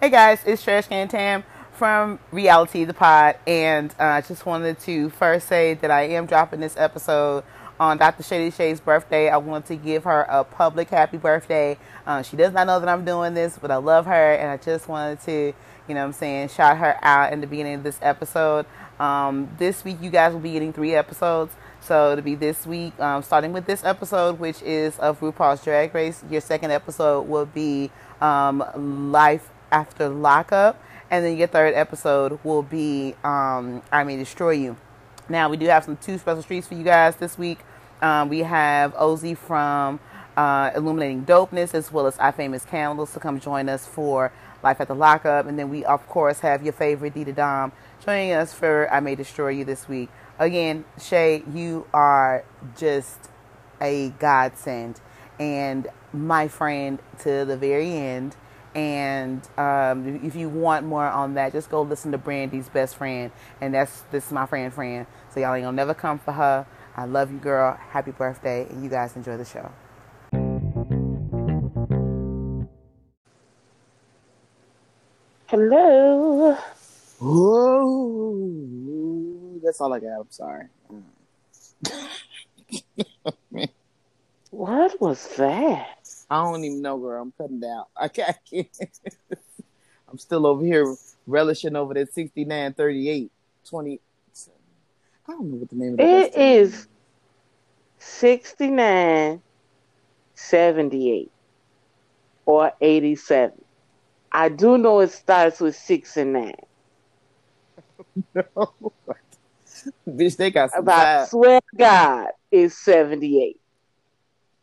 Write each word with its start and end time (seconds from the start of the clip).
Hey 0.00 0.08
guys, 0.08 0.40
it's 0.46 0.62
Trash 0.62 0.86
Can 0.86 1.08
Tam 1.08 1.44
from 1.72 2.20
Reality 2.32 2.84
the 2.84 2.94
Pod, 2.94 3.36
and 3.46 3.94
uh, 4.00 4.04
I 4.04 4.20
just 4.22 4.46
wanted 4.46 4.80
to 4.80 5.10
first 5.10 5.46
say 5.46 5.74
that 5.74 5.90
I 5.90 6.04
am 6.04 6.24
dropping 6.24 6.60
this 6.60 6.74
episode 6.78 7.44
on 7.78 7.98
Dr. 7.98 8.22
Shady 8.22 8.50
Shay's 8.50 8.80
birthday. 8.80 9.28
I 9.28 9.36
want 9.36 9.66
to 9.66 9.76
give 9.76 10.04
her 10.04 10.22
a 10.22 10.42
public 10.42 10.88
happy 10.88 11.18
birthday. 11.18 11.76
Uh, 12.06 12.22
she 12.22 12.38
does 12.38 12.54
not 12.54 12.66
know 12.66 12.80
that 12.80 12.88
I'm 12.88 13.04
doing 13.04 13.34
this, 13.34 13.58
but 13.60 13.70
I 13.70 13.76
love 13.76 14.06
her, 14.06 14.32
and 14.32 14.50
I 14.50 14.56
just 14.56 14.88
wanted 14.88 15.20
to, 15.26 15.52
you 15.86 15.94
know 15.94 15.96
what 15.96 16.06
I'm 16.06 16.12
saying, 16.14 16.48
shout 16.48 16.78
her 16.78 16.98
out 17.02 17.34
in 17.34 17.42
the 17.42 17.46
beginning 17.46 17.74
of 17.74 17.82
this 17.82 17.98
episode. 18.00 18.64
Um, 18.98 19.54
this 19.58 19.84
week, 19.84 19.98
you 20.00 20.08
guys 20.08 20.32
will 20.32 20.40
be 20.40 20.52
getting 20.52 20.72
three 20.72 20.94
episodes. 20.94 21.52
So 21.82 22.12
it'll 22.12 22.24
be 22.24 22.36
this 22.36 22.66
week, 22.66 22.98
um, 23.00 23.22
starting 23.22 23.52
with 23.52 23.66
this 23.66 23.84
episode, 23.84 24.38
which 24.38 24.62
is 24.62 24.98
of 24.98 25.20
RuPaul's 25.20 25.62
Drag 25.62 25.94
Race. 25.94 26.24
Your 26.30 26.40
second 26.40 26.70
episode 26.70 27.28
will 27.28 27.44
be 27.44 27.90
um, 28.22 29.12
Life 29.12 29.50
after 29.70 30.08
lockup, 30.08 30.82
and 31.10 31.24
then 31.24 31.36
your 31.36 31.48
third 31.48 31.74
episode 31.74 32.38
will 32.44 32.62
be 32.62 33.14
um, 33.24 33.82
I 33.90 34.04
May 34.04 34.16
Destroy 34.16 34.52
You. 34.52 34.76
Now 35.28 35.48
we 35.48 35.56
do 35.56 35.66
have 35.66 35.84
some 35.84 35.96
two 35.96 36.18
special 36.18 36.42
treats 36.42 36.66
for 36.66 36.74
you 36.74 36.84
guys 36.84 37.16
this 37.16 37.38
week. 37.38 37.60
Um, 38.02 38.28
we 38.28 38.40
have 38.40 38.94
Ozzy 38.94 39.36
from 39.36 40.00
uh, 40.36 40.70
Illuminating 40.74 41.24
Dopeness 41.24 41.74
as 41.74 41.92
well 41.92 42.06
as 42.06 42.18
I 42.18 42.30
Famous 42.30 42.64
Candles 42.64 43.12
to 43.12 43.20
come 43.20 43.40
join 43.40 43.68
us 43.68 43.86
for 43.86 44.32
Life 44.62 44.80
at 44.80 44.88
the 44.88 44.94
Lockup, 44.94 45.46
and 45.46 45.58
then 45.58 45.70
we 45.70 45.84
of 45.84 46.06
course 46.06 46.40
have 46.40 46.62
your 46.62 46.72
favorite 46.72 47.14
Dita 47.14 47.32
Dom 47.32 47.72
joining 48.04 48.32
us 48.32 48.52
for 48.52 48.92
I 48.92 49.00
May 49.00 49.14
Destroy 49.14 49.50
You 49.50 49.64
this 49.64 49.88
week. 49.88 50.08
Again, 50.38 50.84
Shay, 51.00 51.42
you 51.52 51.86
are 51.92 52.44
just 52.76 53.18
a 53.80 54.10
godsend 54.18 55.00
and 55.38 55.88
my 56.12 56.48
friend 56.48 56.98
to 57.20 57.44
the 57.44 57.56
very 57.56 57.92
end. 57.92 58.36
And 58.74 59.46
um, 59.58 60.20
if 60.24 60.36
you 60.36 60.48
want 60.48 60.86
more 60.86 61.06
on 61.06 61.34
that, 61.34 61.52
just 61.52 61.70
go 61.70 61.82
listen 61.82 62.12
to 62.12 62.18
Brandy's 62.18 62.68
best 62.68 62.96
friend, 62.96 63.32
and 63.60 63.74
that's 63.74 64.02
this 64.12 64.26
is 64.26 64.32
my 64.32 64.46
friend, 64.46 64.72
friend. 64.72 65.06
So 65.34 65.40
y'all 65.40 65.54
ain't 65.54 65.64
gonna 65.64 65.76
never 65.76 65.94
come 65.94 66.18
for 66.20 66.32
her. 66.32 66.66
I 66.96 67.04
love 67.04 67.32
you, 67.32 67.38
girl. 67.38 67.76
Happy 67.76 68.12
birthday, 68.12 68.66
and 68.68 68.84
you 68.84 68.90
guys 68.90 69.16
enjoy 69.16 69.36
the 69.36 69.44
show. 69.44 69.72
Hello. 75.48 76.56
Whoa, 77.18 78.38
that's 79.64 79.80
all 79.80 79.92
I 79.92 79.98
got. 79.98 80.20
I'm 80.20 80.30
sorry. 80.30 80.66
What 84.50 85.00
was 85.00 85.26
that? 85.36 85.99
I 86.30 86.44
don't 86.44 86.64
even 86.64 86.80
know, 86.80 86.96
girl. 86.96 87.20
I'm 87.20 87.32
cutting 87.32 87.60
down. 87.60 87.84
I 87.96 88.08
can't. 88.08 88.36
I. 88.52 88.66
I'm 90.08 90.18
still 90.18 90.46
over 90.46 90.64
here 90.64 90.94
relishing 91.26 91.76
over 91.76 91.94
that 91.94 92.12
69, 92.12 92.72
38, 92.74 93.32
20. 93.68 94.00
I 95.28 95.32
don't 95.32 95.50
know 95.50 95.56
what 95.56 95.70
the 95.70 95.76
name 95.76 95.94
of 95.94 96.00
it 96.00 96.04
is. 96.04 96.34
It 96.34 96.40
is 96.40 96.88
69, 97.98 99.42
78, 100.34 101.30
or 102.46 102.72
87. 102.80 103.52
I 104.32 104.48
do 104.48 104.78
know 104.78 105.00
it 105.00 105.10
starts 105.10 105.60
with 105.60 105.76
six 105.76 106.16
and 106.16 106.32
nine. 106.32 106.54
No. 108.34 108.74
Bitch, 110.06 110.36
they 110.36 110.50
got 110.50 110.70
some 110.70 110.84
swear 111.28 111.60
to 111.60 111.76
God, 111.76 112.28
it's 112.50 112.76
78. 112.78 113.58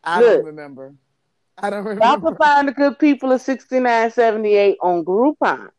I 0.04 0.20
look. 0.20 0.38
don't 0.38 0.46
remember. 0.46 0.94
I 1.58 1.70
don't 1.70 1.84
Y'all 1.84 2.18
remember. 2.18 2.28
can 2.30 2.38
find 2.38 2.68
the 2.68 2.72
good 2.72 3.00
people 3.00 3.32
of 3.32 3.42
69, 3.42 4.12
78 4.12 4.78
on 4.82 5.04
Groupon. 5.04 5.70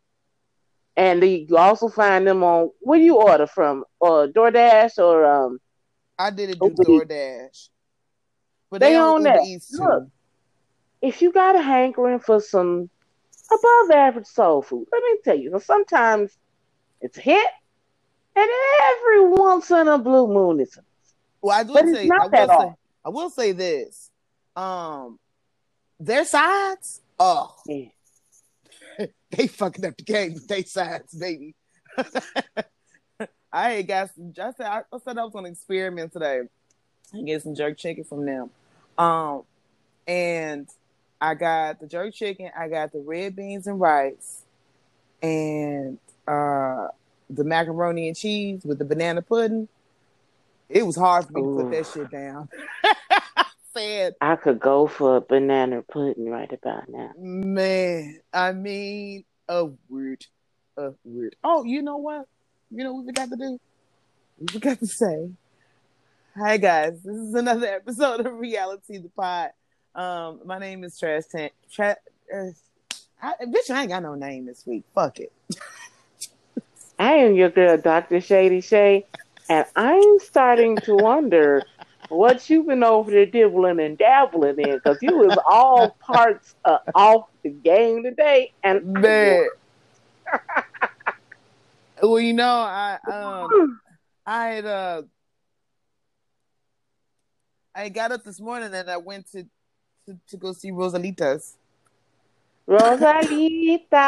And 0.96 1.22
the- 1.22 1.46
you 1.48 1.56
also 1.56 1.88
find 1.88 2.26
them 2.26 2.42
on, 2.42 2.70
where 2.80 2.98
you 2.98 3.16
order 3.16 3.46
from? 3.46 3.84
Or 4.00 4.26
DoorDash 4.26 4.98
or, 4.98 5.24
um, 5.24 5.60
I 6.18 6.30
did 6.30 6.50
it 6.50 6.58
do 6.60 6.70
DoorDash. 6.70 7.68
But 8.70 8.80
They 8.80 8.90
they, 8.90 8.96
own 8.96 9.22
that. 9.22 9.40
Look. 9.72 10.08
if 11.00 11.22
you 11.22 11.32
got 11.32 11.54
a 11.54 11.62
hankering 11.62 12.18
for 12.18 12.40
some 12.40 12.90
above 13.50 13.90
average 13.92 14.26
soul 14.26 14.62
food, 14.62 14.86
let 14.92 15.02
me 15.02 15.18
tell 15.24 15.38
you, 15.38 15.58
sometimes 15.60 16.36
it's 17.00 17.16
a 17.18 17.20
hit, 17.20 17.48
and 18.34 18.50
every 18.82 19.28
once 19.30 19.70
in 19.70 19.86
a 19.86 19.98
blue 19.98 20.26
moon 20.26 20.58
it's 20.60 20.76
a 20.76 20.84
Well, 21.40 21.56
I 21.56 21.62
do 21.62 21.72
But 21.72 21.86
say 21.86 22.10
I 22.10 22.26
will 22.26 22.48
say. 22.48 22.74
I 23.04 23.08
will 23.10 23.30
say 23.30 23.52
this. 23.52 24.10
Um 24.56 25.18
their 26.00 26.24
sides, 26.24 27.00
oh 27.18 27.54
yeah. 27.66 27.86
they 29.30 29.46
fucking 29.46 29.84
up 29.84 29.96
the 29.96 30.02
game 30.04 30.34
with 30.34 30.48
their 30.48 30.64
sides, 30.64 31.14
baby. 31.14 31.54
I 33.52 33.74
ain't 33.74 33.88
got 33.88 34.10
some 34.14 34.32
I 34.38 34.52
said 34.52 34.66
I, 34.66 34.82
I 34.92 34.98
said 35.04 35.18
I 35.18 35.24
was 35.24 35.32
gonna 35.32 35.48
experiment 35.48 36.12
today 36.12 36.42
and 37.12 37.26
get 37.26 37.42
some 37.42 37.54
jerk 37.54 37.78
chicken 37.78 38.04
from 38.04 38.26
them. 38.26 38.50
Um 38.96 39.42
and 40.06 40.68
I 41.20 41.34
got 41.34 41.80
the 41.80 41.86
jerk 41.86 42.14
chicken, 42.14 42.50
I 42.56 42.68
got 42.68 42.92
the 42.92 43.00
red 43.00 43.34
beans 43.34 43.66
and 43.66 43.80
rice 43.80 44.44
and 45.22 45.98
uh 46.26 46.88
the 47.30 47.44
macaroni 47.44 48.08
and 48.08 48.16
cheese 48.16 48.64
with 48.64 48.78
the 48.78 48.84
banana 48.84 49.22
pudding. 49.22 49.68
It 50.68 50.84
was 50.84 50.96
hard 50.96 51.26
for 51.26 51.32
me 51.32 51.42
to 51.42 51.62
put 51.62 51.70
that 51.70 51.86
shit 51.86 52.10
down. 52.10 52.48
Said, 53.78 54.16
I 54.20 54.34
could 54.34 54.58
go 54.58 54.88
for 54.88 55.18
a 55.18 55.20
banana 55.20 55.82
pudding 55.82 56.28
right 56.28 56.52
about 56.52 56.88
now. 56.88 57.12
man, 57.16 58.18
I 58.32 58.50
mean, 58.50 59.24
a 59.48 59.66
word, 59.88 60.26
a 60.76 60.94
word. 61.04 61.36
Oh, 61.44 61.62
you 61.62 61.82
know 61.82 61.98
what? 61.98 62.26
You 62.72 62.82
know 62.82 62.94
what 62.94 63.04
we 63.04 63.12
got 63.12 63.30
to 63.30 63.36
do? 63.36 63.60
We 64.52 64.58
got 64.58 64.80
to 64.80 64.86
say, 64.88 65.30
hi 66.36 66.56
guys. 66.56 67.00
This 67.04 67.14
is 67.14 67.34
another 67.34 67.66
episode 67.76 68.26
of 68.26 68.34
Reality 68.34 68.98
the 68.98 69.10
Pod. 69.10 69.50
Um, 69.94 70.40
my 70.44 70.58
name 70.58 70.82
is 70.82 70.98
Trash. 70.98 71.22
Tra- 71.70 71.96
uh, 72.34 72.46
I, 73.22 73.34
bitch, 73.44 73.70
I 73.70 73.82
ain't 73.82 73.90
got 73.90 74.02
no 74.02 74.16
name 74.16 74.46
this 74.46 74.66
week. 74.66 74.82
Fuck 74.92 75.20
it. 75.20 75.32
I 76.98 77.12
am 77.12 77.36
your 77.36 77.50
girl, 77.50 77.76
Dr. 77.78 78.20
Shady 78.20 78.60
Shay, 78.60 79.06
and 79.48 79.66
I'm 79.76 80.18
starting 80.18 80.78
to 80.78 80.96
wonder 80.96 81.62
what 82.08 82.48
you've 82.48 82.66
been 82.66 82.82
over 82.82 83.10
there 83.10 83.26
dibbling 83.26 83.84
and 83.84 83.98
dabbling 83.98 84.58
in 84.58 84.76
because 84.76 84.98
you 85.02 85.16
was 85.16 85.38
all 85.46 85.90
parts 86.00 86.54
uh, 86.64 86.78
off 86.94 87.26
the 87.42 87.50
game 87.50 88.02
today. 88.02 88.52
And 88.62 88.84
Man. 88.94 89.48
well, 92.02 92.20
you 92.20 92.32
know, 92.32 92.46
I 92.46 92.98
um 93.06 93.80
I 94.26 94.46
had 94.46 94.64
uh 94.64 95.02
I 97.74 97.88
got 97.90 98.12
up 98.12 98.24
this 98.24 98.40
morning 98.40 98.72
and 98.72 98.90
I 98.90 98.96
went 98.96 99.30
to 99.32 99.44
to, 100.06 100.18
to 100.28 100.36
go 100.38 100.52
see 100.52 100.70
Rosalita's. 100.70 101.57
Rosalita. 102.68 104.02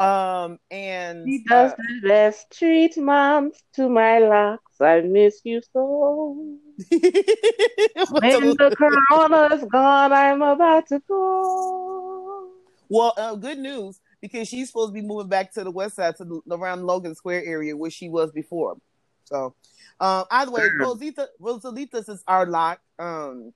Um 0.00 0.58
and 0.70 1.26
She 1.26 1.42
does 1.44 1.72
uh, 1.72 1.76
the 1.76 2.08
best 2.08 2.56
treatment 2.56 3.56
to 3.74 3.88
my 3.88 4.18
locks. 4.18 4.80
I 4.80 5.00
miss 5.00 5.40
you 5.44 5.60
so. 5.72 6.56
When 6.90 8.54
the 8.56 8.76
corona's 9.10 9.64
gone, 9.64 10.12
I'm 10.12 10.42
about 10.42 10.86
to 10.88 11.00
go. 11.08 12.50
well, 12.88 13.14
uh, 13.16 13.34
good 13.34 13.58
news 13.58 14.00
because 14.20 14.48
she's 14.48 14.68
supposed 14.68 14.90
to 14.90 14.94
be 14.94 15.06
moving 15.06 15.28
back 15.28 15.52
to 15.54 15.64
the 15.64 15.70
west 15.70 15.96
side 15.96 16.16
to 16.16 16.24
the, 16.24 16.40
around 16.54 16.84
Logan 16.84 17.14
Square 17.14 17.44
area 17.44 17.76
where 17.76 17.90
she 17.90 18.08
was 18.08 18.30
before. 18.32 18.76
So, 19.24 19.54
um, 20.00 20.24
either 20.30 20.52
way, 20.52 20.68
Rosita 20.78 21.28
Rosalita's 21.40 22.08
is 22.08 22.22
our 22.28 22.46
lock, 22.46 22.80
um, 22.98 23.52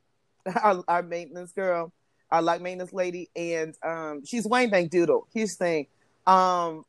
our, 0.62 0.82
our 0.88 1.02
maintenance 1.02 1.52
girl, 1.52 1.92
our 2.30 2.42
lock 2.42 2.60
maintenance 2.60 2.92
lady, 2.92 3.28
and 3.34 3.74
um, 3.84 4.24
she's 4.24 4.46
Wayne 4.46 4.70
Bank 4.70 4.90
Doodle. 4.90 5.26
Here's 5.34 5.56
the 5.56 5.64
thing, 5.64 5.86
um, 6.26 6.84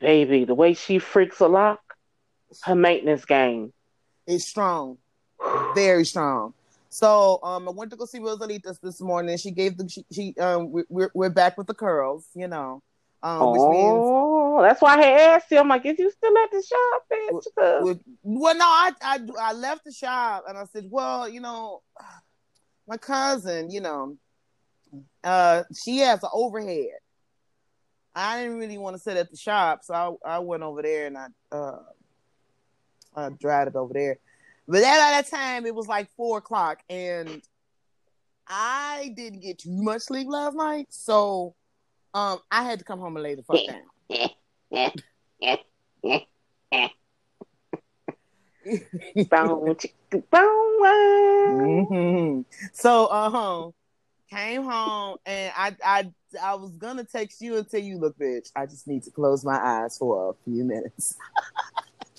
Baby, 0.00 0.44
the 0.44 0.54
way 0.54 0.74
she 0.74 0.98
freaks 0.98 1.40
a 1.40 1.48
lock, 1.48 1.80
her 2.62 2.74
maintenance 2.74 3.24
game. 3.24 3.72
is 4.26 4.46
strong, 4.46 4.98
very 5.74 6.04
strong. 6.04 6.54
So, 6.90 7.38
um, 7.42 7.68
I 7.68 7.72
went 7.72 7.90
to 7.90 7.96
go 7.96 8.06
see 8.06 8.18
Rosalita's 8.18 8.78
this 8.82 9.00
morning. 9.00 9.36
She 9.36 9.50
gave 9.50 9.76
the 9.76 9.88
she, 9.88 10.04
she 10.10 10.34
um, 10.40 10.72
we, 10.72 10.84
we're 10.88 11.10
we're 11.14 11.30
back 11.30 11.58
with 11.58 11.66
the 11.66 11.74
curls, 11.74 12.26
you 12.34 12.48
know, 12.48 12.82
um, 13.22 13.50
which 13.52 13.60
means 13.62 14.06
Oh, 14.08 14.62
that's 14.62 14.80
why 14.80 14.94
I 14.94 15.02
had 15.04 15.20
asked 15.20 15.50
you. 15.50 15.58
I'm 15.58 15.68
like, 15.68 15.84
is 15.84 15.98
you 15.98 16.10
still 16.10 16.36
at 16.38 16.50
the 16.50 16.62
shop, 16.62 17.02
bitch? 17.12 17.82
Well, 17.82 18.00
well, 18.22 18.54
no, 18.56 18.64
I, 18.64 18.92
I 19.02 19.20
I 19.38 19.52
left 19.52 19.84
the 19.84 19.92
shop 19.92 20.44
and 20.48 20.56
I 20.56 20.64
said, 20.64 20.86
well, 20.90 21.28
you 21.28 21.40
know, 21.40 21.82
my 22.88 22.96
cousin, 22.96 23.70
you 23.70 23.80
know, 23.82 24.16
uh, 25.24 25.64
she 25.74 25.98
has 25.98 26.22
an 26.22 26.30
overhead. 26.32 26.98
I 28.14 28.42
didn't 28.42 28.58
really 28.58 28.78
want 28.78 28.96
to 28.96 29.02
sit 29.02 29.16
at 29.16 29.30
the 29.30 29.36
shop, 29.36 29.84
so 29.84 30.18
I 30.24 30.36
I 30.36 30.38
went 30.40 30.62
over 30.62 30.82
there 30.82 31.06
and 31.06 31.16
I 31.16 31.26
uh 31.52 31.78
I 33.14 33.28
dried 33.30 33.68
it 33.68 33.76
over 33.76 33.94
there. 33.94 34.18
But 34.66 34.78
at 34.78 35.22
that 35.22 35.26
time 35.30 35.66
it 35.66 35.74
was 35.74 35.86
like 35.86 36.10
four 36.16 36.38
o'clock 36.38 36.80
and 36.90 37.42
I 38.46 39.12
didn't 39.16 39.40
get 39.40 39.58
too 39.58 39.70
much 39.70 40.02
sleep 40.02 40.26
last 40.28 40.56
night, 40.56 40.86
so 40.90 41.54
Um, 42.14 42.38
I 42.50 42.64
had 42.64 42.78
to 42.78 42.84
come 42.84 42.98
home 42.98 43.16
and 43.16 43.22
lay 43.22 43.34
the 43.34 43.42
fuck 43.42 43.58
down. 43.66 43.82
mm-hmm. 51.88 52.40
So, 52.72 53.06
uh, 53.06 53.70
came 54.28 54.64
home 54.64 55.16
and 55.26 55.52
I, 55.56 55.76
I, 55.84 56.12
I 56.42 56.54
was 56.54 56.70
gonna 56.72 57.04
text 57.04 57.40
you 57.40 57.56
and 57.56 57.68
tell 57.68 57.80
you, 57.80 57.98
look, 57.98 58.18
bitch, 58.18 58.50
I 58.54 58.66
just 58.66 58.86
need 58.86 59.02
to 59.04 59.10
close 59.10 59.44
my 59.44 59.58
eyes 59.58 59.98
for 59.98 60.30
a 60.30 60.34
few 60.44 60.64
minutes. 60.64 61.16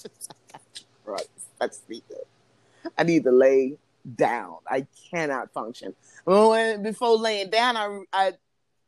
right, 1.05 1.27
I 1.61 1.67
just 1.67 1.89
need 1.89 2.03
to, 2.09 2.91
I 2.97 3.03
need 3.03 3.23
to 3.23 3.31
lay 3.31 3.77
down. 4.15 4.57
I 4.67 4.87
cannot 5.11 5.51
function. 5.53 5.93
When, 6.25 6.83
before 6.83 7.17
laying 7.17 7.49
down, 7.49 7.77
I, 7.77 7.99
I, 8.13 8.33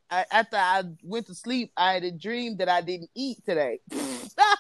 I, 0.10 0.26
after 0.32 0.58
I 0.58 0.84
went 1.04 1.28
to 1.28 1.36
sleep, 1.36 1.72
I 1.78 1.94
had 1.94 2.04
a 2.04 2.12
dream 2.12 2.58
that 2.58 2.70
I 2.70 2.82
didn't 2.82 3.10
eat 3.16 3.46
today. 3.46 3.80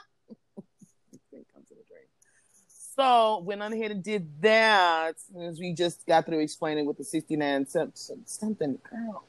So 2.95 3.39
went 3.39 3.61
on 3.61 3.71
ahead 3.71 3.91
and 3.91 4.03
did 4.03 4.27
that 4.41 5.15
as 5.39 5.59
we 5.59 5.73
just 5.73 6.05
got 6.05 6.25
through 6.25 6.39
explaining 6.39 6.85
with 6.85 6.97
the 6.97 7.03
69 7.03 7.65
something. 8.25 8.79
Girl. 8.89 9.23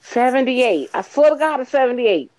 78. 0.00 0.90
I 0.94 1.02
swear 1.02 1.30
to 1.30 1.36
God, 1.36 1.60
it's 1.60 1.70
78. 1.70 2.30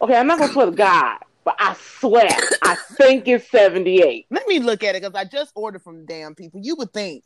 Okay, 0.00 0.16
I'm 0.16 0.26
not 0.26 0.38
going 0.38 0.48
to 0.48 0.52
swear 0.52 0.66
to 0.66 0.72
God, 0.72 1.18
but 1.44 1.54
I 1.60 1.76
swear, 2.00 2.28
I 2.62 2.74
think 2.96 3.28
it's 3.28 3.48
78. 3.50 4.26
Let 4.30 4.48
me 4.48 4.58
look 4.58 4.82
at 4.82 4.96
it 4.96 5.02
because 5.02 5.14
I 5.14 5.24
just 5.24 5.52
ordered 5.54 5.82
from 5.82 6.06
damn 6.06 6.34
people. 6.34 6.60
You 6.60 6.74
would 6.76 6.92
think 6.92 7.22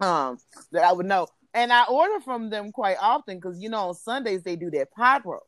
um, 0.00 0.38
that 0.72 0.82
I 0.82 0.92
would 0.92 1.06
know. 1.06 1.28
And 1.54 1.72
I 1.72 1.84
order 1.84 2.20
from 2.20 2.50
them 2.50 2.72
quite 2.72 2.96
often 3.00 3.36
because, 3.36 3.60
you 3.60 3.68
know, 3.68 3.88
on 3.88 3.94
Sundays 3.94 4.42
they 4.42 4.56
do 4.56 4.70
their 4.70 4.86
pot 4.86 5.24
roast. 5.24 5.44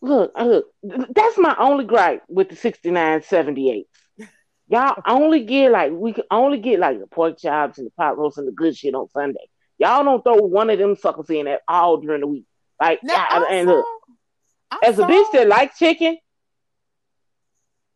Look, 0.00 0.32
look, 0.38 0.66
that's 1.14 1.38
my 1.38 1.56
only 1.58 1.84
gripe 1.84 2.22
with 2.28 2.48
the 2.48 2.56
6978. 2.56 3.88
Y'all 4.68 5.02
only 5.06 5.44
get 5.44 5.70
like 5.70 5.92
we 5.92 6.12
can 6.12 6.24
only 6.30 6.58
get 6.58 6.78
like 6.78 6.98
the 6.98 7.06
pork 7.06 7.38
chops 7.38 7.78
and 7.78 7.86
the 7.86 7.90
pot 7.92 8.16
roast 8.16 8.38
and 8.38 8.48
the 8.48 8.52
good 8.52 8.76
shit 8.76 8.94
on 8.94 9.08
Sunday. 9.10 9.46
Y'all 9.78 10.04
don't 10.04 10.22
throw 10.22 10.36
one 10.36 10.70
of 10.70 10.78
them 10.78 10.96
suckers 10.96 11.28
in 11.28 11.46
at 11.46 11.60
all 11.68 11.98
during 11.98 12.22
the 12.22 12.26
week. 12.26 12.46
Like 12.80 13.00
now, 13.02 13.26
I, 13.28 13.46
and 13.50 13.68
look, 13.68 13.84
as 14.82 14.96
saw... 14.96 15.04
a 15.04 15.06
bitch 15.06 15.32
that 15.32 15.48
like 15.48 15.76
chicken, 15.76 16.16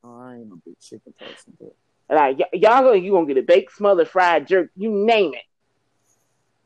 oh, 0.05 0.20
I 0.20 0.37
ain't 0.37 0.53
a 0.53 0.56
big 0.56 0.79
chicken 0.79 1.15
person, 1.19 1.56
but 1.59 1.75
like 2.11 2.38
y- 2.38 2.49
y'all 2.53 2.82
gonna 2.82 2.97
you 2.97 3.12
gonna 3.12 3.26
get 3.26 3.38
a 3.38 3.43
baked 3.43 3.75
smothered 3.75 4.09
fried 4.09 4.47
jerk, 4.47 4.70
you 4.76 4.91
name 4.91 5.32
it. 5.35 5.43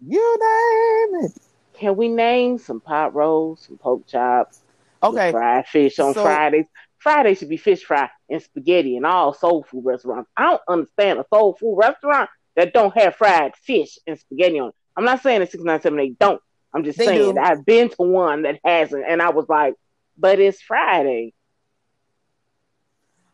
You 0.05 0.37
name 0.41 1.25
it. 1.27 1.33
Can 1.75 1.97
we 1.97 2.09
name 2.09 2.59
some 2.59 2.81
pot 2.81 3.15
rolls, 3.15 3.65
some 3.67 3.79
pork 3.79 4.07
chops, 4.09 4.61
okay, 5.01 5.31
fried 5.31 5.67
fish 5.67 6.01
on 6.01 6.15
so, 6.15 6.25
Fridays? 6.25 6.67
Friday 6.99 7.35
should 7.35 7.49
be 7.49 7.57
fish 7.57 7.85
fry 7.85 8.11
and 8.33 8.43
spaghetti 8.43 8.97
and 8.97 9.07
all 9.07 9.33
soul 9.35 9.63
food 9.63 9.85
restaurants. 9.85 10.31
I 10.37 10.45
don't 10.45 10.63
understand 10.69 11.21
a 11.21 11.27
soul 11.33 11.55
food 11.55 11.77
restaurant 11.77 12.31
that 12.57 12.73
don't 12.73 12.97
have 12.97 13.17
fried 13.17 13.55
fish 13.57 13.99
and 14.07 14.19
spaghetti 14.19 14.59
on 14.59 14.71
it. 14.71 14.75
I'm 14.97 15.05
not 15.05 15.23
saying 15.23 15.41
that 15.41 15.51
6978 15.51 16.19
don't. 16.19 16.41
I'm 16.75 16.85
just 16.85 16.99
they 16.99 17.07
saying 17.07 17.39
I've 17.39 17.65
been 17.65 17.91
to 17.91 18.03
one 18.03 18.43
that 18.43 18.59
hasn't, 18.65 19.05
and 19.07 19.21
I 19.21 19.31
was 19.31 19.49
like, 19.49 19.75
but 20.17 20.41
it's 20.41 20.61
Friday. 20.61 21.35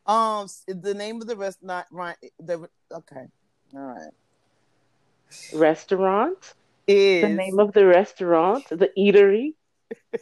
Um, 0.07 0.49
the 0.67 0.95
name 0.95 1.21
of 1.21 1.29
the 1.29 1.37
restaurant, 1.37 1.87
right? 1.91 2.17
The 2.41 2.69
okay, 2.93 3.27
all 3.75 3.81
right. 3.81 4.11
Restaurant 5.53 6.55
is 6.87 7.23
the 7.23 7.29
name 7.29 7.59
of 7.59 7.73
the 7.73 7.87
restaurant, 7.87 8.67
the 8.71 8.91
eatery 8.99 9.55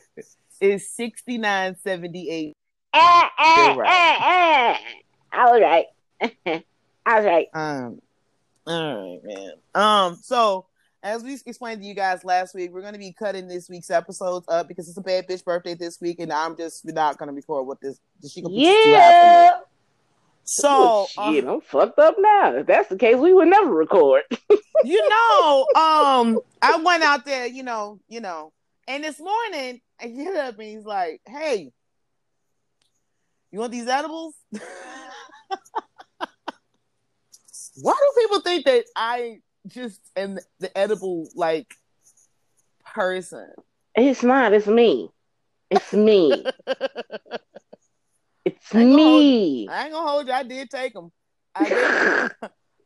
is 0.61 0.91
sixty 0.95 1.39
nine 1.39 1.77
seventy 1.77 2.31
eight 2.31 2.56
ah, 2.97 3.31
ah, 3.39 3.75
right. 3.77 3.89
ah, 3.91 4.79
ah. 5.33 5.47
All 5.47 5.61
right. 5.61 5.87
All 7.07 7.23
right. 7.23 7.47
Um, 7.55 8.01
all 8.67 8.97
right, 8.97 9.21
man. 9.23 9.53
Um, 9.77 10.17
so 10.17 10.67
as 11.03 11.23
we 11.23 11.39
explained 11.47 11.83
to 11.83 11.87
you 11.87 11.95
guys 11.95 12.25
last 12.25 12.53
week, 12.53 12.73
we're 12.73 12.81
going 12.81 12.95
to 12.95 12.99
be 12.99 13.13
cutting 13.13 13.47
this 13.47 13.69
week's 13.69 13.91
episodes 13.91 14.47
up 14.49 14.67
because 14.67 14.89
it's 14.89 14.99
a 14.99 15.03
bad 15.03 15.29
bitch 15.29 15.45
birthday 15.45 15.75
this 15.75 16.01
week, 16.01 16.19
and 16.19 16.33
I'm 16.33 16.57
just 16.57 16.85
not 16.85 17.17
going 17.17 17.29
to 17.29 17.33
record 17.33 17.67
what 17.67 17.81
this. 17.81 18.01
She 18.29 18.43
gonna 18.43 18.55
yeah. 18.55 19.59
So 20.43 20.69
oh, 20.69 21.33
shit, 21.33 21.45
uh, 21.45 21.55
I'm 21.55 21.61
fucked 21.61 21.99
up 21.99 22.17
now. 22.19 22.57
If 22.57 22.67
that's 22.67 22.89
the 22.89 22.97
case, 22.97 23.17
we 23.17 23.35
would 23.35 23.49
never 23.49 23.73
record. 23.73 24.23
you 24.85 25.09
know, 25.09 25.67
um, 25.77 26.41
I 26.63 26.81
went 26.85 27.03
out 27.03 27.25
there, 27.25 27.47
you 27.47 27.63
know, 27.63 28.01
you 28.09 28.21
know, 28.21 28.53
and 28.89 29.05
this 29.05 29.21
morning 29.21 29.81
I 30.01 30.09
get 30.09 30.37
up 30.37 30.59
and 30.59 30.69
he's 30.69 30.85
like, 30.85 31.21
"Hey, 31.27 31.73
you 33.57 33.61
want 33.61 33.73
these 33.73 33.89
edibles? 33.89 34.35
Why 37.81 37.95
do 37.95 38.21
people 38.21 38.41
think 38.43 38.67
that 38.67 38.85
I 38.95 39.39
just 39.67 39.99
am 40.15 40.39
the 40.61 40.77
edible 40.77 41.31
like 41.35 41.75
person? 42.85 43.49
It's 43.95 44.23
not. 44.23 44.53
It's 44.53 44.67
me. 44.67 45.09
It's 45.71 45.95
me. 45.95 46.45
it's 48.45 48.75
I 48.75 48.85
me. 48.85 49.69
I 49.69 49.85
ain't 49.85 49.93
gonna 49.93 50.07
hold 50.07 50.27
you. 50.27 50.35
I 50.35 50.43
did 50.43 50.69
take 50.69 50.93
them. 50.93 51.11
I 51.55 51.69
did. 51.71 52.31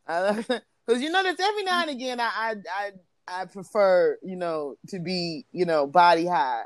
Because 0.87 1.01
you 1.01 1.11
know, 1.11 1.21
that's 1.21 1.39
every 1.39 1.63
now 1.63 1.81
and 1.81 1.91
again. 1.91 2.19
I, 2.19 2.29
I 2.35 2.55
I 2.75 2.91
I 3.27 3.45
prefer 3.45 4.17
you 4.23 4.35
know 4.35 4.75
to 4.87 4.99
be 4.99 5.45
you 5.51 5.65
know 5.65 5.85
body 5.85 6.25
high 6.25 6.63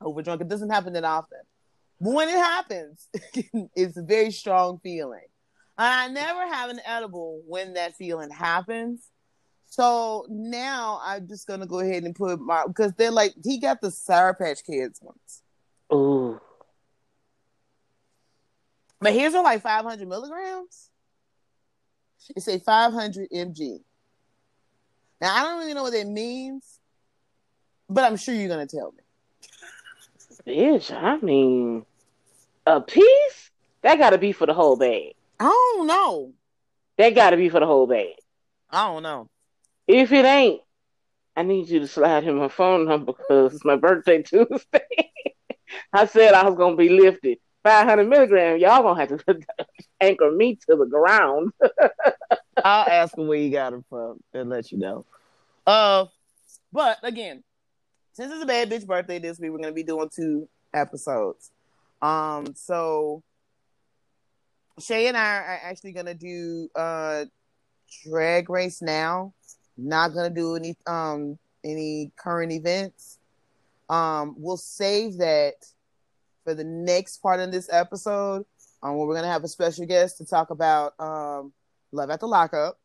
over 0.00 0.22
drunk. 0.22 0.42
It 0.42 0.48
doesn't 0.48 0.70
happen 0.70 0.92
that 0.92 1.04
often. 1.04 1.38
When 1.98 2.28
it 2.28 2.36
happens, 2.36 3.08
it's 3.74 3.96
a 3.96 4.02
very 4.02 4.30
strong 4.30 4.78
feeling. 4.82 5.26
And 5.78 5.86
I 5.86 6.08
never 6.08 6.46
have 6.54 6.70
an 6.70 6.80
edible 6.84 7.42
when 7.46 7.74
that 7.74 7.96
feeling 7.96 8.30
happens. 8.30 9.08
So 9.68 10.26
now 10.28 11.00
I'm 11.02 11.28
just 11.28 11.46
gonna 11.46 11.66
go 11.66 11.80
ahead 11.80 12.04
and 12.04 12.14
put 12.14 12.40
my 12.40 12.64
because 12.66 12.92
they're 12.94 13.10
like 13.10 13.34
he 13.44 13.58
got 13.58 13.80
the 13.80 13.90
Sour 13.90 14.34
Patch 14.34 14.64
Kids 14.64 15.00
ones. 15.02 15.42
Ooh. 15.92 16.40
But 19.00 19.12
here's 19.12 19.34
are 19.34 19.42
like 19.42 19.62
500 19.62 20.08
milligrams. 20.08 20.90
It's 22.34 22.48
a 22.48 22.58
500 22.58 23.28
mg. 23.30 23.80
Now 25.20 25.34
I 25.34 25.42
don't 25.44 25.58
really 25.58 25.74
know 25.74 25.82
what 25.82 25.92
that 25.92 26.06
means, 26.06 26.80
but 27.88 28.04
I'm 28.04 28.16
sure 28.16 28.34
you're 28.34 28.48
gonna 28.48 28.66
tell 28.66 28.92
me. 28.92 29.02
Bitch, 30.46 30.92
I 30.92 31.18
mean, 31.18 31.84
a 32.66 32.80
piece? 32.80 33.50
That 33.82 33.98
got 33.98 34.10
to 34.10 34.18
be 34.18 34.32
for 34.32 34.46
the 34.46 34.54
whole 34.54 34.76
bag. 34.76 35.14
I 35.40 35.44
don't 35.44 35.86
know. 35.86 36.32
That 36.98 37.14
got 37.14 37.30
to 37.30 37.36
be 37.36 37.48
for 37.48 37.60
the 37.60 37.66
whole 37.66 37.86
bag. 37.86 38.14
I 38.70 38.86
don't 38.86 39.02
know. 39.02 39.28
If 39.86 40.12
it 40.12 40.24
ain't, 40.24 40.60
I 41.36 41.42
need 41.42 41.68
you 41.68 41.80
to 41.80 41.88
slide 41.88 42.24
him 42.24 42.38
my 42.38 42.48
phone 42.48 42.86
number 42.86 43.12
because 43.12 43.54
it's 43.54 43.64
my 43.64 43.76
birthday 43.76 44.22
Tuesday. 44.22 45.12
I 45.92 46.06
said 46.06 46.34
I 46.34 46.48
was 46.48 46.56
gonna 46.56 46.76
be 46.76 46.88
lifted 46.88 47.38
500 47.66 48.08
milligram, 48.08 48.58
Y'all 48.58 48.82
gonna 48.82 49.00
have 49.00 49.08
to 49.08 49.38
anchor 50.00 50.30
me 50.30 50.54
to 50.54 50.76
the 50.76 50.86
ground. 50.86 51.52
I'll 52.64 52.88
ask 52.88 53.18
him 53.18 53.26
where 53.26 53.38
you 53.38 53.50
got 53.50 53.72
him 53.72 53.84
from 53.90 54.20
and 54.32 54.48
let 54.48 54.70
you 54.70 54.78
know. 54.78 55.04
Uh, 55.66 56.06
but 56.72 56.98
again, 57.02 57.42
since 58.16 58.32
it's 58.32 58.42
a 58.42 58.46
bad 58.46 58.70
bitch 58.70 58.86
birthday 58.86 59.18
this 59.18 59.38
week, 59.38 59.50
we're 59.50 59.58
gonna 59.58 59.72
be 59.72 59.82
doing 59.82 60.08
two 60.08 60.48
episodes. 60.72 61.50
Um, 62.00 62.54
so 62.54 63.22
Shay 64.78 65.06
and 65.08 65.18
I 65.18 65.36
are 65.36 65.60
actually 65.62 65.92
gonna 65.92 66.14
do 66.14 66.70
uh 66.74 67.26
drag 68.04 68.48
race 68.48 68.80
now. 68.80 69.34
Not 69.76 70.14
gonna 70.14 70.30
do 70.30 70.56
any 70.56 70.76
um 70.86 71.38
any 71.62 72.10
current 72.16 72.52
events. 72.52 73.18
Um, 73.90 74.34
we'll 74.38 74.56
save 74.56 75.18
that 75.18 75.54
for 76.42 76.54
the 76.54 76.64
next 76.64 77.18
part 77.18 77.40
of 77.40 77.52
this 77.52 77.68
episode. 77.70 78.46
Um, 78.82 78.96
where 78.96 79.06
we're 79.06 79.14
gonna 79.14 79.28
have 79.28 79.44
a 79.44 79.48
special 79.48 79.84
guest 79.84 80.16
to 80.18 80.24
talk 80.24 80.48
about 80.48 80.98
um 80.98 81.52
love 81.92 82.08
at 82.08 82.20
the 82.20 82.28
lockup, 82.28 82.78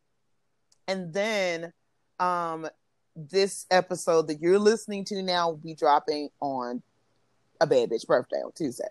and 0.86 1.10
then 1.10 1.72
um 2.20 2.68
this 3.14 3.66
episode 3.70 4.28
that 4.28 4.40
you're 4.40 4.58
listening 4.58 5.04
to 5.06 5.22
now 5.22 5.50
will 5.50 5.56
be 5.56 5.74
dropping 5.74 6.30
on 6.40 6.82
a 7.60 7.66
bad 7.66 7.90
bitch 7.90 8.06
birthday 8.06 8.38
on 8.38 8.52
Tuesday. 8.52 8.84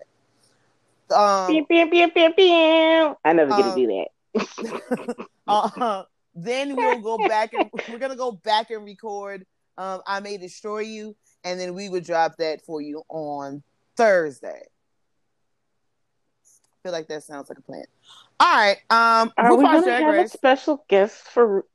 Um, 1.13 1.47
pew, 1.47 1.65
pew, 1.65 1.87
pew, 1.87 3.17
I 3.25 3.33
never 3.33 3.49
get 3.51 3.65
um, 3.65 3.75
to 3.75 3.75
do 3.75 4.05
that. 4.33 5.27
uh, 5.47 6.03
then 6.33 6.75
we'll 6.75 7.01
go 7.01 7.17
back 7.27 7.53
and 7.53 7.69
we're 7.89 7.97
gonna 7.99 8.15
go 8.15 8.31
back 8.31 8.71
and 8.71 8.85
record. 8.85 9.45
Um, 9.77 10.01
I 10.07 10.19
may 10.21 10.37
destroy 10.37 10.79
you, 10.79 11.15
and 11.43 11.59
then 11.59 11.73
we 11.73 11.89
would 11.89 12.05
drop 12.05 12.37
that 12.37 12.61
for 12.61 12.81
you 12.81 13.03
on 13.09 13.63
Thursday. 13.97 14.61
I 16.45 16.77
feel 16.83 16.91
like 16.93 17.07
that 17.09 17.23
sounds 17.23 17.49
like 17.49 17.57
a 17.57 17.61
plan. 17.61 17.85
All 18.39 18.55
right. 18.55 18.77
Um, 18.89 19.31
are 19.37 19.55
we 19.55 19.63
gonna 19.63 19.91
have 19.91 20.25
a 20.25 20.29
special 20.29 20.85
guest 20.87 21.27
for 21.27 21.65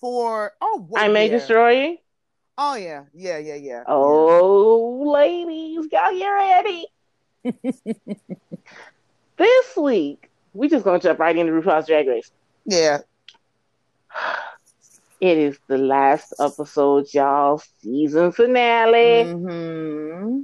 for 0.00 0.52
oh 0.60 0.88
I 0.96 1.08
may 1.08 1.28
destroy 1.28 1.70
you. 1.70 1.98
Oh 2.58 2.74
yeah, 2.74 3.04
yeah, 3.14 3.38
yeah, 3.38 3.54
yeah. 3.54 3.84
Oh, 3.86 5.04
yeah. 5.04 5.10
ladies, 5.12 5.88
y'all 5.90 6.18
get 6.18 6.28
ready. 6.28 6.86
this 9.36 9.76
week, 9.76 10.30
we 10.52 10.68
just 10.68 10.84
gonna 10.84 10.98
jump 10.98 11.18
right 11.18 11.36
into 11.36 11.52
RuPaul's 11.52 11.86
Drag 11.86 12.06
Race. 12.06 12.30
Yeah. 12.64 12.98
It 15.20 15.36
is 15.36 15.58
the 15.66 15.76
last 15.76 16.32
episode, 16.40 17.12
y'all. 17.12 17.60
Season 17.82 18.32
finale. 18.32 19.26
Mm-hmm. 19.26 20.40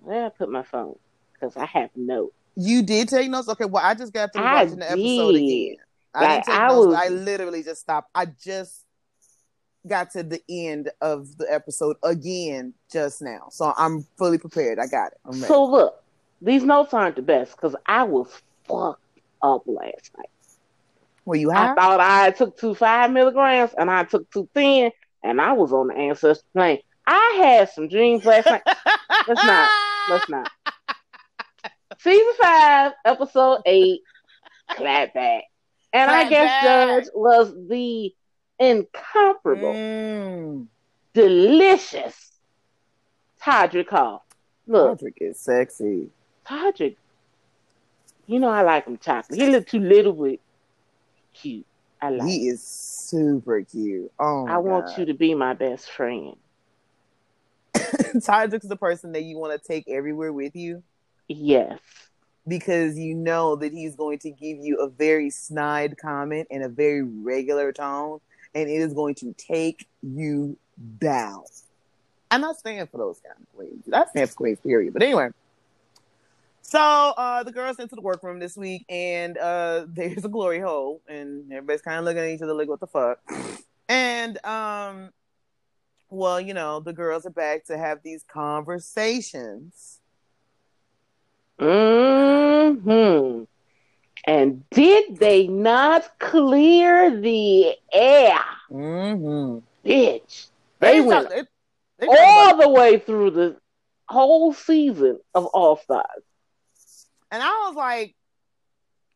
Where 0.00 0.24
I 0.24 0.28
put 0.30 0.50
my 0.50 0.62
phone? 0.62 0.96
Because 1.34 1.54
I 1.54 1.66
have 1.66 1.90
notes. 1.94 2.32
You 2.56 2.82
did 2.82 3.10
take 3.10 3.28
notes? 3.28 3.50
Okay, 3.50 3.66
well, 3.66 3.84
I 3.84 3.92
just 3.92 4.14
got 4.14 4.32
through 4.32 4.42
I 4.42 4.64
watching 4.64 4.78
the 4.78 4.90
episode 4.90 5.34
again. 5.34 5.76
I 6.14 6.20
like, 6.20 6.30
didn't 6.30 6.46
take 6.46 6.54
I 6.54 6.68
notes. 6.68 6.86
Was... 6.86 6.96
I 6.96 7.08
literally 7.08 7.62
just 7.62 7.82
stopped. 7.82 8.10
I 8.14 8.24
just 8.24 8.85
got 9.86 10.10
to 10.12 10.22
the 10.22 10.42
end 10.48 10.90
of 11.00 11.36
the 11.38 11.52
episode 11.52 11.96
again 12.02 12.74
just 12.90 13.22
now. 13.22 13.48
So 13.50 13.72
I'm 13.76 14.06
fully 14.16 14.38
prepared. 14.38 14.78
I 14.78 14.86
got 14.86 15.12
it. 15.12 15.34
So 15.34 15.64
look, 15.64 16.02
these 16.40 16.64
notes 16.64 16.92
aren't 16.92 17.16
the 17.16 17.22
best 17.22 17.56
because 17.56 17.74
I 17.86 18.04
was 18.04 18.28
fucked 18.64 19.02
up 19.42 19.62
last 19.66 20.10
night. 20.16 20.28
Were 21.24 21.36
you 21.36 21.50
high? 21.50 21.72
I 21.72 21.74
thought 21.74 22.00
I 22.00 22.30
took 22.30 22.56
two 22.56 22.74
five 22.74 23.10
milligrams 23.10 23.72
and 23.76 23.90
I 23.90 24.04
took 24.04 24.30
two 24.30 24.48
ten 24.54 24.92
and 25.22 25.40
I 25.40 25.52
was 25.52 25.72
on 25.72 25.88
the 25.88 25.94
ancestor 25.94 26.44
plane. 26.52 26.80
I 27.06 27.38
had 27.38 27.70
some 27.70 27.88
dreams 27.88 28.24
last 28.24 28.46
night. 28.46 28.62
let's 29.28 29.44
not. 29.44 29.70
Let's 30.08 30.28
not. 30.28 30.50
Season 31.98 32.32
five, 32.40 32.92
episode 33.04 33.62
eight, 33.66 34.00
clap 34.70 35.14
back. 35.14 35.44
And 35.92 36.08
clap 36.08 36.26
I 36.26 36.30
guess 36.30 36.46
back. 36.46 36.64
Judge 36.64 37.10
was 37.14 37.54
the 37.68 38.14
incomparable, 38.58 39.72
mm. 39.72 40.66
delicious 41.12 42.32
Todrick 43.42 43.88
Hall. 43.88 44.24
Look, 44.66 45.00
Todrick 45.00 45.16
is 45.20 45.38
sexy. 45.38 46.08
Todrick, 46.46 46.96
you 48.26 48.38
know 48.38 48.48
I 48.48 48.62
like 48.62 48.86
him 48.86 48.98
chocolate. 48.98 49.38
He 49.38 49.48
look 49.48 49.66
too 49.66 49.80
little 49.80 50.12
but 50.12 50.38
cute. 51.34 51.66
I 52.00 52.10
like. 52.10 52.28
He 52.28 52.48
is 52.48 52.62
super 52.62 53.62
cute. 53.62 54.10
Oh, 54.18 54.46
I 54.46 54.58
want 54.58 54.86
God. 54.86 54.98
you 54.98 55.04
to 55.06 55.14
be 55.14 55.34
my 55.34 55.54
best 55.54 55.90
friend. 55.90 56.36
Todrick's 57.74 58.68
the 58.68 58.76
person 58.76 59.12
that 59.12 59.22
you 59.22 59.36
want 59.36 59.60
to 59.60 59.66
take 59.66 59.88
everywhere 59.88 60.32
with 60.32 60.56
you. 60.56 60.82
Yes. 61.28 61.78
Because 62.48 62.96
you 62.96 63.14
know 63.14 63.56
that 63.56 63.72
he's 63.72 63.96
going 63.96 64.18
to 64.20 64.30
give 64.30 64.58
you 64.58 64.78
a 64.78 64.88
very 64.88 65.30
snide 65.30 65.96
comment 65.98 66.48
in 66.50 66.62
a 66.62 66.68
very 66.68 67.02
regular 67.02 67.72
tone 67.72 68.20
and 68.56 68.70
it 68.70 68.80
is 68.80 68.94
going 68.94 69.14
to 69.14 69.34
take 69.34 69.86
you 70.02 70.56
down. 70.98 71.44
I'm 72.30 72.40
not 72.40 72.58
standing 72.58 72.86
for 72.86 72.96
those 72.96 73.20
kind 73.20 73.36
of 73.38 73.56
queens. 73.56 73.84
That 73.86 74.08
stands 74.10 74.32
for 74.32 74.38
queens, 74.38 74.58
period. 74.60 74.94
But 74.94 75.02
anyway, 75.02 75.28
so 76.62 76.80
uh, 76.80 77.42
the 77.42 77.52
girls 77.52 77.78
into 77.78 77.94
the 77.94 78.00
workroom 78.00 78.38
this 78.38 78.56
week, 78.56 78.86
and 78.88 79.36
uh, 79.36 79.84
there's 79.88 80.24
a 80.24 80.28
glory 80.28 80.58
hole, 80.58 81.02
and 81.06 81.52
everybody's 81.52 81.82
kind 81.82 81.98
of 81.98 82.06
looking 82.06 82.22
at 82.22 82.30
each 82.30 82.40
other 82.40 82.54
like, 82.54 82.68
"What 82.68 82.80
the 82.80 82.86
fuck?" 82.86 83.20
And 83.90 84.44
um, 84.44 85.10
well, 86.08 86.40
you 86.40 86.54
know, 86.54 86.80
the 86.80 86.94
girls 86.94 87.26
are 87.26 87.30
back 87.30 87.66
to 87.66 87.76
have 87.76 88.02
these 88.02 88.24
conversations. 88.26 90.00
Hmm. 91.58 93.44
And 94.26 94.68
did 94.70 95.18
they 95.18 95.46
not 95.46 96.18
clear 96.18 97.20
the 97.20 97.74
air? 97.92 98.40
Mm-hmm. 98.70 99.88
Bitch. 99.88 100.48
They, 100.80 100.92
they 100.92 101.00
went 101.00 101.30
talk, 101.30 101.46
they, 101.98 102.06
all 102.08 102.50
about- 102.50 102.60
the 102.60 102.68
way 102.68 102.98
through 102.98 103.30
the 103.30 103.56
whole 104.08 104.52
season 104.52 105.20
of 105.34 105.46
All 105.46 105.76
Stars. 105.76 106.22
And 107.30 107.42
I 107.42 107.66
was 107.66 107.76
like, 107.76 108.14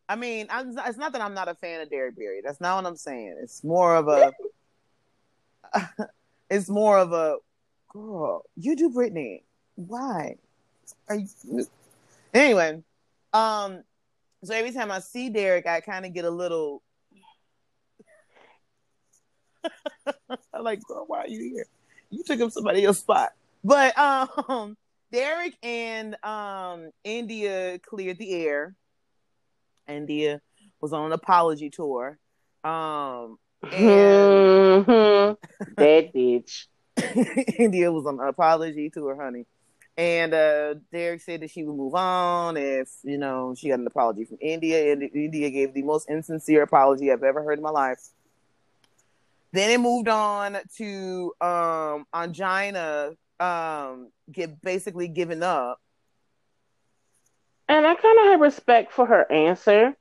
I 0.09 0.17
mean, 0.17 0.47
I'm, 0.51 0.77
it's 0.87 0.99
not 0.99 1.13
that 1.13 1.21
I'm 1.21 1.35
not 1.35 1.49
a 1.49 1.55
fan 1.55 1.81
of 1.81 1.91
Derrick 1.91 2.17
Barry. 2.17 2.41
That's 2.43 2.61
not 2.61 2.77
what 2.77 2.89
I'm 2.89 2.97
saying. 2.97 3.37
It's 3.43 3.63
more 3.63 3.95
of 3.95 4.09
a, 4.09 4.33
it's 6.51 6.69
more 6.69 6.99
of 6.99 7.13
a, 7.13 7.37
girl, 7.93 8.45
you 8.57 8.75
do 8.75 8.91
Britney. 8.91 9.43
Why? 9.77 10.37
Are 11.09 11.17
you? 11.17 11.67
Anyway, 12.35 12.83
um, 13.33 13.85
so 14.45 14.55
every 14.55 14.73
time 14.73 14.91
I 14.91 15.01
see 15.01 15.29
Derrick, 15.29 15.67
I 15.67 15.81
kind 15.81 16.07
of 16.07 16.13
get 16.15 16.25
a 16.25 16.31
little. 16.31 16.83
I'm 20.55 20.65
like, 20.65 20.83
girl, 20.83 21.05
why 21.07 21.21
are 21.21 21.29
you 21.29 21.41
here? 21.55 21.67
You 22.11 22.23
took 22.25 22.41
up 22.41 22.51
somebody 22.51 22.85
else's 22.85 23.03
spot. 23.03 23.31
But 23.63 23.97
um, 23.99 24.77
Derrick 25.13 25.57
and 25.63 26.17
um 26.25 26.91
India 27.05 27.79
cleared 27.81 28.19
the 28.19 28.33
air. 28.33 28.75
India 29.89 30.41
was 30.81 30.93
on 30.93 31.07
an 31.07 31.13
apology 31.13 31.69
tour. 31.69 32.19
Um, 32.65 33.39
and 33.63 34.87
that 35.77 36.13
bitch. 36.15 36.67
India 37.59 37.91
was 37.91 38.07
on 38.07 38.21
an 38.21 38.29
apology 38.29 38.91
tour, 38.91 39.21
honey. 39.21 39.47
And 39.97 40.33
uh, 40.33 40.75
Derrick 40.93 41.21
said 41.21 41.43
that 41.43 41.51
she 41.51 41.65
would 41.65 41.77
move 41.77 41.95
on 41.95 42.57
if 42.57 42.89
you 43.03 43.19
know 43.19 43.55
she 43.57 43.69
got 43.69 43.81
an 43.81 43.87
apology 43.87 44.25
from 44.25 44.39
India, 44.41 44.93
and 44.93 45.03
India 45.03 45.51
gave 45.51 45.75
the 45.75 45.83
most 45.83 46.09
insincere 46.09 46.63
apology 46.63 47.13
I've 47.13 47.23
ever 47.23 47.43
heard 47.43 47.59
in 47.59 47.63
my 47.63 47.71
life. 47.71 47.99
Then 49.53 49.71
it 49.71 49.81
moved 49.81 50.09
on 50.09 50.59
to 50.77 51.33
um, 51.41 52.07
Ongina 52.15 53.17
um, 53.41 54.11
get 54.31 54.63
basically 54.63 55.09
giving 55.09 55.43
up. 55.43 55.81
And 57.69 57.87
I 57.87 57.95
kind 57.95 58.19
of 58.21 58.27
had 58.27 58.41
respect 58.41 58.93
for 58.93 59.07
her 59.07 59.31
answer 59.31 59.97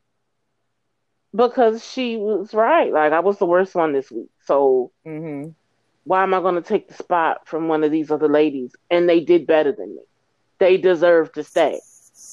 because 1.35 1.85
she 1.85 2.17
was 2.17 2.53
right. 2.53 2.93
Like 2.93 3.11
I 3.11 3.19
was 3.19 3.37
the 3.37 3.45
worst 3.45 3.75
one 3.75 3.93
this 3.93 4.09
week, 4.11 4.29
so 4.45 4.91
mm-hmm 5.05 5.49
why 6.09 6.23
am 6.23 6.33
I 6.33 6.39
going 6.39 6.55
to 6.55 6.61
take 6.63 6.87
the 6.87 6.95
spot 6.95 7.47
from 7.47 7.67
one 7.67 7.83
of 7.83 7.91
these 7.91 8.09
other 8.09 8.27
ladies? 8.27 8.71
And 8.89 9.07
they 9.07 9.19
did 9.19 9.45
better 9.45 9.71
than 9.71 9.93
me. 9.93 10.01
They 10.57 10.75
deserve 10.75 11.31
to 11.33 11.43
stay. 11.43 11.79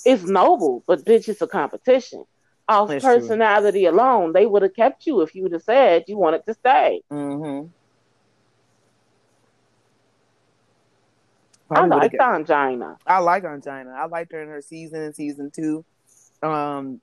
It's 0.07 0.23
noble, 0.23 0.83
but 0.87 1.05
bitch, 1.05 1.29
it's 1.29 1.43
a 1.43 1.47
competition. 1.47 2.25
Off 2.71 2.89
That's 2.89 3.05
personality 3.05 3.83
true. 3.83 3.91
alone, 3.91 4.33
they 4.33 4.47
would 4.47 4.63
have 4.63 4.75
kept 4.75 5.05
you 5.07 5.21
if 5.21 5.35
you 5.35 5.43
would 5.43 5.53
have 5.53 5.63
said 5.63 6.05
you 6.09 6.17
wanted 6.17 6.47
to 6.47 6.55
stay. 6.55 7.03
Mm-hmm. 7.13 7.67
I 11.71 11.85
like 11.85 12.13
Ongina. 12.13 12.97
I 13.07 13.19
like 13.19 13.43
Ongina. 13.43 13.95
I 13.95 14.07
liked 14.07 14.33
her 14.33 14.41
in 14.43 14.49
her 14.49 14.63
season 14.63 15.03
in 15.03 15.13
season 15.13 15.51
two, 15.51 15.85
um, 16.43 17.03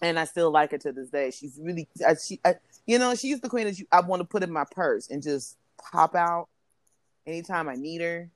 and 0.00 0.16
I 0.16 0.26
still 0.26 0.52
like 0.52 0.70
her 0.70 0.78
to 0.78 0.92
this 0.92 1.08
day. 1.08 1.32
She's 1.32 1.58
really, 1.60 1.88
I, 2.06 2.14
she, 2.14 2.38
I, 2.44 2.54
you 2.86 3.00
know, 3.00 3.16
she's 3.16 3.40
the 3.40 3.48
queen 3.48 3.64
that 3.64 3.80
you, 3.80 3.86
I 3.90 4.00
want 4.00 4.20
to 4.20 4.28
put 4.28 4.44
in 4.44 4.52
my 4.52 4.64
purse 4.70 5.10
and 5.10 5.20
just 5.20 5.56
pop 5.90 6.14
out 6.14 6.48
anytime 7.26 7.68
I 7.68 7.74
need 7.74 8.00
her. 8.00 8.30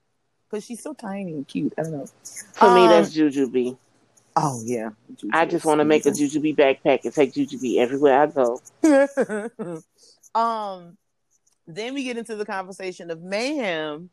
Cause 0.50 0.64
she's 0.64 0.83
so 0.83 0.95
tiny 0.95 1.33
and 1.33 1.47
cute. 1.47 1.75
I 1.78 1.83
don't 1.83 1.93
know. 1.93 2.07
For 2.55 2.67
um, 2.67 2.75
me, 2.75 2.88
that's 2.88 3.14
Jujubee. 3.14 3.76
Oh 4.35 4.62
yeah, 4.64 4.90
Jujubee 5.12 5.31
I 5.33 5.45
just 5.45 5.67
want 5.67 5.81
to 5.81 5.85
make 5.85 6.07
a 6.07 6.11
Jujubee 6.11 6.57
backpack 6.57 7.05
and 7.05 7.12
take 7.12 7.35
Jujubee 7.35 7.76
everywhere 7.78 8.23
I 8.23 8.26
go. 8.26 9.83
um, 10.40 10.97
then 11.67 11.93
we 11.93 12.05
get 12.05 12.17
into 12.17 12.35
the 12.35 12.47
conversation 12.47 13.11
of 13.11 13.21
mayhem, 13.21 14.09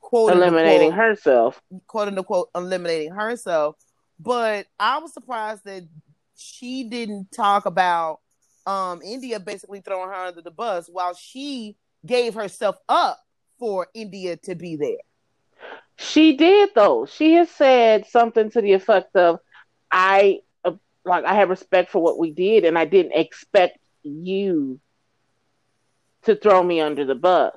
quote 0.00 0.32
eliminating 0.32 0.88
unquote, 0.88 0.94
herself, 0.94 1.62
quote 1.86 2.08
unquote, 2.08 2.48
eliminating 2.56 3.12
herself. 3.12 3.76
But 4.18 4.66
I 4.80 4.98
was 4.98 5.12
surprised 5.12 5.64
that 5.64 5.86
she 6.36 6.84
didn't 6.84 7.30
talk 7.30 7.66
about 7.66 8.18
um 8.66 9.00
India 9.02 9.38
basically 9.38 9.80
throwing 9.80 10.08
her 10.08 10.14
under 10.26 10.42
the 10.42 10.50
bus 10.50 10.88
while 10.90 11.14
she 11.14 11.76
gave 12.04 12.34
herself 12.34 12.76
up 12.88 13.18
for 13.58 13.88
India 13.94 14.36
to 14.36 14.54
be 14.54 14.76
there. 14.76 14.98
She 15.96 16.36
did 16.36 16.70
though. 16.74 17.06
She 17.06 17.34
has 17.34 17.50
said 17.50 18.06
something 18.06 18.50
to 18.50 18.60
the 18.60 18.72
effect 18.72 19.14
of, 19.14 19.38
"I 19.90 20.40
uh, 20.64 20.72
like 21.04 21.24
I 21.24 21.34
have 21.34 21.50
respect 21.50 21.90
for 21.90 22.02
what 22.02 22.18
we 22.18 22.32
did, 22.32 22.64
and 22.64 22.78
I 22.78 22.86
didn't 22.86 23.12
expect 23.12 23.78
you 24.02 24.80
to 26.24 26.34
throw 26.34 26.62
me 26.62 26.80
under 26.80 27.04
the 27.04 27.14
bus." 27.14 27.54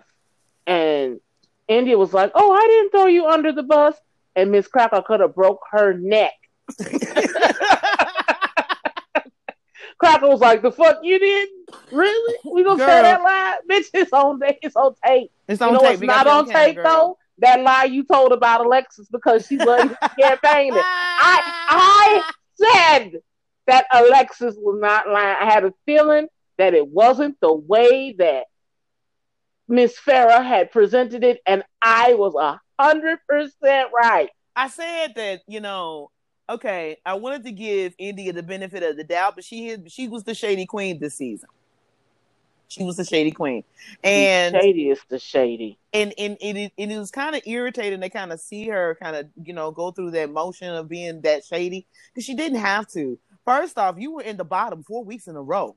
And 0.68 1.20
India 1.68 1.98
was 1.98 2.14
like, 2.14 2.32
"Oh, 2.36 2.52
I 2.52 2.68
didn't 2.68 2.92
throw 2.92 3.08
you 3.08 3.26
under 3.28 3.52
the 3.52 3.64
bus," 3.64 3.96
and 4.36 4.52
Miss 4.52 4.68
Cracker 4.68 5.02
could 5.02 5.22
have 5.22 5.34
broke 5.34 5.62
her 5.72 5.94
neck. 5.94 6.34
Cracker 9.98 10.28
was 10.28 10.42
like, 10.42 10.62
"The 10.62 10.72
fuck 10.72 11.00
you 11.02 11.18
did? 11.18 11.50
Really? 11.92 12.38
We 12.46 12.64
gonna 12.64 12.78
girl. 12.78 12.88
say 12.88 13.02
that 13.02 13.22
lie, 13.22 13.58
bitch? 13.70 13.86
It's 13.94 14.12
on 14.12 14.40
it's 14.44 14.76
on 14.76 14.96
tape. 15.04 15.32
It's 15.48 15.62
on 15.62 15.70
you 15.70 15.74
know 15.74 15.80
tape. 15.82 15.94
It's 15.94 16.04
not 16.04 16.28
on 16.28 16.48
tape 16.48 16.78
though. 16.78 17.18
That 17.40 17.62
lie 17.62 17.84
you 17.86 18.04
told 18.06 18.32
about 18.32 18.66
Alexis 18.66 19.08
because 19.10 19.46
she 19.46 19.58
wasn't 19.58 19.98
campaigning. 20.20 20.80
I 20.82 21.42
I 21.70 22.32
said 22.56 23.22
that 23.68 23.86
Alexis 23.92 24.56
was 24.58 24.80
not 24.80 25.08
lying. 25.08 25.38
I 25.42 25.52
had 25.52 25.66
a 25.66 25.74
feeling 25.86 26.28
that 26.58 26.74
it 26.74 26.88
wasn't 26.88 27.40
the 27.42 27.54
way 27.54 28.16
that 28.18 28.46
Miss 29.68 29.98
Ferrah 29.98 30.44
had 30.44 30.72
presented 30.72 31.24
it, 31.24 31.42
and 31.46 31.64
I 31.82 32.14
was 32.14 32.36
a 32.36 32.62
hundred 32.82 33.20
percent 33.28 33.90
right. 33.94 34.30
I 34.56 34.70
said 34.70 35.14
that 35.16 35.42
you 35.48 35.60
know, 35.60 36.12
okay, 36.50 36.98
I 37.06 37.16
wanted 37.16 37.44
to 37.46 37.52
give 37.52 37.96
India 37.98 38.32
the 38.32 38.44
benefit 38.44 38.84
of 38.84 38.98
the 38.98 39.04
doubt, 39.04 39.36
but 39.36 39.44
she 39.44 39.70
is, 39.70 39.80
she 39.92 40.08
was 40.08 40.24
the 40.24 40.34
shady 40.34 40.66
queen 40.66 41.00
this 41.00 41.16
season. 41.16 41.50
She 42.68 42.84
was 42.84 42.98
the 42.98 43.06
shady 43.06 43.32
queen, 43.32 43.64
and 44.04 44.56
the 44.56 44.60
shadiest 44.60 45.08
the 45.10 45.20
shady. 45.20 45.78
And 45.94 46.14
and, 46.18 46.38
and 46.42 46.58
it, 46.58 46.74
it 46.78 46.98
was 46.98 47.12
kind 47.12 47.36
of 47.36 47.42
irritating 47.46 48.02
to 48.02 48.10
kind 48.10 48.34
of 48.34 48.40
see 48.40 48.68
her 48.68 48.98
kind 49.02 49.16
of 49.16 49.28
you 49.42 49.54
know 49.54 49.72
go 49.72 49.92
through 49.92 50.12
that 50.12 50.32
motion 50.32 50.74
of 50.74 50.90
being 50.90 51.22
that 51.22 51.46
shady 51.46 51.88
because 52.14 52.26
she 52.26 52.36
didn't 52.36 52.60
have 52.60 52.88
to. 52.90 53.20
First 53.46 53.78
off, 53.78 53.96
you 54.00 54.14
were 54.14 54.24
in 54.24 54.38
the 54.38 54.44
bottom 54.44 54.84
four 54.84 55.04
weeks 55.04 55.28
in 55.28 55.36
a 55.36 55.42
row. 55.42 55.76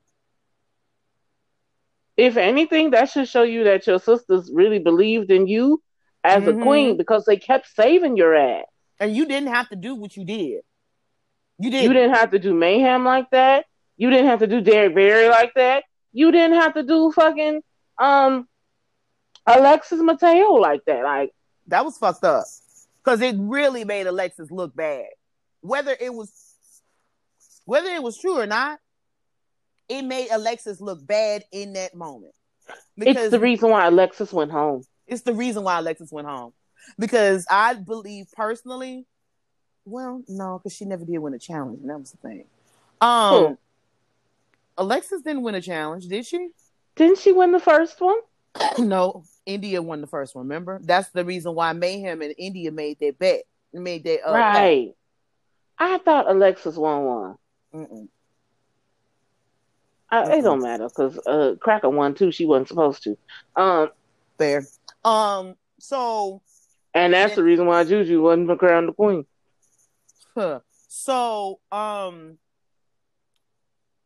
If 2.17 2.35
anything, 2.35 2.91
that 2.91 3.09
should 3.09 3.29
show 3.29 3.43
you 3.43 3.63
that 3.65 3.87
your 3.87 3.99
sisters 3.99 4.49
really 4.53 4.79
believed 4.79 5.31
in 5.31 5.47
you 5.47 5.81
as 6.23 6.43
mm-hmm. 6.43 6.59
a 6.59 6.63
queen 6.63 6.97
because 6.97 7.25
they 7.25 7.37
kept 7.37 7.73
saving 7.75 8.17
your 8.17 8.35
ass. 8.35 8.65
And 8.99 9.15
you 9.15 9.25
didn't 9.25 9.53
have 9.53 9.69
to 9.69 9.77
do 9.77 9.95
what 9.95 10.17
you 10.17 10.25
did. 10.25 10.61
You 11.59 11.71
didn't. 11.71 11.83
You 11.83 11.93
didn't 11.93 12.15
have 12.15 12.31
to 12.31 12.39
do 12.39 12.53
mayhem 12.53 13.05
like 13.05 13.29
that. 13.31 13.65
You 13.95 14.09
didn't 14.09 14.27
have 14.27 14.39
to 14.39 14.47
do 14.47 14.61
Derrick 14.61 14.95
Barry 14.95 15.29
like 15.29 15.53
that. 15.55 15.83
You 16.11 16.31
didn't 16.31 16.59
have 16.59 16.73
to 16.73 16.83
do 16.83 17.11
fucking 17.11 17.61
um 17.97 18.47
Alexis 19.45 19.99
Mateo 20.01 20.53
like 20.53 20.85
that. 20.85 21.03
Like 21.03 21.31
that 21.67 21.85
was 21.85 21.97
fucked 21.97 22.23
up. 22.23 22.45
Cause 23.03 23.21
it 23.21 23.35
really 23.37 23.85
made 23.85 24.07
Alexis 24.07 24.51
look 24.51 24.75
bad. 24.75 25.05
Whether 25.61 25.95
it 25.99 26.13
was 26.13 26.31
whether 27.65 27.89
it 27.89 28.01
was 28.01 28.17
true 28.17 28.39
or 28.39 28.47
not, 28.47 28.79
it 29.87 30.03
made 30.03 30.29
Alexis 30.31 30.81
look 30.81 31.05
bad 31.05 31.43
in 31.51 31.73
that 31.73 31.95
moment. 31.95 32.33
Because 32.97 33.25
it's 33.25 33.31
the 33.31 33.39
reason 33.39 33.69
why 33.69 33.87
Alexis 33.87 34.31
went 34.31 34.51
home. 34.51 34.83
It's 35.07 35.21
the 35.21 35.33
reason 35.33 35.63
why 35.63 35.79
Alexis 35.79 36.11
went 36.11 36.27
home. 36.27 36.53
Because 36.97 37.45
I 37.49 37.73
believe 37.73 38.27
personally, 38.33 39.05
well, 39.85 40.23
no, 40.27 40.59
because 40.59 40.75
she 40.75 40.85
never 40.85 41.05
did 41.05 41.17
win 41.17 41.33
a 41.33 41.39
challenge, 41.39 41.79
and 41.81 41.89
that 41.89 41.99
was 41.99 42.11
the 42.11 42.17
thing. 42.17 42.45
Um, 43.01 43.57
Alexis 44.79 45.21
didn't 45.21 45.43
win 45.43 45.55
a 45.55 45.61
challenge, 45.61 46.07
did 46.07 46.25
she? 46.25 46.49
Didn't 46.95 47.19
she 47.19 47.33
win 47.33 47.51
the 47.51 47.59
first 47.59 47.99
one? 48.01 48.17
no, 48.79 49.23
India 49.45 49.81
won 49.81 50.01
the 50.01 50.07
first 50.07 50.35
one. 50.35 50.45
Remember, 50.45 50.79
that's 50.81 51.09
the 51.09 51.25
reason 51.25 51.53
why 51.53 51.73
Mayhem 51.73 52.21
and 52.21 52.33
India 52.37 52.71
made 52.71 52.99
their 52.99 53.13
bet. 53.13 53.43
Made 53.71 54.03
their 54.03 54.27
uh, 54.27 54.33
right. 54.33 54.95
I 55.77 55.99
thought 55.99 56.29
Alexis 56.29 56.75
won 56.75 57.03
one. 57.03 57.35
Mm-mm. 57.73 58.07
I, 60.09 60.37
it 60.37 60.41
don't 60.41 60.63
matter 60.63 60.87
because 60.87 61.19
uh, 61.27 61.53
Cracker 61.59 61.89
won 61.89 62.15
too. 62.15 62.31
She 62.31 62.45
wasn't 62.45 62.69
supposed 62.69 63.03
to. 63.03 63.17
Um, 63.55 63.89
fair. 64.39 64.65
Um, 65.05 65.55
so, 65.77 66.41
and 66.95 67.13
that's 67.13 67.35
the 67.35 67.43
reason 67.43 67.67
why 67.67 67.83
Juju 67.83 68.21
wasn't 68.21 68.57
crowned 68.57 68.89
the 68.89 68.93
queen. 68.93 69.25
Huh. 70.33 70.61
So, 70.87 71.59
um, 71.71 72.39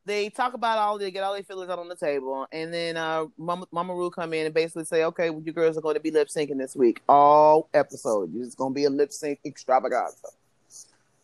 they 0.06 0.30
talk 0.30 0.54
about 0.54 0.78
all 0.78 0.98
they 0.98 1.12
get 1.12 1.24
all 1.24 1.34
their 1.34 1.44
feelings 1.44 1.70
out 1.70 1.80
on 1.80 1.88
the 1.88 1.96
table, 1.96 2.46
and 2.52 2.74
then 2.74 2.98
uh, 2.98 3.26
Mama, 3.38 3.66
Mama 3.72 3.96
Ru 3.96 4.10
come 4.10 4.34
in 4.34 4.46
and 4.46 4.54
basically 4.54 4.86
say, 4.86 5.04
"Okay, 5.06 5.30
well, 5.30 5.42
you 5.42 5.54
girls 5.54 5.78
are 5.78 5.82
going 5.82 5.96
to 5.96 6.02
be 6.02 6.12
lip 6.12 6.28
syncing 6.28 6.58
this 6.58 6.76
week, 6.76 7.02
all 7.08 7.70
episode. 7.74 8.32
It's 8.36 8.56
going 8.56 8.74
to 8.74 8.76
be 8.76 8.86
a 8.86 8.90
lip 8.90 9.14
sync 9.14 9.40
extravaganza." 9.46 10.28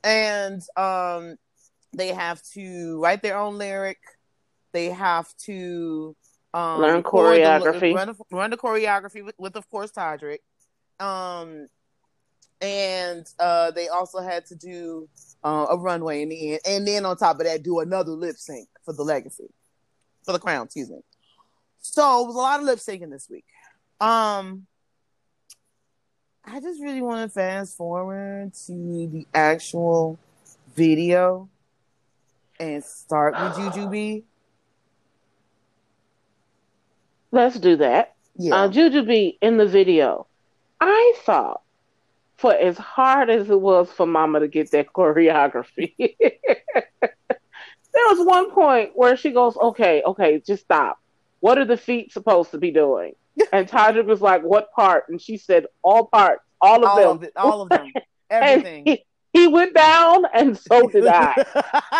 And 0.03 0.61
um, 0.77 1.37
they 1.93 2.09
have 2.09 2.41
to 2.53 2.99
write 3.01 3.21
their 3.21 3.37
own 3.37 3.57
lyric. 3.57 3.99
They 4.71 4.85
have 4.85 5.35
to 5.45 6.15
um, 6.53 6.81
learn 6.81 7.03
choreography, 7.03 7.79
the, 7.79 7.93
run, 7.93 8.15
run, 8.31 8.49
the 8.49 8.57
choreography 8.57 9.25
with, 9.25 9.35
with 9.37 9.55
of 9.55 9.69
course, 9.69 9.91
Todrick. 9.91 10.39
Um, 10.99 11.67
and 12.61 13.25
uh, 13.39 13.71
they 13.71 13.87
also 13.87 14.19
had 14.19 14.45
to 14.47 14.55
do 14.55 15.07
uh, 15.43 15.67
a 15.69 15.77
runway 15.77 16.21
in 16.21 16.29
the 16.29 16.51
end, 16.51 16.61
and 16.65 16.87
then 16.87 17.05
on 17.05 17.17
top 17.17 17.39
of 17.39 17.45
that, 17.45 17.63
do 17.63 17.79
another 17.79 18.11
lip 18.11 18.35
sync 18.37 18.67
for 18.83 18.93
the 18.93 19.03
legacy, 19.03 19.49
for 20.25 20.33
the 20.33 20.39
crown. 20.39 20.65
Excuse 20.65 20.89
me. 20.89 20.99
So 21.81 22.23
it 22.23 22.27
was 22.27 22.35
a 22.35 22.39
lot 22.39 22.59
of 22.59 22.65
lip 22.65 22.79
syncing 22.79 23.09
this 23.09 23.29
week. 23.29 23.45
Um, 24.01 24.65
I 26.45 26.59
just 26.59 26.81
really 26.81 27.01
want 27.01 27.29
to 27.29 27.33
fast 27.33 27.77
forward 27.77 28.53
to 28.65 29.07
the 29.07 29.27
actual 29.33 30.17
video 30.75 31.49
and 32.59 32.83
start 32.83 33.33
with 33.33 33.53
Jujubee. 33.53 34.23
Let's 37.31 37.59
do 37.59 37.77
that. 37.77 38.15
Yeah. 38.35 38.55
Uh, 38.55 38.69
Jujubee 38.69 39.37
in 39.41 39.57
the 39.57 39.67
video. 39.67 40.27
I 40.81 41.13
thought 41.23 41.61
for 42.39 42.53
as 42.53 42.77
hard 42.77 43.29
as 43.29 43.49
it 43.49 43.59
was 43.59 43.91
for 43.91 44.05
Mama 44.05 44.39
to 44.39 44.47
get 44.47 44.71
that 44.71 44.87
choreography, 44.95 45.93
there 45.97 48.07
was 48.07 48.25
one 48.25 48.51
point 48.51 48.91
where 48.95 49.17
she 49.17 49.31
goes, 49.31 49.57
"Okay, 49.57 50.01
okay, 50.05 50.41
just 50.45 50.63
stop. 50.63 50.99
What 51.41 51.57
are 51.57 51.65
the 51.65 51.77
feet 51.77 52.13
supposed 52.13 52.51
to 52.51 52.57
be 52.57 52.71
doing?" 52.71 53.13
And 53.53 53.67
Todrick 53.67 54.05
was 54.05 54.21
like, 54.21 54.43
"What 54.43 54.71
part?" 54.71 55.09
And 55.09 55.21
she 55.21 55.37
said, 55.37 55.65
"All 55.83 56.05
parts, 56.05 56.41
all 56.61 56.83
of 56.83 56.89
all 56.89 56.97
them, 56.97 57.09
of 57.09 57.23
it, 57.23 57.33
all 57.35 57.61
of 57.61 57.69
them, 57.69 57.91
everything." 58.29 58.85
he, 58.85 59.05
he 59.33 59.47
went 59.47 59.75
down, 59.75 60.23
and 60.33 60.57
so 60.57 60.87
did 60.87 61.07
I. 61.07 61.45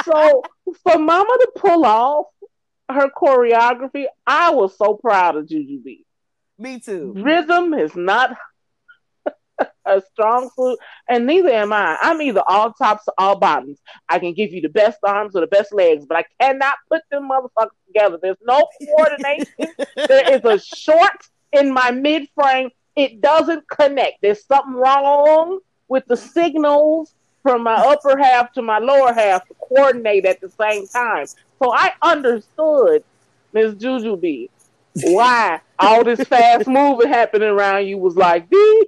so 0.05 0.43
for 0.83 0.97
Mama 0.97 1.37
to 1.41 1.51
pull 1.55 1.85
off 1.85 2.27
her 2.89 3.09
choreography, 3.09 4.05
I 4.25 4.51
was 4.51 4.77
so 4.77 4.95
proud 4.95 5.35
of 5.35 5.47
Jujubee. 5.47 6.05
Me 6.57 6.79
too. 6.79 7.13
Rhythm 7.15 7.73
is 7.73 7.95
not 7.95 8.35
a 9.85 10.01
strong 10.11 10.49
suit, 10.55 10.77
and 11.07 11.25
neither 11.25 11.49
am 11.49 11.73
I. 11.73 11.97
I'm 12.01 12.21
either 12.21 12.43
all 12.47 12.73
tops 12.73 13.03
or 13.07 13.13
all 13.17 13.37
bottoms. 13.37 13.79
I 14.07 14.19
can 14.19 14.33
give 14.33 14.51
you 14.51 14.61
the 14.61 14.69
best 14.69 14.99
arms 15.03 15.35
or 15.35 15.41
the 15.41 15.47
best 15.47 15.73
legs, 15.73 16.05
but 16.05 16.17
I 16.17 16.25
cannot 16.39 16.75
put 16.89 17.01
them 17.11 17.29
motherfuckers 17.29 17.69
together. 17.87 18.19
There's 18.21 18.37
no 18.43 18.67
coordination. 18.85 19.73
there 19.95 20.33
is 20.33 20.45
a 20.45 20.59
short 20.59 21.27
in 21.51 21.73
my 21.73 21.91
mid 21.91 22.27
frame. 22.35 22.69
It 22.95 23.21
doesn't 23.21 23.69
connect. 23.69 24.21
There's 24.21 24.45
something 24.45 24.73
wrong 24.73 25.59
with 25.87 26.05
the 26.07 26.17
signals 26.17 27.13
from 27.41 27.63
my 27.63 27.75
upper 27.75 28.17
half 28.17 28.51
to 28.53 28.61
my 28.61 28.79
lower 28.79 29.13
half 29.13 29.47
to 29.47 29.53
coordinate 29.55 30.25
at 30.25 30.41
the 30.41 30.49
same 30.49 30.87
time. 30.87 31.25
So 31.61 31.73
I 31.73 31.93
understood 32.01 33.03
Miss 33.53 33.73
Jujubee 33.75 34.49
why 35.03 35.61
all 35.77 36.03
this 36.03 36.21
fast 36.27 36.67
moving 36.67 37.09
happening 37.09 37.49
around 37.49 37.87
you 37.87 37.97
was 37.97 38.15
like, 38.15 38.49
the 38.49 38.85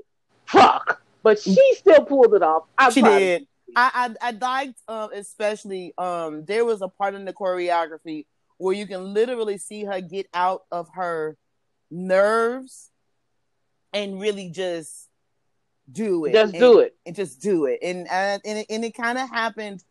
fuck. 0.52 1.02
But 1.24 1.40
she 1.40 1.76
still 1.76 2.04
pulled 2.06 2.34
it 2.34 2.44
off. 2.44 2.64
I 2.78 2.90
she 2.90 3.02
did. 3.02 3.48
I, 3.76 4.16
I, 4.22 4.30
I 4.30 4.32
liked 4.32 4.80
uh, 4.88 5.08
especially 5.14 5.94
um 5.98 6.44
there 6.46 6.66
was 6.66 6.82
a 6.82 6.88
part 6.88 7.14
in 7.16 7.26
the 7.26 7.34
choreography 7.34 8.26
where 8.58 8.76
you 8.76 8.86
can 8.86 9.14
literally 9.14 9.58
see 9.58 9.84
her 9.86 10.02
get 10.02 10.28
out 10.34 10.64
of 10.72 10.88
her 10.94 11.38
nerves 11.90 12.92
and 13.94 14.20
really 14.20 14.50
just 14.50 15.10
do 15.92 16.26
it. 16.26 16.34
Just 16.34 16.54
and, 16.54 16.62
do 16.62 16.80
it. 16.80 16.96
And 17.06 17.16
just 17.16 17.42
do 17.42 17.66
it. 17.66 17.80
And 17.82 18.08
uh, 18.08 18.40
and 18.46 18.60
it, 18.60 18.66
and 18.70 18.86
it 18.86 18.96
kind 18.96 19.18
of 19.18 19.30
happened 19.30 19.84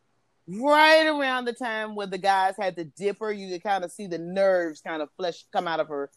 right 0.49 1.07
around 1.07 1.45
the 1.45 1.53
time 1.53 1.95
where 1.95 2.07
the 2.07 2.19
guys 2.19 2.55
had 2.59 2.77
the 2.77 2.85
dipper. 2.85 3.31
You 3.31 3.51
could 3.51 3.63
kind 3.63 3.85
of 3.85 3.93
see 3.93 4.07
the 4.07 4.19
nerves 4.19 4.81
kind 4.81 5.03
of 5.03 5.11
flesh 5.17 5.45
come 5.53 5.69
out 5.69 5.81
of 5.81 5.89
her 5.89 6.11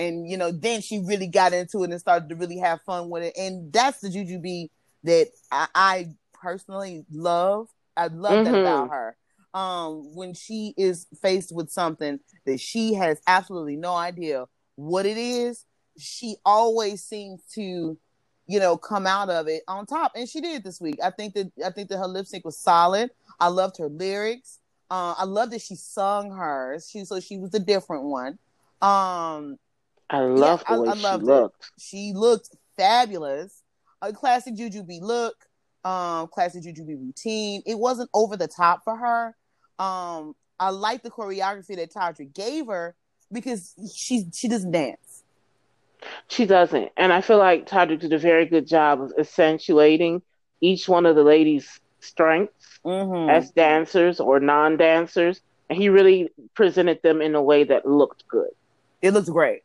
and 0.00 0.28
you 0.28 0.36
know 0.36 0.50
then 0.50 0.80
she 0.80 0.98
really 1.00 1.26
got 1.26 1.52
into 1.52 1.84
it 1.84 1.90
and 1.90 2.00
started 2.00 2.28
to 2.28 2.34
really 2.34 2.58
have 2.58 2.80
fun 2.82 3.10
with 3.10 3.22
it. 3.22 3.36
And 3.36 3.72
that's 3.72 4.00
the 4.00 4.08
jujubee 4.08 4.70
that 5.04 5.28
i, 5.52 5.66
I 5.74 6.06
personally 6.32 7.04
love. 7.12 7.68
I 7.96 8.06
love 8.06 8.46
mm-hmm. 8.46 8.52
that 8.52 8.60
about 8.60 8.90
her. 8.90 9.16
Um 9.54 10.14
when 10.14 10.34
she 10.34 10.74
is 10.76 11.06
faced 11.20 11.54
with 11.54 11.70
something 11.70 12.20
that 12.46 12.60
she 12.60 12.94
has 12.94 13.20
absolutely 13.26 13.76
no 13.76 13.94
idea 13.94 14.46
what 14.76 15.04
it 15.04 15.18
is 15.18 15.64
she 15.98 16.36
always 16.46 17.04
seems 17.04 17.42
to 17.54 17.98
you 18.46 18.58
know 18.58 18.76
come 18.76 19.06
out 19.06 19.28
of 19.28 19.48
it 19.48 19.62
on 19.68 19.86
top. 19.86 20.12
And 20.14 20.28
she 20.28 20.40
did 20.40 20.64
this 20.64 20.80
week. 20.80 20.98
I 21.02 21.10
think 21.10 21.34
that 21.34 21.52
i 21.64 21.70
think 21.70 21.88
that 21.90 21.98
her 21.98 22.06
lip 22.06 22.26
sync 22.26 22.44
was 22.44 22.58
solid. 22.58 23.10
I 23.38 23.48
loved 23.48 23.76
her 23.78 23.88
lyrics. 23.88 24.58
Uh, 24.90 25.14
i 25.18 25.24
love 25.24 25.50
that 25.50 25.60
she 25.60 25.76
sung 25.76 26.30
hers. 26.30 26.88
She 26.90 27.04
so 27.04 27.20
she 27.20 27.36
was 27.38 27.54
a 27.54 27.60
different 27.60 28.04
one. 28.04 28.38
Um 28.80 29.58
I 30.10 30.20
love 30.20 30.64
yeah, 30.68 30.76
the 30.76 30.82
way 30.82 30.88
I, 30.88 30.92
I 30.92 30.96
she 30.96 31.24
looked. 31.24 31.60
It. 31.60 31.82
She 31.82 32.12
looked 32.14 32.50
fabulous. 32.76 33.62
A 34.02 34.12
classic 34.12 34.56
Jujubee 34.56 35.00
look, 35.00 35.36
um, 35.84 36.26
classic 36.28 36.64
Jujubee 36.64 36.98
routine. 36.98 37.62
It 37.64 37.78
wasn't 37.78 38.10
over 38.12 38.36
the 38.36 38.48
top 38.48 38.82
for 38.82 38.96
her. 38.96 39.36
Um, 39.78 40.34
I 40.58 40.70
like 40.70 41.02
the 41.02 41.10
choreography 41.10 41.76
that 41.76 41.92
Todrick 41.92 42.34
gave 42.34 42.66
her 42.66 42.94
because 43.30 43.74
she 43.94 44.26
she 44.32 44.48
doesn't 44.48 44.72
dance. 44.72 45.22
She 46.28 46.46
doesn't, 46.46 46.90
and 46.96 47.12
I 47.12 47.20
feel 47.20 47.38
like 47.38 47.68
Todrick 47.68 48.00
did 48.00 48.12
a 48.12 48.18
very 48.18 48.46
good 48.46 48.66
job 48.66 49.02
of 49.02 49.12
accentuating 49.18 50.22
each 50.60 50.88
one 50.88 51.06
of 51.06 51.14
the 51.14 51.22
ladies' 51.22 51.78
strengths 52.00 52.80
mm-hmm. 52.84 53.28
as 53.28 53.50
dancers 53.50 54.18
or 54.18 54.40
non-dancers, 54.40 55.40
and 55.68 55.78
he 55.78 55.90
really 55.90 56.30
presented 56.54 57.00
them 57.02 57.20
in 57.20 57.34
a 57.34 57.42
way 57.42 57.64
that 57.64 57.86
looked 57.86 58.26
good. 58.28 58.50
It 59.02 59.12
looked 59.12 59.28
great 59.28 59.62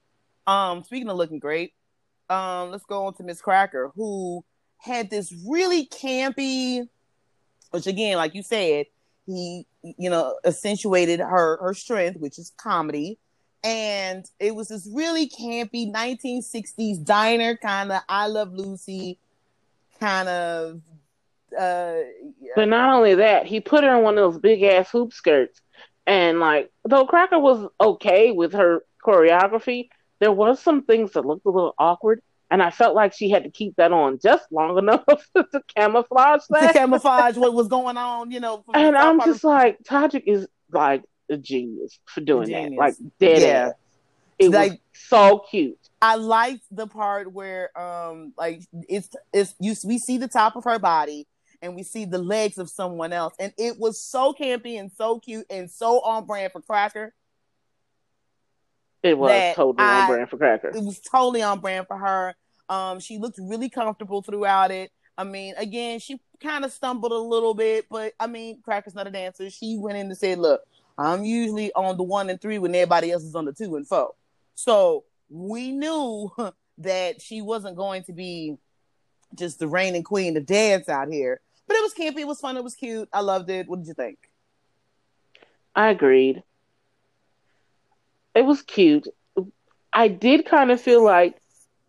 Um, 0.47 0.83
speaking 0.83 1.09
of 1.09 1.17
looking 1.17 1.39
great, 1.39 1.73
um, 2.29 2.71
let's 2.71 2.85
go 2.85 3.05
on 3.05 3.13
to 3.15 3.23
Miss 3.23 3.41
Cracker, 3.41 3.91
who 3.95 4.43
had 4.77 5.09
this 5.09 5.33
really 5.47 5.87
campy, 5.87 6.87
which 7.71 7.87
again, 7.87 8.17
like 8.17 8.35
you 8.35 8.43
said, 8.43 8.85
he 9.25 9.65
you 9.97 10.09
know 10.09 10.35
accentuated 10.45 11.19
her 11.19 11.57
her 11.57 11.73
strength, 11.73 12.19
which 12.19 12.37
is 12.37 12.51
comedy, 12.57 13.17
and 13.63 14.29
it 14.39 14.55
was 14.55 14.67
this 14.67 14.87
really 14.91 15.27
campy 15.27 15.91
1960s 15.91 17.03
diner 17.03 17.57
kind 17.57 17.91
of 17.91 18.01
I 18.07 18.27
Love 18.27 18.53
Lucy 18.53 19.17
kind 19.99 20.29
of. 20.29 20.81
Uh, 21.57 21.95
But 22.55 22.67
not 22.67 22.93
only 22.93 23.15
that, 23.15 23.45
he 23.45 23.61
put 23.61 23.83
her 23.83 23.95
in 23.97 24.03
one 24.03 24.17
of 24.17 24.33
those 24.33 24.41
big 24.41 24.61
ass 24.63 24.91
hoop 24.91 25.13
skirts, 25.13 25.61
and 26.05 26.39
like 26.39 26.71
though 26.83 27.05
Cracker 27.05 27.39
was 27.39 27.67
okay 27.79 28.31
with 28.31 28.53
her 28.53 28.83
choreography, 29.03 29.89
there 30.19 30.31
was 30.31 30.59
some 30.59 30.83
things 30.83 31.11
that 31.13 31.25
looked 31.25 31.45
a 31.45 31.49
little 31.49 31.75
awkward, 31.77 32.21
and 32.51 32.61
I 32.63 32.69
felt 32.71 32.95
like 32.95 33.13
she 33.13 33.29
had 33.29 33.43
to 33.43 33.49
keep 33.49 33.75
that 33.77 33.91
on 33.91 34.19
just 34.19 34.51
long 34.51 34.77
enough 34.77 35.03
to 35.35 35.61
camouflage 35.75 36.41
that. 36.49 36.67
to 36.67 36.73
camouflage 36.73 37.37
what 37.37 37.53
was 37.53 37.67
going 37.67 37.97
on, 37.97 38.31
you 38.31 38.39
know. 38.39 38.63
and 38.73 38.95
I'm 38.95 39.17
part 39.17 39.29
of- 39.29 39.35
just 39.35 39.43
like, 39.43 39.79
Tajik 39.83 40.23
is 40.25 40.47
like 40.71 41.03
a 41.29 41.37
genius 41.37 41.97
for 42.05 42.21
doing 42.21 42.49
that, 42.51 42.71
like 42.73 42.95
dead 43.19 43.41
Yeah. 43.41 43.47
ass. 43.69 43.73
It 44.37 44.49
Like- 44.51 44.71
was 44.71 44.79
so 44.93 45.39
cute. 45.49 45.77
I 46.01 46.15
liked 46.15 46.65
the 46.71 46.85
part 46.87 47.31
where 47.31 47.75
um 47.79 48.33
like 48.37 48.61
it's 48.87 49.09
it's 49.33 49.55
you 49.59 49.73
we 49.85 49.97
see 49.97 50.17
the 50.17 50.27
top 50.27 50.55
of 50.55 50.65
her 50.65 50.77
body 50.77 51.25
and 51.61 51.73
we 51.75 51.81
see 51.83 52.05
the 52.05 52.17
legs 52.19 52.57
of 52.59 52.69
someone 52.69 53.11
else 53.13 53.33
and 53.39 53.53
it 53.57 53.79
was 53.79 53.99
so 53.99 54.33
campy 54.33 54.77
and 54.79 54.91
so 54.91 55.19
cute 55.19 55.45
and 55.49 55.71
so 55.71 56.01
on 56.01 56.25
brand 56.25 56.51
for 56.51 56.61
Cracker. 56.61 57.13
It 59.05 59.17
was 59.17 59.55
totally 59.55 59.83
I- 59.83 60.01
on 60.01 60.07
brand 60.07 60.29
for 60.29 60.37
Cracker. 60.37 60.69
It 60.69 60.83
was 60.83 60.99
totally 60.99 61.41
on 61.41 61.59
brand 61.59 61.87
for 61.87 61.97
her. 61.97 62.35
Um 62.69 62.99
she 62.99 63.17
looked 63.17 63.39
really 63.41 63.69
comfortable 63.69 64.21
throughout 64.21 64.71
it. 64.71 64.91
I 65.17 65.23
mean, 65.23 65.53
again, 65.57 65.99
she 65.99 66.19
kind 66.41 66.65
of 66.65 66.73
stumbled 66.73 67.11
a 67.13 67.17
little 67.17 67.53
bit, 67.53 67.85
but 67.89 68.13
I 68.19 68.27
mean, 68.27 68.61
Cracker's 68.61 68.95
not 68.95 69.07
a 69.07 69.11
dancer. 69.11 69.49
She 69.49 69.77
went 69.77 69.97
in 69.97 70.07
and 70.07 70.17
said, 70.17 70.39
"Look, 70.39 70.61
I'm 70.97 71.23
usually 71.23 71.71
on 71.73 71.97
the 71.97 72.03
one 72.03 72.29
and 72.29 72.39
three 72.41 72.59
when 72.59 72.73
everybody 72.75 73.11
else 73.11 73.23
is 73.23 73.35
on 73.35 73.45
the 73.45 73.53
two 73.53 73.75
and 73.75 73.87
four. 73.87 74.13
So 74.55 75.03
we 75.29 75.71
knew 75.71 76.31
that 76.79 77.21
she 77.21 77.41
wasn't 77.41 77.77
going 77.77 78.03
to 78.03 78.13
be 78.13 78.57
just 79.33 79.59
the 79.59 79.67
reigning 79.67 80.03
queen 80.03 80.37
of 80.37 80.45
dance 80.45 80.89
out 80.89 81.11
here. 81.11 81.41
But 81.67 81.77
it 81.77 81.83
was 81.83 81.93
campy, 81.93 82.19
it 82.19 82.27
was 82.27 82.39
fun, 82.39 82.57
it 82.57 82.63
was 82.63 82.75
cute. 82.75 83.09
I 83.11 83.21
loved 83.21 83.49
it. 83.49 83.67
What 83.67 83.79
did 83.79 83.87
you 83.87 83.93
think? 83.93 84.17
I 85.75 85.89
agreed. 85.89 86.43
It 88.35 88.45
was 88.45 88.61
cute. 88.61 89.07
I 89.93 90.09
did 90.09 90.45
kind 90.45 90.71
of 90.71 90.81
feel 90.81 91.03
like, 91.03 91.37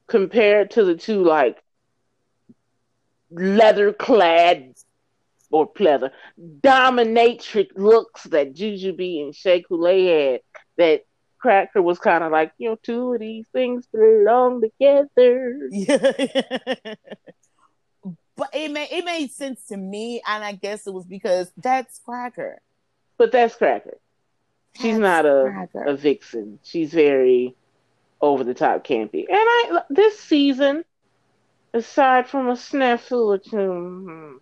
compared 0.06 0.70
to 0.70 0.84
the 0.84 0.94
two 0.94 1.24
like 1.24 1.58
leather 3.30 3.92
clad 3.92 4.74
or 5.50 5.70
pleather 5.72 6.10
dominatrix 6.38 7.70
looks 7.74 8.22
that 8.24 8.54
Jujubee 8.54 9.22
and 9.22 9.34
Shea 9.34 9.62
Coulee 9.62 10.06
had, 10.06 10.40
that 10.76 11.02
Cracker 11.38 11.82
was 11.82 11.98
kind 11.98 12.24
of 12.24 12.32
like, 12.32 12.52
you 12.58 12.70
know, 12.70 12.76
two 12.82 13.14
of 13.14 13.20
these 13.20 13.46
things 13.52 13.86
belong 13.92 14.60
together. 14.60 15.68
Yeah. 15.70 15.98
but 18.36 18.50
it 18.52 18.70
made 18.70 18.88
it 18.90 19.04
made 19.04 19.30
sense 19.30 19.66
to 19.66 19.76
me, 19.76 20.22
and 20.26 20.44
I 20.44 20.52
guess 20.52 20.86
it 20.86 20.92
was 20.92 21.06
because 21.06 21.50
that's 21.56 22.00
Cracker. 22.04 22.60
But 23.18 23.32
that's 23.32 23.54
Cracker. 23.54 23.98
She's 24.80 24.98
not 24.98 25.26
a 25.26 25.50
Cracker. 25.52 25.84
a 25.84 25.96
vixen. 25.96 26.58
She's 26.62 26.92
very 26.92 27.54
over 28.20 28.44
the 28.44 28.54
top 28.54 28.84
campy. 28.84 29.26
And 29.28 29.38
I 29.38 29.80
this 29.90 30.18
season, 30.20 30.84
aside 31.72 32.28
from 32.28 32.48
a 32.48 32.52
snafu 32.52 33.26
or 33.26 33.38
two, 33.38 33.72
hmm, 33.72 34.36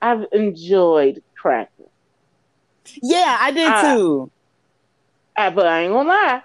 I've 0.00 0.26
enjoyed 0.32 1.22
Cracker. 1.36 1.70
Yeah, 3.02 3.36
I 3.40 3.50
did 3.50 3.68
Uh, 3.72 3.94
too. 3.94 4.30
I, 5.36 5.50
but 5.50 5.66
I 5.66 5.82
ain't 5.82 5.92
gonna 5.92 6.08
lie. 6.08 6.42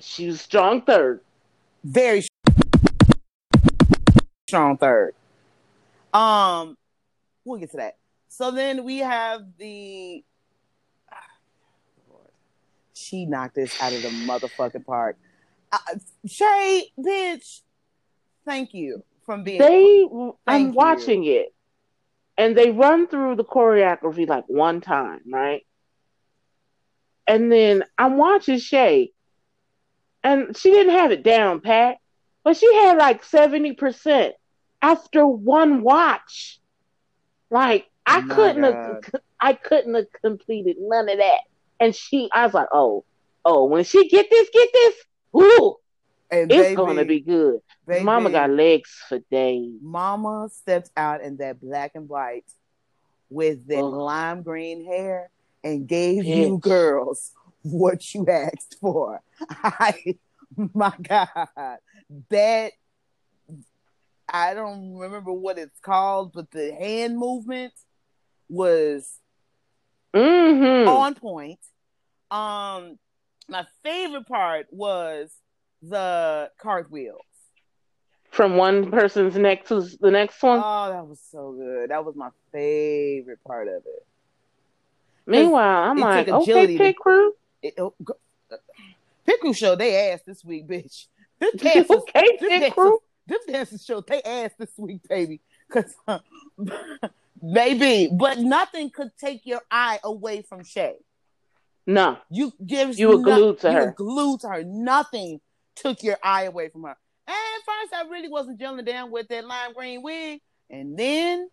She 0.00 0.26
was 0.26 0.40
strong 0.40 0.82
third. 0.82 1.20
Very 1.84 2.24
strong 4.48 4.76
third. 4.76 5.14
Um, 6.12 6.76
we'll 7.44 7.58
get 7.58 7.70
to 7.72 7.76
that. 7.78 7.96
So 8.28 8.50
then 8.50 8.84
we 8.84 8.98
have 8.98 9.42
the. 9.58 10.24
She 12.94 13.26
knocked 13.26 13.54
this 13.54 13.80
out 13.82 13.92
of 13.92 14.02
the 14.02 14.08
motherfucking 14.08 14.84
park. 14.84 15.16
Uh, 15.72 15.78
Shay, 16.26 16.90
bitch, 16.98 17.62
thank 18.44 18.74
you 18.74 19.02
from 19.24 19.44
being. 19.44 19.58
They, 19.58 20.06
I'm 20.46 20.66
you. 20.66 20.72
watching 20.72 21.24
it, 21.24 21.54
and 22.36 22.56
they 22.56 22.70
run 22.70 23.06
through 23.06 23.36
the 23.36 23.44
choreography 23.44 24.28
like 24.28 24.44
one 24.46 24.80
time, 24.80 25.20
right? 25.30 25.64
And 27.26 27.52
then 27.52 27.84
I'm 27.96 28.16
watching 28.16 28.58
Shay, 28.58 29.12
and 30.22 30.56
she 30.56 30.70
didn't 30.70 30.94
have 30.94 31.12
it 31.12 31.22
down 31.22 31.60
pat, 31.60 31.98
but 32.44 32.56
she 32.56 32.74
had 32.74 32.98
like 32.98 33.24
seventy 33.24 33.72
percent 33.74 34.34
after 34.82 35.26
one 35.26 35.82
watch. 35.82 36.60
Like 37.50 37.86
I 38.08 38.20
My 38.22 38.34
couldn't 38.34 38.62
God. 38.62 39.04
have, 39.04 39.22
I 39.40 39.52
couldn't 39.52 39.94
have 39.94 40.06
completed 40.22 40.76
none 40.80 41.08
of 41.08 41.18
that. 41.18 41.40
And 41.78 41.94
she, 41.94 42.28
I 42.32 42.44
was 42.44 42.54
like, 42.54 42.68
oh, 42.72 43.04
oh, 43.44 43.66
when 43.66 43.84
she 43.84 44.08
get 44.08 44.28
this, 44.30 44.48
get 44.52 44.68
this, 44.72 44.94
ooh, 45.36 45.76
and 46.30 46.50
it's 46.50 46.60
baby, 46.60 46.76
gonna 46.76 47.04
be 47.04 47.20
good. 47.20 47.60
baby, 47.86 48.04
Mama 48.04 48.30
got 48.30 48.50
legs 48.50 48.90
for 49.08 49.18
days. 49.30 49.74
Mama 49.82 50.48
stepped 50.50 50.90
out 50.96 51.22
in 51.22 51.36
that 51.36 51.60
black 51.60 51.92
and 51.94 52.08
white 52.08 52.44
with 53.30 53.66
that 53.68 53.84
Ugh. 53.84 53.92
lime 53.92 54.42
green 54.42 54.84
hair 54.86 55.30
and 55.62 55.86
gave 55.86 56.24
you 56.24 56.58
girls 56.58 57.32
what 57.62 58.14
you 58.14 58.26
asked 58.26 58.76
for. 58.80 59.20
I, 59.50 60.16
my 60.56 60.94
God, 61.02 61.78
that 62.30 62.72
I 64.28 64.54
don't 64.54 64.96
remember 64.96 65.32
what 65.32 65.58
it's 65.58 65.78
called, 65.80 66.32
but 66.32 66.50
the 66.50 66.72
hand 66.72 67.18
movement 67.18 67.72
was 68.48 69.14
Mm-hmm. 70.14 70.88
on 70.88 71.14
point. 71.14 71.58
Um, 72.30 72.98
my 73.48 73.66
favorite 73.84 74.26
part 74.26 74.66
was 74.70 75.30
the 75.82 76.50
cartwheels. 76.58 77.20
from 78.30 78.56
one 78.56 78.90
person's 78.90 79.36
neck 79.36 79.66
to 79.66 79.82
the 80.00 80.10
next 80.10 80.42
one. 80.42 80.60
Oh, 80.64 80.90
that 80.90 81.06
was 81.06 81.20
so 81.30 81.52
good. 81.52 81.90
That 81.90 82.04
was 82.04 82.16
my 82.16 82.30
favorite 82.52 83.42
part 83.44 83.68
of 83.68 83.82
it. 83.86 84.06
Meanwhile, 85.26 85.90
I'm 85.90 85.98
it 85.98 86.02
like, 86.02 86.28
okay, 86.28 86.76
pit 86.76 86.96
crew. 86.96 87.34
it 87.62 87.74
oh, 87.78 87.94
uh, 88.50 88.56
Pickle 89.26 89.52
show 89.52 89.76
they 89.76 90.10
ass 90.10 90.20
this 90.26 90.42
week, 90.44 90.66
bitch. 90.66 91.06
This 91.38 91.52
dancers, 91.56 91.90
okay, 91.90 92.36
pit 92.38 92.72
crew. 92.72 92.98
this 93.26 93.44
dancers 93.44 93.84
show 93.84 94.00
they 94.00 94.22
ass 94.22 94.52
this 94.58 94.72
week, 94.78 95.02
baby. 95.06 95.40
Cause 95.70 95.94
baby, 97.52 98.08
but 98.12 98.38
nothing 98.38 98.90
could 98.90 99.10
take 99.18 99.46
your 99.46 99.60
eye 99.70 99.98
away 100.04 100.42
from 100.42 100.64
Shay. 100.64 100.96
No, 101.86 102.18
You 102.30 102.52
gives 102.66 102.98
You 102.98 103.08
were 103.08 103.18
glued 103.22 103.60
to 103.60 103.68
you 103.68 103.74
her. 103.74 103.84
were 103.86 103.92
glued 103.92 104.40
to 104.40 104.48
her. 104.48 104.62
Nothing 104.64 105.40
took 105.74 106.02
your 106.02 106.18
eye 106.22 106.44
away 106.44 106.68
from 106.68 106.82
her. 106.82 106.96
And 107.26 107.34
at 107.36 107.64
first, 107.64 107.94
I 107.94 108.08
really 108.10 108.28
wasn't 108.28 108.60
gelling 108.60 108.84
down 108.86 109.10
with 109.10 109.28
that 109.28 109.44
lime 109.46 109.72
green 109.74 110.02
wig, 110.02 110.40
and 110.70 110.98
then, 110.98 111.48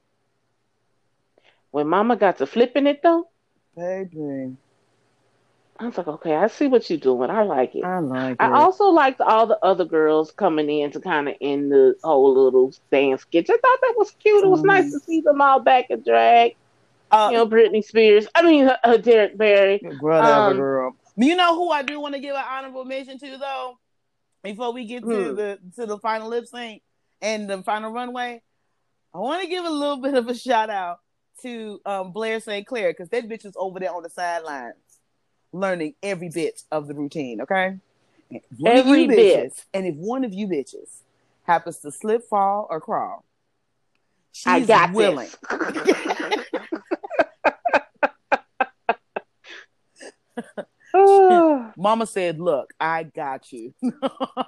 when 1.71 1.87
Mama 1.87 2.15
got 2.17 2.37
to 2.39 2.45
flipping 2.47 2.87
it 2.87 3.01
though, 3.01 3.27
baby, 3.75 4.55
I 5.77 5.87
was 5.87 5.97
like, 5.97 6.07
okay, 6.07 6.35
I 6.35 6.47
see 6.47 6.67
what 6.67 6.89
you're 6.89 6.99
doing. 6.99 7.29
I 7.29 7.43
like 7.43 7.75
it. 7.75 7.83
I 7.83 7.99
like 7.99 8.41
I 8.41 8.49
also 8.49 8.85
liked 8.85 9.19
all 9.19 9.45
the 9.45 9.59
other 9.61 9.83
girls 9.83 10.31
coming 10.31 10.69
in 10.69 10.91
to 10.91 11.01
kind 11.01 11.27
of 11.27 11.35
end 11.41 11.69
the 11.71 11.95
whole 12.01 12.33
little 12.33 12.71
dance 12.91 13.23
sketch. 13.23 13.49
I 13.49 13.57
thought 13.57 13.79
that 13.81 13.93
was 13.97 14.11
cute. 14.21 14.43
It 14.43 14.49
was 14.49 14.61
Mhm. 14.61 14.67
nice 14.67 14.91
to 14.93 14.99
see 14.99 15.19
them 15.21 15.41
all 15.41 15.59
back 15.59 15.87
in 15.89 16.01
drag. 16.01 16.53
Uh, 17.11 17.29
You 17.31 17.37
know, 17.37 17.47
Britney 17.47 17.83
Spears. 17.83 18.27
I 18.33 18.41
mean, 18.41 18.67
uh, 18.69 18.77
uh, 18.83 18.97
Derrick 18.97 19.37
Barry. 19.37 19.79
Girl, 19.79 20.21
Um, 20.23 20.57
girl. 20.57 20.95
You 21.17 21.35
know 21.35 21.55
who 21.55 21.69
I 21.69 21.81
do 21.83 21.99
want 21.99 22.15
to 22.15 22.21
give 22.21 22.35
an 22.35 22.43
honorable 22.47 22.85
mention 22.85 23.19
to 23.19 23.37
though? 23.37 23.77
Before 24.43 24.71
we 24.73 24.85
get 24.85 25.03
to 25.03 25.29
Hmm. 25.29 25.35
the 25.35 25.59
to 25.75 25.85
the 25.85 25.99
final 25.99 26.29
lip 26.29 26.45
sync 26.45 26.83
and 27.21 27.49
the 27.49 27.63
final 27.63 27.91
runway, 27.91 28.41
I 29.13 29.17
want 29.17 29.41
to 29.43 29.47
give 29.49 29.65
a 29.65 29.69
little 29.69 29.97
bit 29.97 30.13
of 30.13 30.27
a 30.29 30.35
shout 30.35 30.69
out 30.69 30.99
to 31.41 31.79
um, 31.85 32.11
Blair 32.13 32.39
St. 32.39 32.65
Clair 32.65 32.91
because 32.91 33.09
that 33.09 33.27
bitch 33.27 33.45
is 33.45 33.55
over 33.57 33.79
there 33.79 33.93
on 33.93 34.03
the 34.03 34.09
sidelines 34.09 34.75
learning 35.55 35.95
every 36.03 36.29
bit 36.29 36.61
of 36.71 36.87
the 36.87 36.93
routine. 36.93 37.41
Okay, 37.41 37.77
And 38.29 38.31
if 38.31 38.43
one 38.57 38.73
of 38.73 38.85
Every 38.85 39.01
you 39.03 39.07
bit. 39.07 39.51
bitches, 39.53 39.65
and 39.73 39.85
if 39.85 39.95
one 39.95 40.23
of 40.23 40.33
you 40.33 40.47
bitches 40.47 41.01
happens 41.43 41.79
to 41.79 41.91
slip, 41.91 42.27
fall, 42.27 42.67
or 42.69 42.81
crawl, 42.81 43.23
she's 44.31 44.47
I 44.47 44.59
got 44.61 44.93
willing. 44.93 45.29
Mama 51.77 52.05
said, 52.05 52.39
"Look, 52.39 52.73
I 52.79 53.03
got 53.03 53.51
you." 53.51 53.73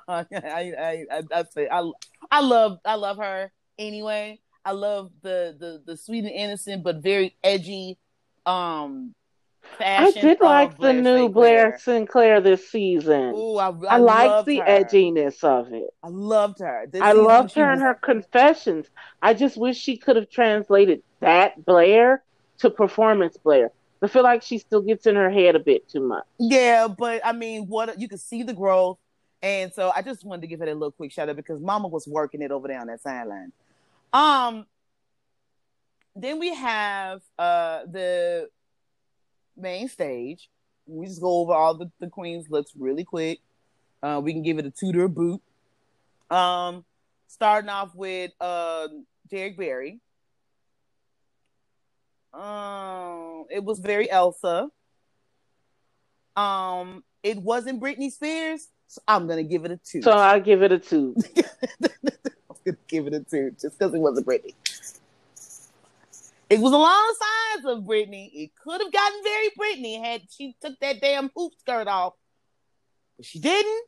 I, 0.07 0.25
I, 0.31 1.05
I, 1.11 1.21
I, 1.33 1.43
say, 1.53 1.67
I, 1.69 1.89
I 2.31 2.41
love, 2.41 2.79
I 2.85 2.95
love 2.95 3.17
her 3.17 3.51
anyway. 3.77 4.39
I 4.63 4.71
love 4.71 5.11
the 5.21 5.55
the 5.57 5.81
the 5.85 5.97
sweet 5.97 6.25
and 6.25 6.33
innocent, 6.33 6.83
but 6.83 6.97
very 6.97 7.35
edgy. 7.43 7.97
Um, 8.45 9.13
I 9.79 10.11
did 10.11 10.39
like 10.41 10.77
the 10.77 10.93
new 10.93 11.29
Blair 11.29 11.77
St. 11.79 12.07
Clair 12.07 12.41
this 12.41 12.69
season. 12.69 13.33
Ooh, 13.35 13.57
I, 13.57 13.69
I, 13.69 13.73
I 13.89 13.97
liked 13.97 14.45
the 14.45 14.57
her. 14.59 14.65
edginess 14.65 15.43
of 15.43 15.71
it. 15.73 15.89
I 16.03 16.09
loved 16.09 16.59
her. 16.59 16.87
This 16.91 17.01
I 17.01 17.11
loved 17.11 17.53
her 17.53 17.69
was... 17.69 17.73
and 17.73 17.81
her 17.81 17.93
confessions. 17.93 18.87
I 19.21 19.33
just 19.33 19.57
wish 19.57 19.77
she 19.77 19.97
could 19.97 20.15
have 20.15 20.29
translated 20.29 21.03
that 21.19 21.63
Blair 21.65 22.23
to 22.59 22.69
performance 22.69 23.37
Blair. 23.37 23.71
I 24.01 24.07
feel 24.07 24.23
like 24.23 24.43
she 24.43 24.59
still 24.59 24.81
gets 24.81 25.07
in 25.07 25.15
her 25.15 25.29
head 25.29 25.55
a 25.55 25.59
bit 25.59 25.89
too 25.89 26.01
much. 26.01 26.25
Yeah, 26.39 26.87
but 26.87 27.21
I 27.25 27.31
mean, 27.31 27.67
what 27.67 27.99
you 27.99 28.07
can 28.07 28.19
see 28.19 28.43
the 28.43 28.53
growth, 28.53 28.97
and 29.41 29.73
so 29.73 29.91
I 29.95 30.01
just 30.01 30.23
wanted 30.23 30.41
to 30.41 30.47
give 30.47 30.59
her 30.59 30.65
a 30.65 30.73
little 30.73 30.91
quick 30.91 31.11
shout 31.11 31.29
out 31.29 31.35
because 31.35 31.59
Mama 31.59 31.87
was 31.87 32.07
working 32.07 32.41
it 32.41 32.51
over 32.51 32.67
there 32.67 32.79
on 32.79 32.87
that 32.87 33.01
sideline. 33.01 33.51
Um, 34.13 34.65
then 36.15 36.39
we 36.39 36.53
have 36.53 37.21
uh 37.37 37.81
the 37.85 38.49
main 39.57 39.89
stage. 39.89 40.49
We 40.85 41.05
just 41.05 41.21
go 41.21 41.39
over 41.41 41.53
all 41.53 41.73
the, 41.73 41.91
the 41.99 42.07
queens 42.07 42.49
looks 42.49 42.71
really 42.77 43.03
quick. 43.03 43.39
Uh, 44.01 44.21
we 44.23 44.31
can 44.31 44.43
give 44.43 44.59
it 44.59 44.65
a 44.65 44.71
toot 44.71 44.95
or 44.95 45.07
boot. 45.07 45.41
Um, 46.29 46.85
starting 47.27 47.69
off 47.69 47.95
with 47.95 48.31
uh 48.39 48.87
Derrick 49.29 49.57
Barry. 49.57 49.99
Um, 52.33 53.45
it 53.49 53.63
was 53.63 53.79
very 53.79 54.09
Elsa. 54.09 54.69
Um, 56.35 57.03
it 57.23 57.37
wasn't 57.39 57.81
Britney 57.81 58.11
Spears, 58.11 58.67
so 58.87 59.01
I'm 59.07 59.27
gonna 59.27 59.43
give 59.43 59.65
it 59.65 59.71
a 59.71 59.77
two. 59.77 60.01
So 60.01 60.11
I'll 60.11 60.39
give 60.39 60.61
it 60.61 60.71
a 60.71 60.79
two. 60.79 61.15
I'm 61.83 62.55
gonna 62.63 62.77
give 62.87 63.07
it 63.07 63.13
a 63.13 63.21
two 63.21 63.51
just 63.59 63.79
because 63.79 63.93
it 63.93 63.99
wasn't 63.99 64.27
Britney. 64.27 64.53
It 66.49 66.59
was 66.59 66.71
along 66.71 67.03
the 67.09 67.25
sides 67.25 67.77
of 67.77 67.83
Britney. 67.83 68.29
It 68.33 68.51
could 68.63 68.81
have 68.81 68.91
gotten 68.91 69.19
very 69.23 69.49
Britney 69.59 70.01
had 70.01 70.21
she 70.29 70.55
took 70.61 70.79
that 70.79 71.01
damn 71.01 71.29
hoop 71.35 71.53
skirt 71.59 71.87
off, 71.87 72.13
but 73.17 73.25
she 73.25 73.39
didn't. 73.39 73.83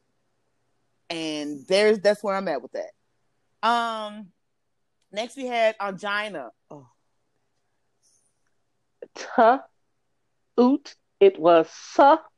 And 1.10 1.65
there's 1.67 2.00
that's 2.00 2.24
where 2.24 2.36
I'm 2.36 2.48
at 2.50 2.62
with 2.62 2.74
that. 2.74 3.67
Um, 3.67 4.28
next 5.12 5.38
we 5.38 5.45
had 5.45 5.78
Ongina. 5.78 6.50
Oh, 6.69 6.88
tuh, 9.15 9.60
oot. 10.60 10.95
It 11.19 11.39
was 11.39 11.69
suck. 11.69 12.29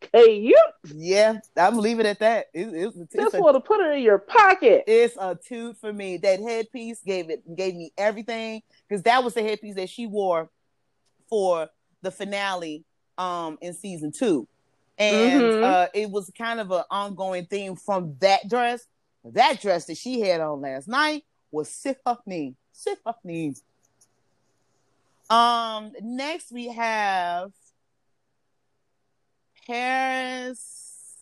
Cute. 0.00 0.54
Yeah, 0.94 1.38
I'm 1.56 1.78
leaving 1.78 2.06
it 2.06 2.10
at 2.10 2.18
that. 2.20 2.46
It, 2.54 2.68
it, 2.68 2.92
it's 2.96 3.14
Just 3.14 3.38
want 3.38 3.54
to 3.54 3.60
put 3.60 3.80
it 3.80 3.96
in 3.96 4.02
your 4.02 4.18
pocket. 4.18 4.84
It's 4.86 5.16
a 5.18 5.36
toot 5.46 5.76
for 5.78 5.92
me. 5.92 6.16
That 6.16 6.40
headpiece 6.40 7.00
gave 7.04 7.30
it 7.30 7.42
gave 7.54 7.74
me 7.74 7.92
everything 7.98 8.62
because 8.88 9.02
that 9.02 9.22
was 9.22 9.34
the 9.34 9.42
headpiece 9.42 9.76
that 9.76 9.90
she 9.90 10.06
wore 10.06 10.50
for 11.28 11.68
the 12.02 12.10
finale 12.10 12.84
um 13.18 13.58
in 13.60 13.74
season 13.74 14.10
two, 14.10 14.48
and 14.98 15.42
mm-hmm. 15.42 15.64
uh, 15.64 15.86
it 15.92 16.10
was 16.10 16.30
kind 16.36 16.60
of 16.60 16.70
an 16.70 16.84
ongoing 16.90 17.46
theme 17.46 17.76
from 17.76 18.16
that 18.20 18.48
dress. 18.48 18.86
That 19.24 19.60
dress 19.60 19.84
that 19.86 19.98
she 19.98 20.20
had 20.20 20.40
on 20.40 20.62
last 20.62 20.88
night 20.88 21.24
was 21.50 21.68
Sifafni. 21.68 22.54
Sifafni. 22.74 23.60
Um, 25.28 25.92
next 26.02 26.50
we 26.50 26.68
have 26.68 27.52
Paris, 29.70 31.14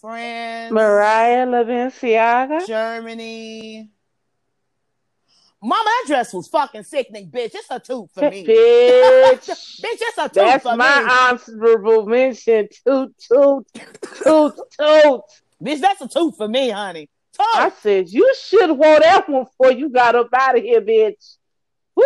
France, 0.00 0.72
Mariah 0.72 1.46
Balenciaga, 1.46 2.66
Germany. 2.66 3.90
Mama, 5.62 5.84
that 5.84 6.04
dress 6.06 6.32
was 6.32 6.48
fucking 6.48 6.84
sickening, 6.84 7.30
bitch. 7.30 7.50
It's 7.54 7.70
a 7.70 7.78
toot 7.78 8.08
for 8.14 8.30
me. 8.30 8.46
Bitch. 8.46 9.50
bitch, 9.82 10.00
it's 10.00 10.18
a 10.18 10.22
toot 10.22 10.34
That's 10.34 10.62
for 10.62 10.76
my 10.76 11.02
me. 11.02 11.58
honorable 11.60 12.06
mention. 12.06 12.68
Toot, 12.86 13.14
toot, 13.18 13.66
toot, 14.24 14.54
toot. 14.80 15.20
Bitch, 15.62 15.80
that's 15.80 16.00
a 16.00 16.08
toot 16.08 16.34
for 16.38 16.48
me, 16.48 16.70
honey. 16.70 17.10
Toot. 17.34 17.46
I 17.54 17.70
said, 17.82 18.08
you 18.08 18.34
should 18.42 18.70
have 18.70 18.78
wore 18.78 18.98
that 18.98 19.28
one 19.28 19.44
before 19.44 19.72
you 19.72 19.90
got 19.90 20.14
up 20.14 20.30
out 20.34 20.56
of 20.56 20.64
here, 20.64 20.80
bitch. 20.80 21.36
Woo! 21.94 22.04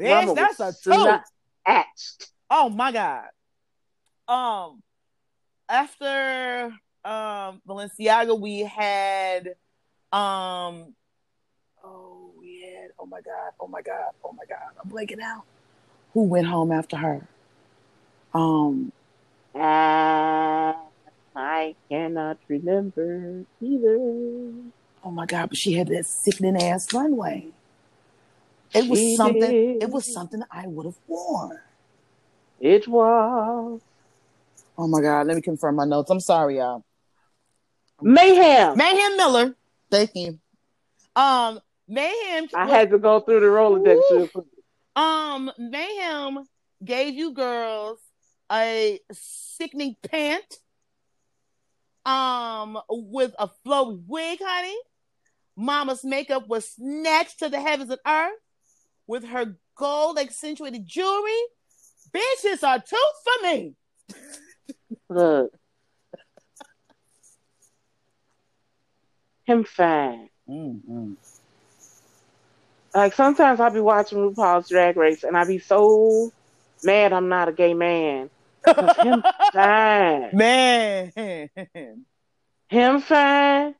Bitch, 0.00 0.26
Mama 0.26 0.34
that's 0.34 0.58
a 0.58 0.74
toot. 0.82 1.20
Etched. 1.64 2.32
Oh 2.50 2.68
my 2.68 2.90
god. 2.92 3.28
Um 4.26 4.82
after 5.68 6.72
um 7.04 7.62
Balenciaga 7.66 8.38
we 8.38 8.60
had 8.60 9.54
um 10.12 10.94
oh 11.84 12.32
we 12.38 12.62
had 12.62 12.90
oh 12.98 13.06
my 13.06 13.20
god, 13.20 13.52
oh 13.60 13.68
my 13.68 13.80
god, 13.82 14.10
oh 14.24 14.32
my 14.32 14.44
god, 14.48 14.72
I'm 14.82 14.90
blanking 14.90 15.22
out. 15.22 15.44
Who 16.12 16.24
went 16.24 16.48
home 16.48 16.72
after 16.72 16.96
her? 16.96 17.26
Um 18.34 18.92
uh, 19.54 20.74
I 21.34 21.74
cannot 21.88 22.38
remember 22.48 23.44
either. 23.60 23.98
Oh 25.02 25.10
my 25.10 25.26
god, 25.26 25.48
but 25.48 25.58
she 25.58 25.72
had 25.74 25.88
that 25.88 26.06
sickening 26.06 26.60
ass 26.62 26.92
runway. 26.92 27.48
It 28.74 28.88
was 28.88 28.98
she 28.98 29.16
something 29.16 29.40
did. 29.40 29.82
it 29.82 29.90
was 29.90 30.12
something 30.12 30.42
I 30.50 30.66
would 30.66 30.86
have 30.86 30.98
worn. 31.08 31.58
It 32.60 32.86
was. 32.86 33.80
Oh 34.76 34.86
my 34.86 35.00
God, 35.00 35.26
let 35.26 35.36
me 35.36 35.42
confirm 35.42 35.76
my 35.76 35.86
notes. 35.86 36.10
I'm 36.10 36.20
sorry, 36.20 36.58
y'all. 36.58 36.84
Mayhem. 38.02 38.76
Mayhem 38.76 39.16
Miller. 39.16 39.54
Thank 39.90 40.10
you. 40.14 40.38
Um, 41.16 41.60
Mayhem. 41.88 42.48
I 42.54 42.68
had 42.68 42.90
to 42.90 42.98
go 42.98 43.20
through 43.20 43.40
the 43.40 43.46
Rolodex. 43.46 44.44
Um, 44.94 45.50
Mayhem 45.58 46.46
gave 46.84 47.14
you 47.14 47.32
girls 47.32 47.98
a 48.52 49.00
sickening 49.12 49.96
pant. 50.08 50.58
Um, 52.06 52.78
with 52.88 53.34
a 53.38 53.50
flowy 53.66 54.02
wig, 54.06 54.38
honey. 54.42 54.76
Mama's 55.56 56.02
makeup 56.02 56.48
was 56.48 56.66
snatched 56.70 57.40
to 57.40 57.50
the 57.50 57.60
heavens 57.60 57.90
and 57.90 58.00
earth 58.06 58.38
with 59.06 59.24
her 59.24 59.56
gold 59.76 60.18
accentuated 60.18 60.86
jewelry 60.86 61.42
Bitches 62.12 62.62
are 62.62 62.80
too 62.80 62.96
for 63.24 63.46
me. 63.46 63.74
Look. 65.08 65.52
Him 69.44 69.64
fine. 69.64 70.28
Mm-hmm. 70.48 71.14
Like 72.94 73.14
sometimes 73.14 73.60
I'll 73.60 73.70
be 73.70 73.80
watching 73.80 74.18
RuPaul's 74.18 74.68
Drag 74.68 74.96
Race 74.96 75.24
and 75.24 75.36
I 75.36 75.44
be 75.44 75.58
so 75.58 76.32
mad 76.82 77.12
I'm 77.12 77.28
not 77.28 77.48
a 77.48 77.52
gay 77.52 77.74
man. 77.74 78.30
him 78.66 79.22
fine. 79.52 80.30
Man. 80.32 81.12
Him 82.68 83.00
fine. 83.00 83.74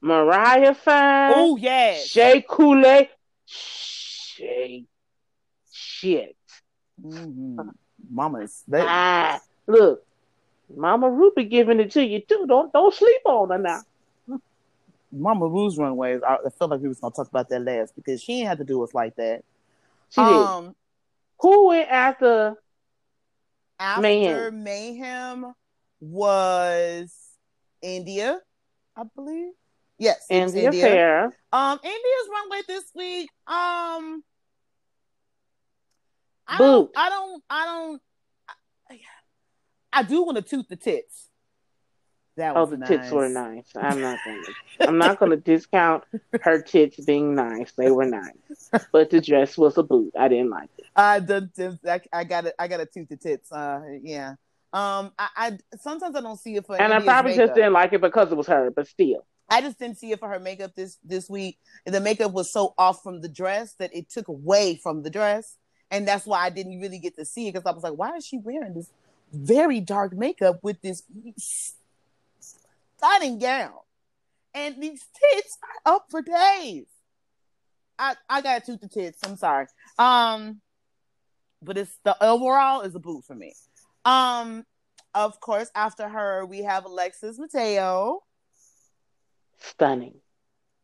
Mariah 0.00 0.74
fine. 0.74 1.32
Oh 1.34 1.56
yeah. 1.56 1.94
Shea 1.94 2.42
Coulee. 2.42 3.08
Shay. 3.46 4.84
Shit. 5.72 6.36
Mm-hmm. 7.10 7.68
Mamas, 8.10 8.62
they... 8.68 8.84
ah, 8.86 9.40
look, 9.66 10.04
Mama 10.74 11.10
Ruby 11.10 11.44
giving 11.44 11.80
it 11.80 11.92
to 11.92 12.04
you 12.04 12.20
too. 12.20 12.44
Don't 12.46 12.72
don't 12.72 12.94
sleep 12.94 13.22
on 13.24 13.50
her 13.50 13.58
now. 13.58 13.82
Mama 15.12 15.46
Ru's 15.46 15.78
runways. 15.78 16.20
I, 16.26 16.36
I 16.46 16.50
felt 16.50 16.70
like 16.70 16.80
we 16.80 16.88
was 16.88 17.00
gonna 17.00 17.14
talk 17.14 17.28
about 17.28 17.48
that 17.48 17.62
last 17.62 17.94
because 17.94 18.22
she 18.22 18.38
didn't 18.38 18.48
have 18.48 18.58
to 18.58 18.64
do 18.64 18.82
us 18.82 18.92
like 18.92 19.16
that. 19.16 19.44
She 20.10 20.20
um, 20.20 20.66
did. 20.66 20.74
Who 21.40 21.68
went 21.68 21.88
after? 21.90 22.56
After 23.78 24.02
Mayhem? 24.02 24.64
Mayhem 24.64 25.54
was 26.00 27.14
India, 27.82 28.40
I 28.96 29.02
believe. 29.14 29.52
Yes, 29.98 30.26
India, 30.28 30.66
India. 30.66 30.82
Fair. 30.82 31.24
Um, 31.52 31.78
India's 31.82 32.28
runway 32.30 32.60
this 32.66 32.84
week. 32.94 33.30
Um, 33.46 34.22
I 36.48 36.58
don't, 36.58 36.90
I 36.96 37.08
don't, 37.10 37.42
I 37.50 37.64
don't, 37.64 38.02
I, 38.90 39.00
I 39.92 40.02
do 40.02 40.22
want 40.22 40.36
to 40.36 40.42
toot 40.42 40.68
the 40.68 40.76
tits. 40.76 41.28
That 42.36 42.54
oh, 42.54 42.66
the 42.66 42.76
nice. 42.76 42.88
tits 42.88 43.10
were 43.10 43.30
nice. 43.30 43.64
I'm 43.74 44.00
not 44.02 44.18
gonna. 44.22 44.42
I'm 44.80 44.98
not 44.98 45.18
gonna 45.18 45.38
discount 45.38 46.04
her 46.42 46.60
tits 46.60 47.02
being 47.02 47.34
nice. 47.34 47.72
They 47.72 47.90
were 47.90 48.04
nice, 48.04 48.70
but 48.92 49.08
the 49.08 49.22
dress 49.22 49.56
was 49.56 49.78
a 49.78 49.82
boot. 49.82 50.12
I 50.18 50.28
didn't 50.28 50.50
like 50.50 50.68
it. 50.76 50.84
Uh, 50.94 51.20
the, 51.20 51.50
the 51.56 51.78
I, 51.90 52.00
I 52.12 52.24
got 52.24 52.44
it. 52.44 52.54
I 52.58 52.68
got 52.68 52.76
to 52.76 52.86
toot 52.86 53.08
the 53.08 53.16
tits. 53.16 53.50
Uh, 53.50 53.80
yeah. 54.02 54.34
Um, 54.74 55.12
I, 55.18 55.28
I 55.34 55.58
sometimes 55.80 56.14
I 56.14 56.20
don't 56.20 56.38
see 56.38 56.56
it 56.56 56.66
for. 56.66 56.78
And 56.78 56.92
I 56.92 57.00
probably 57.00 57.30
makeup. 57.30 57.46
just 57.46 57.54
didn't 57.54 57.72
like 57.72 57.94
it 57.94 58.02
because 58.02 58.30
it 58.30 58.36
was 58.36 58.48
her, 58.48 58.70
but 58.70 58.86
still. 58.86 59.24
I 59.48 59.62
just 59.62 59.78
didn't 59.78 59.96
see 59.96 60.10
it 60.12 60.18
for 60.18 60.28
her 60.28 60.38
makeup 60.38 60.72
this 60.76 60.98
this 61.02 61.30
week. 61.30 61.58
The 61.86 62.00
makeup 62.00 62.32
was 62.32 62.52
so 62.52 62.74
off 62.76 63.02
from 63.02 63.22
the 63.22 63.30
dress 63.30 63.74
that 63.78 63.96
it 63.96 64.10
took 64.10 64.28
away 64.28 64.78
from 64.82 65.02
the 65.02 65.10
dress 65.10 65.56
and 65.90 66.06
that's 66.06 66.26
why 66.26 66.44
I 66.44 66.50
didn't 66.50 66.80
really 66.80 66.98
get 66.98 67.16
to 67.16 67.24
see 67.24 67.48
it 67.48 67.54
because 67.54 67.66
I 67.66 67.72
was 67.72 67.82
like, 67.82 67.94
why 67.94 68.16
is 68.16 68.26
she 68.26 68.38
wearing 68.38 68.74
this 68.74 68.90
very 69.32 69.80
dark 69.80 70.12
makeup 70.12 70.58
with 70.62 70.80
this 70.82 71.02
stunning 72.96 73.38
gown. 73.38 73.72
And 74.54 74.80
these 74.80 75.04
tits 75.32 75.58
are 75.62 75.94
up 75.94 76.06
for 76.10 76.22
days. 76.22 76.86
I, 77.98 78.14
I 78.28 78.40
got 78.40 78.64
to 78.64 78.76
the 78.76 78.88
tits. 78.88 79.18
I'm 79.24 79.36
sorry. 79.36 79.66
Um, 79.98 80.60
but 81.62 81.78
it's 81.78 81.98
the 82.04 82.16
overall 82.22 82.82
is 82.82 82.94
a 82.94 82.98
boot 82.98 83.24
for 83.24 83.34
me. 83.34 83.54
Um, 84.04 84.64
of 85.14 85.40
course, 85.40 85.70
after 85.74 86.08
her, 86.08 86.44
we 86.44 86.62
have 86.62 86.84
Alexis 86.84 87.38
Mateo. 87.38 88.22
Stunning. 89.58 90.14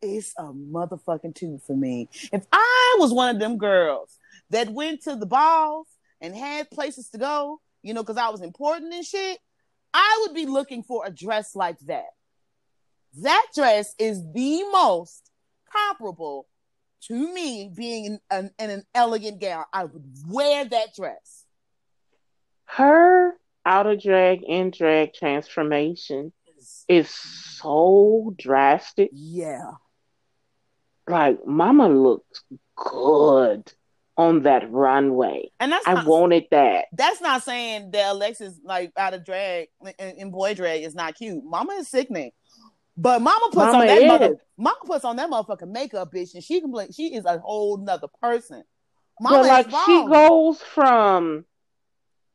It's 0.00 0.34
a 0.36 0.44
motherfucking 0.44 1.34
two 1.34 1.60
for 1.66 1.76
me. 1.76 2.08
If 2.32 2.46
I 2.52 2.96
was 2.98 3.12
one 3.12 3.34
of 3.34 3.40
them 3.40 3.56
girls 3.56 4.18
that 4.52 4.68
went 4.70 5.02
to 5.02 5.16
the 5.16 5.26
balls 5.26 5.88
and 6.20 6.36
had 6.36 6.70
places 6.70 7.08
to 7.10 7.18
go, 7.18 7.60
you 7.82 7.94
know, 7.94 8.02
because 8.02 8.18
I 8.18 8.28
was 8.28 8.42
important 8.42 8.94
and 8.94 9.04
shit, 9.04 9.38
I 9.92 10.18
would 10.22 10.34
be 10.34 10.46
looking 10.46 10.82
for 10.82 11.04
a 11.04 11.10
dress 11.10 11.56
like 11.56 11.78
that. 11.86 12.10
That 13.22 13.46
dress 13.54 13.94
is 13.98 14.22
the 14.32 14.62
most 14.70 15.30
comparable 15.70 16.46
to 17.08 17.34
me 17.34 17.70
being 17.74 18.04
in 18.04 18.20
an, 18.30 18.50
in 18.58 18.70
an 18.70 18.84
elegant 18.94 19.40
gown. 19.40 19.64
I 19.72 19.84
would 19.84 20.04
wear 20.26 20.64
that 20.64 20.94
dress. 20.94 21.44
Her 22.66 23.32
out 23.64 23.86
of 23.86 24.02
drag 24.02 24.44
and 24.48 24.72
drag 24.72 25.14
transformation 25.14 26.32
is 26.88 27.08
so 27.08 28.34
drastic. 28.38 29.10
Yeah. 29.12 29.72
Like 31.08 31.44
Mama 31.46 31.88
looked 31.88 32.42
good 32.76 33.72
on 34.16 34.42
that 34.42 34.70
runway. 34.70 35.50
And 35.58 35.72
that's 35.72 35.86
I 35.86 35.94
not, 35.94 36.06
wanted 36.06 36.46
that. 36.50 36.86
That's 36.92 37.20
not 37.20 37.42
saying 37.42 37.90
that 37.92 38.12
Alexis 38.12 38.58
like 38.64 38.92
out 38.96 39.14
of 39.14 39.24
drag 39.24 39.68
in, 39.98 40.30
boy 40.30 40.54
drag 40.54 40.82
is 40.82 40.94
not 40.94 41.14
cute. 41.14 41.44
Mama 41.44 41.72
is 41.74 41.88
sickening. 41.88 42.32
But 42.96 43.22
Mama 43.22 43.46
puts 43.46 43.56
Mama 43.56 43.78
on 43.78 43.86
that 43.86 44.06
mother, 44.06 44.36
Mama 44.58 44.78
puts 44.84 45.04
on 45.04 45.16
that 45.16 45.30
motherfucking 45.30 45.70
makeup, 45.70 46.12
bitch, 46.12 46.34
and 46.34 46.44
she 46.44 46.60
can 46.60 46.70
play. 46.70 46.88
She 46.94 47.14
is 47.14 47.24
a 47.24 47.38
whole 47.38 47.78
nother 47.78 48.08
person. 48.20 48.62
Mama 49.18 49.38
but 49.38 49.46
like 49.46 49.84
she 49.86 50.06
goes 50.06 50.60
from 50.60 51.46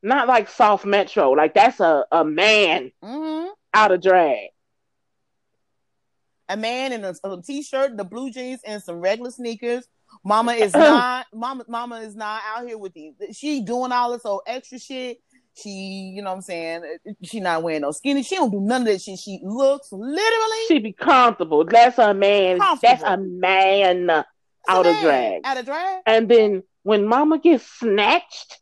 not 0.01 0.27
like 0.27 0.49
soft 0.49 0.85
metro, 0.85 1.31
like 1.31 1.53
that's 1.53 1.79
a 1.79 2.05
a 2.11 2.25
man 2.25 2.91
mm-hmm. 3.03 3.49
out 3.73 3.91
of 3.91 4.01
drag. 4.01 4.49
A 6.49 6.57
man 6.57 6.93
in 6.93 7.03
a, 7.03 7.13
a 7.23 7.41
t-shirt, 7.41 7.97
the 7.97 8.05
blue 8.05 8.31
jeans, 8.31 8.61
and 8.65 8.81
some 8.81 9.01
regular 9.01 9.31
sneakers. 9.31 9.87
Mama 10.27 10.51
is 10.53 10.75
um, 10.75 10.81
not. 10.81 11.25
Mama, 11.33 11.65
Mama 11.67 11.95
is 12.01 12.15
not 12.15 12.41
out 12.45 12.67
here 12.67 12.77
with 12.77 12.93
the. 12.93 13.13
She 13.31 13.61
doing 13.61 13.91
all 13.91 14.11
this 14.11 14.25
old 14.25 14.41
extra 14.45 14.77
shit. 14.77 15.19
She, 15.55 15.69
you 16.15 16.21
know 16.21 16.29
what 16.29 16.35
I'm 16.35 16.41
saying? 16.41 16.97
She 17.23 17.39
not 17.39 17.63
wearing 17.63 17.81
no 17.81 17.91
skinny. 17.91 18.21
She 18.21 18.35
don't 18.35 18.51
do 18.51 18.59
none 18.59 18.81
of 18.81 18.87
that 18.87 19.01
shit. 19.01 19.17
She 19.17 19.39
looks 19.41 19.91
literally. 19.91 20.65
She 20.67 20.79
be 20.79 20.93
comfortable. 20.93 21.65
That's 21.65 21.97
a 21.97 22.13
man. 22.13 22.59
That's 22.81 23.01
a 23.01 23.17
man 23.17 24.11
out 24.67 24.85
a 24.85 24.89
man. 24.89 24.95
of 24.95 25.01
drag. 25.01 25.41
Out 25.45 25.57
of 25.57 25.65
drag. 25.65 26.01
And 26.05 26.29
then 26.29 26.63
when 26.83 27.07
Mama 27.07 27.39
gets 27.39 27.65
snatched, 27.79 28.59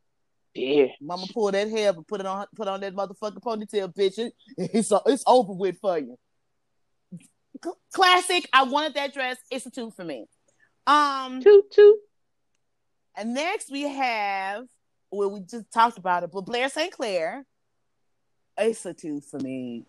yeah. 0.53 0.85
Mama 1.01 1.25
pull 1.33 1.51
that 1.51 1.69
hair 1.69 1.91
and 1.93 2.07
put 2.07 2.21
it 2.21 2.25
on 2.25 2.45
put 2.55 2.69
on 2.69 2.79
that 2.79 2.95
motherfucking 2.95 3.41
ponytail, 3.41 3.93
bitch. 3.93 4.19
It, 4.19 4.33
it's 4.57 4.91
it's 5.05 5.23
over 5.27 5.51
with 5.51 5.77
for 5.81 5.97
you. 5.97 6.17
Classic. 7.93 8.47
I 8.53 8.63
wanted 8.63 8.93
that 8.93 9.13
dress. 9.13 9.37
It's 9.51 9.65
a 9.65 9.71
two 9.71 9.91
for 9.91 10.05
me. 10.05 10.27
Um 10.87 11.41
two 11.41 11.63
two. 11.71 11.99
And 13.15 13.33
next 13.33 13.71
we 13.71 13.83
have 13.83 14.65
well, 15.11 15.31
we 15.31 15.39
just 15.41 15.71
talked 15.71 15.97
about 15.97 16.23
it, 16.23 16.31
but 16.33 16.45
Blair 16.45 16.67
St. 16.69 16.91
Clair, 16.91 17.45
it's 18.57 18.85
a 18.85 18.93
toot 18.93 19.23
for 19.23 19.39
me. 19.39 19.85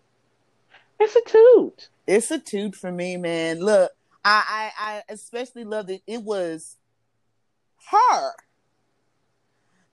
It's 0.99 1.15
a 1.15 1.29
toot. 1.29 1.89
It's 2.07 2.31
a 2.31 2.39
toot 2.39 2.75
for 2.75 2.91
me, 2.91 3.17
man. 3.17 3.59
Look, 3.59 3.91
I 4.23 4.71
I, 4.77 4.91
I 4.91 5.03
especially 5.09 5.63
love 5.63 5.89
it. 5.89 6.01
It 6.07 6.23
was 6.23 6.77
her. 7.91 8.31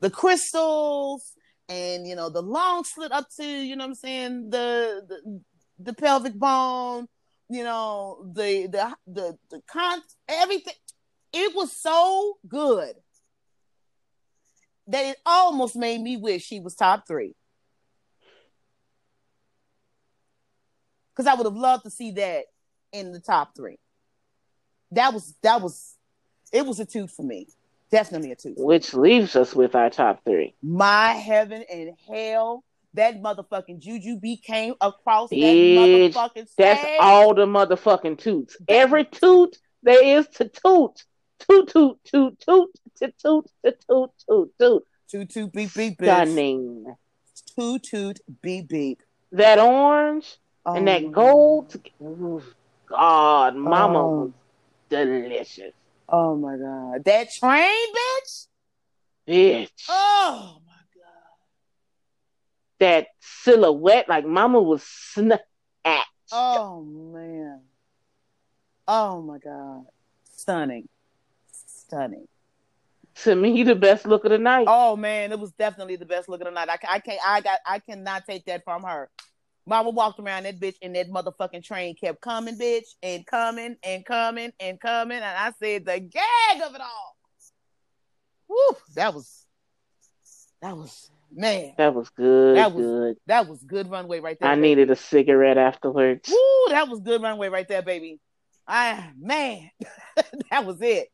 The 0.00 0.10
crystals 0.10 1.32
and 1.68 2.06
you 2.06 2.14
know 2.14 2.28
the 2.28 2.42
long 2.42 2.84
slit 2.84 3.12
up 3.12 3.28
to 3.36 3.44
you 3.44 3.76
know 3.76 3.84
what 3.84 3.90
I'm 3.90 3.94
saying 3.94 4.50
the 4.50 5.02
the, 5.08 5.40
the 5.78 5.92
pelvic 5.94 6.34
bone, 6.34 7.06
you 7.48 7.64
know 7.64 8.26
the 8.32 8.66
the 8.66 8.96
the 9.06 9.38
the 9.50 9.62
con 9.66 10.00
everything. 10.28 10.74
It 11.36 11.54
was 11.54 11.72
so 11.72 12.38
good 12.46 12.94
that 14.86 15.04
it 15.04 15.16
almost 15.26 15.74
made 15.74 16.00
me 16.00 16.16
wish 16.16 16.44
she 16.44 16.60
was 16.60 16.76
top 16.76 17.08
three. 17.08 17.34
Because 21.10 21.26
I 21.26 21.34
would 21.34 21.46
have 21.46 21.56
loved 21.56 21.84
to 21.84 21.90
see 21.90 22.12
that 22.12 22.44
in 22.92 23.10
the 23.10 23.18
top 23.18 23.56
three. 23.56 23.78
That 24.92 25.12
was 25.12 25.34
that 25.42 25.60
was 25.60 25.96
it 26.52 26.64
was 26.64 26.78
a 26.78 26.84
two 26.84 27.08
for 27.08 27.24
me. 27.24 27.48
Definitely 27.90 28.30
a 28.30 28.36
two. 28.36 28.54
Which 28.56 28.94
leaves 28.94 29.34
us 29.34 29.56
with 29.56 29.74
our 29.74 29.90
top 29.90 30.24
three. 30.24 30.54
My 30.62 31.12
heaven 31.12 31.64
and 31.70 31.90
hell. 32.08 32.64
That 32.94 33.20
motherfucking 33.20 33.82
Jujubee 33.82 34.40
came 34.40 34.74
across 34.80 35.28
Bitch, 35.30 35.40
that 35.40 36.14
motherfucking 36.14 36.48
stage. 36.48 36.54
That's 36.56 36.86
all 37.00 37.34
the 37.34 37.44
motherfucking 37.44 38.18
toots. 38.18 38.56
Every 38.68 39.04
toot 39.04 39.56
there 39.82 40.18
is 40.18 40.28
to 40.36 40.48
toot. 40.48 41.02
Toot 41.48 41.68
toot 41.68 41.98
toot 42.04 42.40
toot 42.40 42.70
toot 42.98 43.14
toot 43.18 43.50
toot 43.62 44.10
toot 44.26 44.50
toot. 44.58 44.86
Toot 45.08 45.28
toot 45.28 45.52
beep 45.52 45.74
beep. 45.74 45.98
Bitch. 45.98 46.06
Stunning. 46.06 46.96
Toot 47.54 47.82
toot 47.82 48.20
beep 48.40 48.68
beep. 48.68 49.02
That 49.32 49.58
orange 49.58 50.38
oh. 50.64 50.74
and 50.74 50.88
that 50.88 51.04
oh. 51.04 51.10
gold. 51.10 51.76
God, 52.86 53.56
Mama 53.56 53.98
oh. 53.98 54.20
was 54.22 54.32
delicious. 54.88 55.72
Oh 56.08 56.36
my 56.36 56.56
god, 56.56 57.04
that 57.04 57.32
train, 57.32 57.94
bitch. 57.94 58.46
Bitch. 59.28 59.70
Oh 59.88 60.58
my 60.66 60.72
god. 60.94 61.38
That 62.78 63.06
silhouette, 63.20 64.08
like 64.08 64.26
Mama 64.26 64.62
was 64.62 64.82
snatched. 64.82 65.42
Oh 66.32 66.82
man. 66.82 67.60
Oh 68.86 69.22
my 69.22 69.38
god. 69.38 69.84
Stunning 70.36 70.88
stunning. 71.94 72.26
To 73.22 73.34
me, 73.36 73.62
the 73.62 73.76
best 73.76 74.06
look 74.06 74.24
of 74.24 74.32
the 74.32 74.38
night. 74.38 74.66
Oh 74.68 74.96
man, 74.96 75.30
it 75.30 75.38
was 75.38 75.52
definitely 75.52 75.96
the 75.96 76.06
best 76.06 76.28
look 76.28 76.40
of 76.40 76.46
the 76.46 76.50
night. 76.50 76.68
I, 76.68 76.78
I 76.88 76.98
can't, 76.98 77.20
I 77.24 77.40
got, 77.40 77.58
I 77.64 77.78
cannot 77.78 78.26
take 78.26 78.44
that 78.46 78.64
from 78.64 78.82
her. 78.82 79.08
Mama 79.66 79.90
walked 79.90 80.18
around 80.18 80.42
that 80.42 80.60
bitch, 80.60 80.74
and 80.82 80.94
that 80.96 81.08
motherfucking 81.08 81.62
train 81.64 81.94
kept 81.94 82.20
coming, 82.20 82.58
bitch, 82.58 82.84
and 83.02 83.24
coming 83.24 83.76
and 83.82 84.04
coming 84.04 84.52
and 84.58 84.80
coming, 84.80 85.18
and 85.18 85.24
I 85.24 85.52
said 85.62 85.86
the 85.86 86.00
gag 86.00 86.62
of 86.66 86.74
it 86.74 86.80
all. 86.80 87.16
Woo, 88.48 88.76
that 88.96 89.14
was, 89.14 89.46
that 90.60 90.76
was 90.76 91.10
man. 91.32 91.72
That 91.78 91.94
was 91.94 92.10
good. 92.10 92.56
That 92.56 92.72
was 92.72 92.84
good. 92.84 93.16
That 93.26 93.48
was 93.48 93.62
good 93.62 93.90
runway 93.90 94.18
right 94.18 94.36
there. 94.40 94.50
I 94.50 94.56
baby. 94.56 94.68
needed 94.68 94.90
a 94.90 94.96
cigarette 94.96 95.56
afterwards. 95.56 96.28
Woo, 96.28 96.72
that 96.72 96.88
was 96.88 97.00
good 97.00 97.22
runway 97.22 97.48
right 97.48 97.68
there, 97.68 97.82
baby. 97.82 98.18
I 98.66 99.12
man, 99.18 99.70
that 100.50 100.66
was 100.66 100.80
it. 100.80 101.08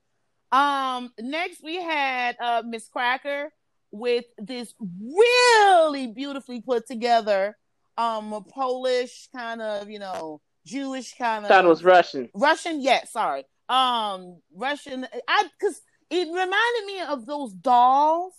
Um, 0.53 1.13
next 1.19 1.63
we 1.63 1.77
had 1.77 2.37
uh 2.41 2.63
Miss 2.67 2.89
Cracker 2.89 3.53
with 3.93 4.25
this 4.39 4.75
really 4.81 6.07
beautifully 6.09 6.61
put 6.61 6.87
together 6.87 7.57
um 7.97 8.45
Polish 8.53 9.29
kind 9.35 9.61
of, 9.61 9.91
you 9.91 9.99
know, 9.99 10.41
Jewish 10.67 11.15
kind 11.17 11.45
of 11.45 11.49
thought 11.49 11.65
it 11.65 11.69
was 11.69 11.85
Russian. 11.85 12.29
Russian, 12.35 12.81
yeah, 12.81 13.05
sorry. 13.05 13.45
Um 13.69 14.41
Russian 14.55 15.07
I 15.29 15.49
cause 15.61 15.81
it 16.11 16.27
reminded 16.27 16.87
me 16.87 17.01
of 17.01 17.27
those 17.27 17.53
dolls. 17.53 18.35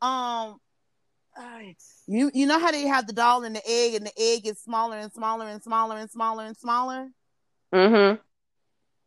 Um 0.00 0.58
you 2.06 2.30
you 2.34 2.46
know 2.46 2.58
how 2.58 2.70
they 2.70 2.82
have 2.82 3.06
the 3.06 3.12
doll 3.12 3.44
and 3.44 3.56
the 3.56 3.62
egg 3.66 3.94
and 3.94 4.06
the 4.06 4.12
egg 4.18 4.46
is 4.46 4.60
smaller 4.60 4.98
and 4.98 5.12
smaller 5.12 5.48
and 5.48 5.62
smaller 5.62 5.96
and 5.96 6.10
smaller 6.10 6.44
and 6.44 6.56
smaller? 6.56 7.08
Mm-hmm. 7.72 8.20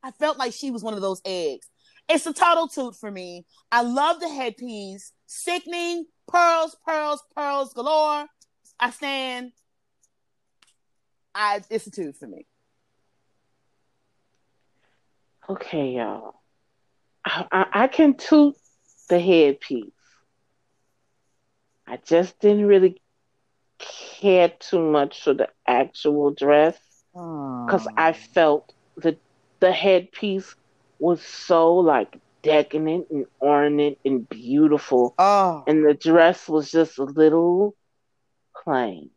I 0.05 0.11
felt 0.11 0.37
like 0.37 0.53
she 0.53 0.69
was 0.69 0.83
one 0.83 0.93
of 0.93 1.01
those 1.01 1.19
eggs. 1.25 1.67
It's 2.07 2.27
a 2.27 2.33
total 2.33 2.67
toot 2.67 2.95
for 2.95 3.09
me. 3.09 3.43
I 3.71 3.81
love 3.81 4.19
the 4.19 4.29
headpiece. 4.29 5.11
Sickening. 5.25 6.05
Pearls, 6.27 6.77
pearls, 6.85 7.23
pearls 7.35 7.73
galore. 7.73 8.27
I 8.79 8.89
stand. 8.91 9.51
I 11.33 11.61
it's 11.71 11.87
a 11.87 11.91
toot 11.91 12.15
for 12.17 12.27
me. 12.27 12.45
Okay, 15.49 15.95
y'all. 15.95 16.35
I, 17.25 17.45
I, 17.51 17.65
I 17.73 17.87
can 17.87 18.13
toot 18.15 18.55
the 19.09 19.19
headpiece. 19.19 19.91
I 21.87 21.97
just 21.97 22.39
didn't 22.39 22.67
really 22.67 23.01
care 23.79 24.53
too 24.59 24.81
much 24.81 25.23
for 25.23 25.33
the 25.33 25.49
actual 25.67 26.31
dress 26.31 26.77
because 27.13 27.87
I 27.97 28.13
felt 28.13 28.71
the 28.97 29.17
the 29.59 29.71
headpiece 29.71 30.55
was 30.99 31.21
so 31.21 31.75
like 31.77 32.19
decadent 32.41 33.07
and 33.09 33.25
ornate 33.41 33.99
and 34.05 34.27
beautiful. 34.29 35.13
Oh, 35.17 35.63
And 35.67 35.85
the 35.85 35.93
dress 35.93 36.47
was 36.47 36.71
just 36.71 36.97
a 36.99 37.03
little 37.03 37.75
plain. 38.63 39.09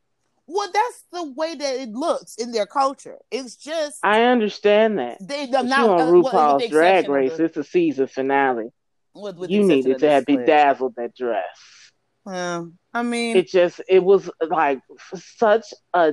well, 0.46 0.70
that's 0.72 1.04
the 1.12 1.24
way 1.32 1.54
that 1.54 1.76
it 1.80 1.90
looks 1.90 2.36
in 2.36 2.52
their 2.52 2.66
culture. 2.66 3.18
It's 3.30 3.56
just 3.56 3.98
I 4.02 4.22
understand 4.24 4.98
that. 4.98 5.18
they 5.20 5.46
But 5.46 5.66
now 5.66 5.84
you 5.86 5.92
on 5.92 6.00
uh, 6.00 6.20
well, 6.20 6.32
RuPaul's 6.32 6.62
the 6.62 6.68
Drag 6.68 7.08
Race, 7.08 7.36
the- 7.36 7.44
it's 7.44 7.56
a 7.56 7.64
season 7.64 8.06
finale. 8.06 8.70
with- 9.14 9.36
with 9.36 9.50
You 9.50 9.64
needed 9.64 9.98
to 9.98 10.08
have 10.08 10.24
bedazzled 10.24 10.94
that 10.96 11.14
dress. 11.14 11.90
Well, 12.24 12.72
I 12.94 13.02
mean, 13.02 13.36
It 13.36 13.48
just, 13.48 13.80
it 13.88 14.02
was 14.02 14.30
like 14.40 14.80
such 15.14 15.72
a 15.94 16.12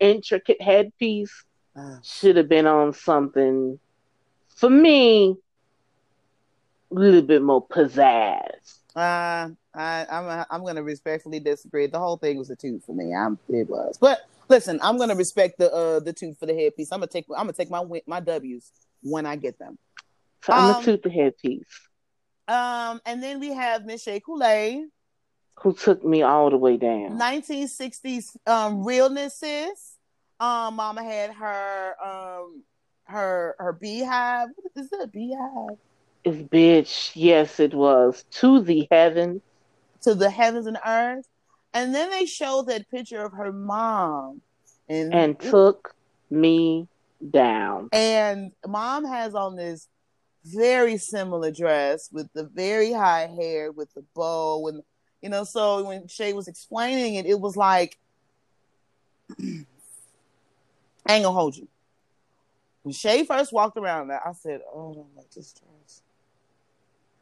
intricate 0.00 0.60
headpiece. 0.60 1.32
Should 2.02 2.36
have 2.36 2.48
been 2.48 2.66
on 2.66 2.92
something, 2.92 3.78
for 4.48 4.70
me, 4.70 5.36
a 6.90 6.94
little 6.94 7.22
bit 7.22 7.42
more 7.42 7.66
pizzazz. 7.66 8.78
Uh, 8.94 9.50
I, 9.74 10.06
I'm 10.08 10.46
I'm 10.50 10.64
gonna 10.64 10.82
respectfully 10.84 11.40
disagree. 11.40 11.88
The 11.88 11.98
whole 11.98 12.16
thing 12.16 12.38
was 12.38 12.50
a 12.50 12.56
two 12.56 12.80
for 12.86 12.94
me. 12.94 13.12
I'm 13.12 13.38
it 13.48 13.68
was, 13.68 13.98
but 13.98 14.20
listen, 14.48 14.78
I'm 14.82 14.96
gonna 14.98 15.16
respect 15.16 15.58
the 15.58 15.72
uh 15.72 15.98
the 15.98 16.12
two 16.12 16.34
for 16.38 16.46
the 16.46 16.54
headpiece. 16.54 16.92
I'm 16.92 17.00
gonna 17.00 17.08
take 17.08 17.26
I'm 17.30 17.46
gonna 17.46 17.54
take 17.54 17.70
my 17.70 17.84
my 18.06 18.20
W's 18.20 18.70
when 19.02 19.26
I 19.26 19.34
get 19.34 19.58
them. 19.58 19.76
So 20.44 20.52
I'm 20.52 20.60
Um, 20.60 20.72
gonna 20.74 20.84
toot 20.84 21.02
the 21.02 21.10
headpiece. 21.10 21.80
Um, 22.46 23.00
and 23.04 23.20
then 23.20 23.40
we 23.40 23.52
have 23.52 23.84
Miss 23.84 24.02
Shea 24.02 24.20
Coulee, 24.20 24.86
Who 25.62 25.72
took 25.74 26.04
me 26.04 26.22
all 26.22 26.50
the 26.50 26.58
way 26.58 26.76
down? 26.76 27.18
1960s 27.18 28.36
um 28.46 28.84
realness 28.84 29.40
sis. 29.40 29.93
Um, 30.40 30.76
Mama 30.76 31.02
had 31.02 31.32
her 31.32 31.94
um 32.04 32.62
her 33.04 33.54
her 33.58 33.72
beehive. 33.72 34.48
Is 34.76 34.92
it? 34.92 35.00
A 35.02 35.06
beehive 35.06 35.78
It's 36.24 36.36
bitch. 36.36 37.12
Yes, 37.14 37.60
it 37.60 37.74
was. 37.74 38.24
To 38.32 38.60
the 38.60 38.88
heavens. 38.90 39.42
to 40.02 40.14
the 40.14 40.30
heavens 40.30 40.66
and 40.66 40.78
earth. 40.84 41.26
And 41.72 41.94
then 41.94 42.10
they 42.10 42.26
showed 42.26 42.68
that 42.68 42.88
picture 42.90 43.24
of 43.24 43.32
her 43.32 43.52
mom, 43.52 44.40
and 44.88 45.14
and 45.14 45.38
took 45.38 45.94
me 46.30 46.88
down. 47.30 47.88
And 47.92 48.52
mom 48.66 49.04
has 49.04 49.34
on 49.34 49.56
this 49.56 49.88
very 50.44 50.98
similar 50.98 51.50
dress 51.50 52.08
with 52.12 52.28
the 52.34 52.44
very 52.44 52.92
high 52.92 53.26
hair 53.26 53.72
with 53.72 53.92
the 53.94 54.04
bow 54.14 54.68
and 54.68 54.82
you 55.22 55.30
know, 55.30 55.44
so 55.44 55.82
when 55.84 56.06
Shay 56.06 56.34
was 56.34 56.48
explaining 56.48 57.14
it, 57.14 57.24
it 57.24 57.40
was 57.40 57.56
like 57.56 57.96
I 61.06 61.14
ain't 61.14 61.24
gonna 61.24 61.34
hold 61.38 61.56
you. 61.56 61.68
When 62.82 62.92
Shay 62.92 63.24
first 63.24 63.52
walked 63.52 63.76
around 63.76 64.08
that, 64.08 64.22
I 64.24 64.32
said, 64.32 64.60
Oh, 64.72 64.92
I 64.92 64.94
don't 64.94 65.16
like 65.16 65.30
this 65.30 65.52
dress. 65.52 66.02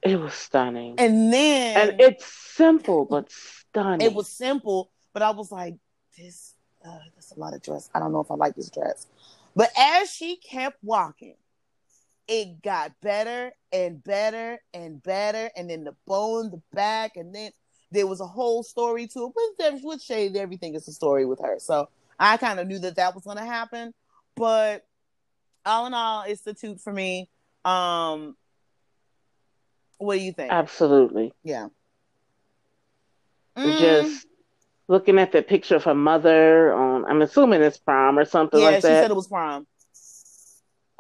It 0.03 0.18
was 0.18 0.35
stunning. 0.35 0.97
And 0.99 1.33
then 1.33 1.91
And 1.91 2.01
it's 2.01 2.26
simple 2.26 3.05
but 3.05 3.30
stunning. 3.30 4.07
it 4.07 4.12
was 4.14 4.28
simple, 4.28 4.91
but 5.12 5.22
I 5.22 5.30
was 5.30 5.53
like, 5.53 5.76
this 6.18 6.55
uh, 6.85 6.99
that's 7.14 7.30
a 7.33 7.39
lot 7.39 7.55
of 7.55 7.62
dress. 7.62 7.89
I 7.95 8.01
don't 8.01 8.12
know 8.12 8.20
if 8.20 8.30
I 8.30 8.35
like 8.35 8.57
this 8.57 8.68
dress. 8.70 9.07
But 9.55 9.70
as 9.78 10.11
she 10.11 10.37
kept 10.37 10.83
walking, 10.83 11.37
it 12.26 12.62
got 12.62 12.93
better 13.01 13.53
and 13.72 14.03
better 14.03 14.59
and 14.74 15.03
better. 15.03 15.51
And 15.57 15.70
then 15.70 15.85
the 15.85 15.95
bow 16.07 16.41
in 16.41 16.51
the 16.51 16.61
back, 16.72 17.16
and 17.16 17.33
then 17.35 17.53
there 17.93 18.07
was 18.07 18.20
a 18.20 18.26
whole 18.26 18.62
story 18.62 19.07
to 19.09 19.26
it. 19.26 19.55
With, 19.59 19.83
with 19.85 20.03
Shade, 20.03 20.37
everything 20.37 20.74
is 20.74 20.89
a 20.89 20.93
story 20.93 21.24
with 21.24 21.41
her. 21.41 21.59
So 21.59 21.89
I 22.18 22.36
kind 22.36 22.60
of 22.60 22.66
knew 22.66 22.78
that 22.80 22.96
that 22.96 23.14
was 23.14 23.24
going 23.24 23.38
to 23.38 23.44
happen. 23.44 23.92
But 24.36 24.84
all 25.64 25.86
in 25.86 25.94
all, 25.94 26.22
it's 26.22 26.42
the 26.42 26.54
toot 26.54 26.80
for 26.80 26.92
me. 26.92 27.28
Um, 27.64 28.36
what 29.98 30.16
do 30.16 30.22
you 30.22 30.32
think? 30.32 30.52
Absolutely. 30.52 31.32
yeah. 31.42 31.68
Mm, 33.56 33.78
Just 33.78 34.26
looking 34.88 35.18
at 35.18 35.32
the 35.32 35.42
picture 35.42 35.76
of 35.76 35.84
her 35.84 35.94
mother 35.94 36.72
on 36.72 37.04
I'm 37.04 37.22
assuming 37.22 37.62
it's 37.62 37.78
prom 37.78 38.18
or 38.18 38.24
something 38.24 38.58
yeah, 38.58 38.66
like 38.66 38.82
that. 38.82 38.88
Yeah, 38.88 38.94
she 38.96 39.02
said 39.02 39.10
it 39.10 39.14
was 39.14 39.28
prom. 39.28 39.66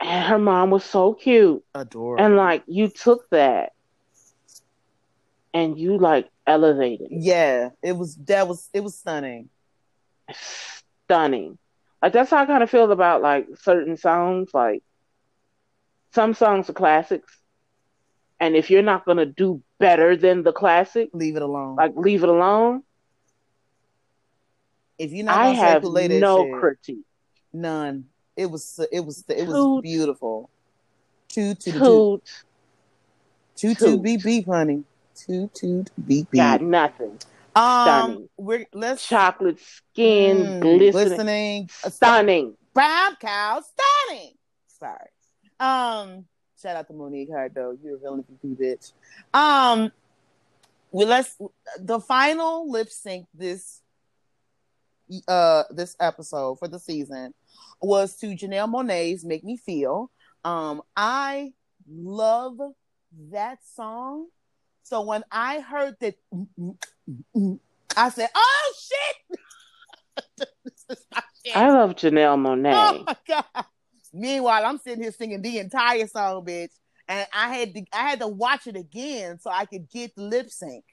and 0.00 0.24
her 0.26 0.38
mom 0.38 0.70
was 0.70 0.84
so 0.84 1.14
cute. 1.14 1.64
Adorable. 1.74 2.24
And 2.24 2.36
like 2.36 2.62
you 2.66 2.88
took 2.88 3.28
that 3.30 3.72
and 5.54 5.78
you 5.78 5.98
like 5.98 6.28
elevated. 6.46 7.08
Yeah, 7.10 7.70
it 7.82 7.92
was 7.92 8.16
that 8.26 8.46
was 8.48 8.68
it 8.72 8.84
was 8.84 8.96
stunning. 8.96 9.48
Stunning. 11.12 11.58
Like 12.00 12.14
that's 12.14 12.30
how 12.30 12.38
I 12.38 12.46
kind 12.46 12.62
of 12.62 12.70
feel 12.70 12.90
about 12.90 13.20
like 13.20 13.46
certain 13.60 13.98
songs. 13.98 14.48
Like 14.54 14.82
some 16.14 16.32
songs 16.32 16.70
are 16.70 16.72
classics. 16.72 17.36
And 18.40 18.56
if 18.56 18.70
you're 18.70 18.82
not 18.82 19.04
gonna 19.04 19.26
do 19.26 19.62
better 19.78 20.16
than 20.16 20.42
the 20.42 20.52
classic, 20.52 21.10
Leave 21.12 21.36
it 21.36 21.42
alone. 21.42 21.76
like 21.76 21.92
leave 21.96 22.22
it 22.22 22.30
alone. 22.30 22.82
if 24.98 25.12
you're 25.12 25.26
not 25.26 25.36
I 25.38 25.48
have 25.48 25.82
no 25.84 26.44
shit, 26.46 26.54
critique. 26.60 27.04
none. 27.52 28.06
It 28.34 28.46
was 28.46 28.80
it 28.90 29.00
was 29.04 29.22
it 29.28 29.46
was 29.46 29.56
Toot. 29.56 29.82
beautiful. 29.82 30.48
Toot 31.28 31.60
toot 31.60 31.74
Toot 31.74 31.82
toot 31.82 32.22
toot. 33.56 33.78
toot 33.78 34.02
beep 34.02 34.22
beep, 34.22 34.46
honey. 34.46 34.84
Toot 35.14 35.54
toot 35.54 35.90
beep 36.06 36.30
beep. 36.30 36.38
got 36.40 36.62
nothing. 36.62 37.18
Um, 37.54 38.28
we're 38.36 38.66
let's 38.72 39.06
Chocolate 39.06 39.60
skin, 39.60 40.36
Mm, 40.36 40.60
glistening, 40.60 40.90
glistening, 40.92 41.70
uh, 41.84 41.90
stunning. 41.90 42.56
brown 42.72 43.16
cow, 43.20 43.60
stunning. 43.60 44.32
Sorry. 44.68 45.08
Um, 45.60 46.24
shout 46.60 46.76
out 46.76 46.86
to 46.88 46.94
Monique 46.94 47.30
Heart 47.30 47.52
though. 47.54 47.76
You're 47.82 47.96
a 47.96 47.98
villain 47.98 48.24
you 48.42 48.56
bitch. 48.58 48.92
Um, 49.34 49.92
we 50.90 51.04
let's 51.04 51.36
the 51.78 52.00
final 52.00 52.70
lip 52.70 52.88
sync 52.88 53.26
this 53.34 53.80
uh 55.28 55.64
this 55.70 55.94
episode 56.00 56.58
for 56.58 56.68
the 56.68 56.78
season 56.78 57.34
was 57.80 58.16
to 58.16 58.28
Janelle 58.28 58.68
Monae's 58.68 59.24
"Make 59.24 59.44
Me 59.44 59.56
Feel." 59.56 60.10
Um, 60.44 60.82
I 60.96 61.52
love 61.90 62.58
that 63.30 63.58
song. 63.74 64.26
So 64.82 65.02
when 65.02 65.22
I 65.30 65.60
heard 65.60 65.96
that, 66.00 66.14
mm, 66.34 66.46
mm, 66.58 66.76
mm, 67.36 67.58
I 67.96 68.08
said, 68.10 68.28
"Oh 68.34 68.72
shit!" 68.80 69.38
this 70.64 70.84
is 70.90 71.06
my 71.14 71.22
shit. 71.44 71.56
I 71.56 71.70
love 71.70 71.92
Janelle 71.92 72.38
Monae. 72.38 72.72
Oh 72.74 73.04
my 73.06 73.16
god! 73.26 73.64
Meanwhile, 74.12 74.64
I'm 74.64 74.78
sitting 74.78 75.02
here 75.02 75.12
singing 75.12 75.42
the 75.42 75.58
entire 75.58 76.06
song, 76.06 76.44
bitch, 76.44 76.72
and 77.08 77.26
I 77.32 77.54
had 77.54 77.74
to 77.74 77.84
I 77.92 78.10
had 78.10 78.20
to 78.20 78.28
watch 78.28 78.66
it 78.66 78.76
again 78.76 79.38
so 79.40 79.50
I 79.50 79.66
could 79.66 79.88
get 79.88 80.14
the 80.16 80.22
lip 80.22 80.50
sync. 80.50 80.84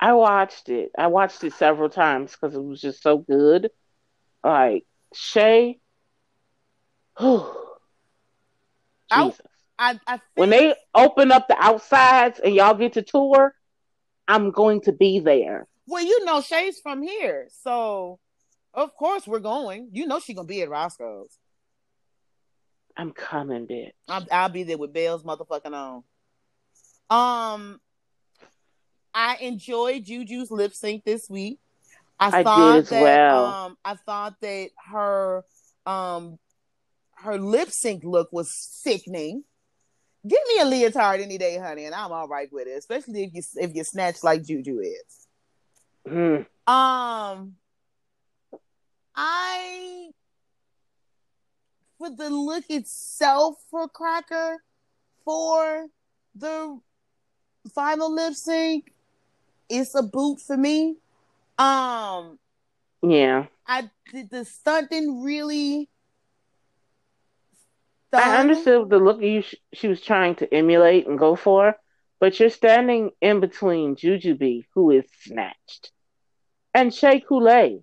I 0.00 0.14
watched 0.14 0.68
it. 0.68 0.90
I 0.98 1.06
watched 1.06 1.44
it 1.44 1.52
several 1.52 1.88
times 1.88 2.32
because 2.32 2.56
it 2.56 2.62
was 2.62 2.80
just 2.80 3.02
so 3.02 3.18
good. 3.18 3.70
Like 4.42 4.84
Shay, 5.14 5.78
I-. 7.18 9.32
I 9.82 10.00
I 10.06 10.12
think, 10.12 10.22
When 10.36 10.50
they 10.50 10.74
open 10.94 11.32
up 11.32 11.48
the 11.48 11.56
outsides 11.58 12.38
and 12.38 12.54
y'all 12.54 12.74
get 12.74 12.92
to 12.94 13.02
tour, 13.02 13.54
I'm 14.28 14.50
going 14.50 14.80
to 14.82 14.92
be 14.92 15.18
there. 15.20 15.66
well, 15.86 16.04
you 16.04 16.24
know, 16.24 16.40
Shay's 16.40 16.78
from 16.80 17.02
here, 17.02 17.48
so 17.62 18.20
of 18.72 18.94
course 18.94 19.26
we're 19.26 19.40
going. 19.40 19.88
You 19.92 20.06
know, 20.06 20.20
she 20.20 20.34
gonna 20.34 20.46
be 20.46 20.62
at 20.62 20.70
Roscoe's. 20.70 21.36
I'm 22.96 23.12
coming, 23.12 23.66
bitch. 23.66 23.90
I'll, 24.08 24.26
I'll 24.30 24.48
be 24.50 24.62
there 24.64 24.78
with 24.78 24.92
Bell's 24.92 25.24
motherfucking 25.24 25.72
on. 25.72 26.04
Um, 27.10 27.80
I 29.14 29.36
enjoyed 29.40 30.04
Juju's 30.04 30.50
lip 30.50 30.74
sync 30.74 31.04
this 31.04 31.28
week. 31.28 31.58
I, 32.20 32.28
I 32.28 32.30
did 32.30 32.44
thought 32.44 32.78
as 32.78 32.88
that 32.90 33.02
well. 33.02 33.46
um 33.46 33.76
I 33.84 33.94
thought 33.94 34.34
that 34.42 34.70
her 34.92 35.42
um 35.86 36.38
her 37.16 37.38
lip 37.38 37.70
sync 37.70 38.04
look 38.04 38.28
was 38.32 38.50
sickening. 38.54 39.44
Give 40.26 40.38
me 40.48 40.60
a 40.60 40.64
leotard 40.64 41.20
any 41.20 41.36
day, 41.36 41.58
honey, 41.58 41.84
and 41.84 41.94
I'm 41.94 42.12
all 42.12 42.28
right 42.28 42.52
with 42.52 42.68
it. 42.68 42.78
Especially 42.78 43.24
if 43.24 43.34
you 43.34 43.42
if 43.56 43.74
you 43.74 43.84
snatch 43.84 44.22
like 44.22 44.44
Juju 44.44 44.80
is. 44.80 45.26
Mm. 46.08 46.46
Um, 46.66 47.54
I 49.14 50.10
for 51.98 52.10
the 52.10 52.30
look 52.30 52.64
itself 52.68 53.56
for 53.70 53.88
Cracker 53.88 54.62
for 55.24 55.86
the 56.34 56.80
final 57.74 58.12
lip 58.12 58.34
sync, 58.34 58.92
it's 59.68 59.94
a 59.94 60.02
boot 60.02 60.40
for 60.40 60.56
me. 60.56 60.96
Um, 61.58 62.38
Yeah. 63.02 63.46
I 63.66 63.90
did 64.12 64.30
the 64.30 64.44
stunt 64.44 64.90
didn't 64.90 65.22
really. 65.22 65.88
I 68.12 68.38
understood 68.38 68.90
the 68.90 68.98
look 68.98 69.20
you 69.22 69.42
sh- 69.42 69.54
she 69.72 69.88
was 69.88 70.00
trying 70.00 70.34
to 70.36 70.54
emulate 70.54 71.06
and 71.06 71.18
go 71.18 71.34
for, 71.36 71.76
but 72.20 72.38
you're 72.38 72.50
standing 72.50 73.10
in 73.20 73.40
between 73.40 73.96
Jujubee, 73.96 74.64
who 74.74 74.90
is 74.90 75.04
snatched, 75.22 75.90
and 76.74 76.92
Shea 76.94 77.20
Coulee, 77.20 77.82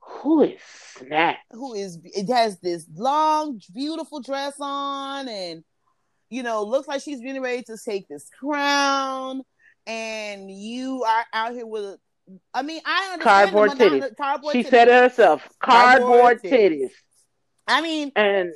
who 0.00 0.42
is 0.42 0.60
snatched. 0.62 1.38
who 1.52 1.74
is 1.74 1.98
it 2.04 2.28
has 2.32 2.58
this 2.60 2.86
long 2.94 3.60
beautiful 3.74 4.20
dress 4.20 4.54
on 4.60 5.28
and 5.28 5.64
you 6.30 6.42
know, 6.42 6.62
looks 6.64 6.88
like 6.88 7.02
she's 7.02 7.20
getting 7.20 7.42
ready 7.42 7.62
to 7.64 7.76
take 7.84 8.08
this 8.08 8.28
crown, 8.40 9.42
and 9.86 10.50
you 10.50 11.04
are 11.04 11.24
out 11.32 11.52
here 11.52 11.66
with. 11.66 11.98
I 12.54 12.62
mean, 12.62 12.80
I 12.86 13.10
understand 13.12 13.22
Cardboard 13.50 13.68
Madonna- 13.78 14.00
titties. 14.08 14.16
Cardboard 14.16 14.52
She 14.54 14.62
titties. 14.64 14.70
said 14.70 14.88
it 14.88 15.02
herself. 15.02 15.46
Cardboard 15.62 16.40
Cardboard 16.40 16.42
titties. 16.42 16.90
I 17.68 17.82
mean, 17.82 18.12
And 18.16 18.52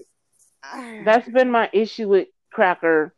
that's 1.05 1.29
been 1.29 1.51
my 1.51 1.69
issue 1.73 2.09
with 2.09 2.29
Cracker 2.51 3.14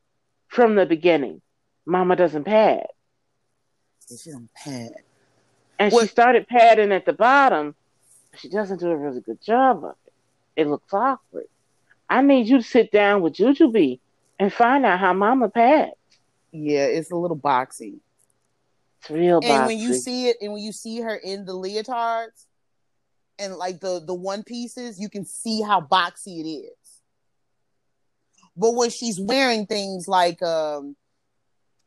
from 0.49 0.75
the 0.75 0.87
beginning. 0.87 1.41
Mama 1.87 2.17
doesn't 2.17 2.45
pad. 2.45 2.87
she 4.09 4.31
don't 4.31 4.49
pad. 4.55 4.93
And 5.79 5.93
What- 5.93 6.03
she 6.03 6.09
started 6.09 6.47
padding 6.49 6.93
at 6.93 7.05
the 7.05 7.13
bottom. 7.13 7.75
but 8.31 8.41
She 8.41 8.49
doesn't 8.49 8.81
do 8.81 8.91
a 8.91 8.97
really 8.97 9.21
good 9.21 9.41
job 9.41 9.85
of 9.85 9.97
it. 10.07 10.13
It 10.57 10.67
looks 10.67 10.93
awkward. 10.93 11.47
I 12.11 12.23
need 12.23 12.49
you 12.49 12.59
to 12.59 12.65
sit 12.65 12.91
down 12.91 13.21
with 13.23 13.35
Jujubee 13.35 14.01
and 14.39 14.53
find 14.53 14.85
out 14.87 14.99
how 14.99 15.13
Mama 15.13 15.49
pads. 15.51 15.93
Yeah, 16.53 16.85
it's 16.87 17.11
a 17.11 17.17
little 17.17 17.37
boxy. 17.37 18.01
It's 19.01 19.11
real 19.11 19.41
boxy. 19.41 19.51
and 19.51 19.67
when 19.67 19.79
you 19.79 19.95
see 19.95 20.29
it 20.29 20.39
and 20.41 20.53
when 20.53 20.63
you 20.63 20.73
see 20.73 21.01
her 21.01 21.15
in 21.15 21.45
the 21.45 21.53
leotards 21.53 22.47
and 23.39 23.57
like 23.57 23.79
the 23.81 24.01
the 24.01 24.15
one 24.15 24.43
pieces 24.43 24.99
you 24.99 25.09
can 25.09 25.25
see 25.25 25.61
how 25.63 25.81
boxy 25.81 26.41
it 26.41 26.49
is 26.49 26.78
but 28.59 28.73
when 28.73 28.91
she's 28.91 29.19
wearing 29.21 29.65
things 29.67 30.07
like 30.09 30.43
um 30.43 30.97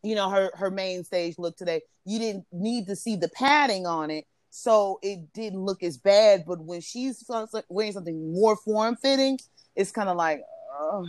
you 0.02 0.16
know 0.16 0.30
her 0.30 0.50
her 0.56 0.72
main 0.72 1.04
stage 1.04 1.38
look 1.38 1.56
today 1.58 1.82
you 2.06 2.18
didn't 2.18 2.46
need 2.52 2.88
to 2.88 2.96
see 2.96 3.16
the 3.16 3.30
padding 3.30 3.86
on 3.86 4.10
it. 4.10 4.26
So 4.50 5.00
it 5.04 5.32
didn't 5.34 5.62
look 5.62 5.84
as 5.84 5.98
bad. 5.98 6.44
But 6.46 6.60
when 6.60 6.82
she's 6.82 7.24
wearing 7.70 7.94
something 7.94 8.34
more 8.34 8.56
form 8.56 8.96
fitting 8.96 9.40
it's 9.76 9.92
kind 9.92 10.10
of 10.10 10.18
like 10.18 10.42
uh, 10.80 11.04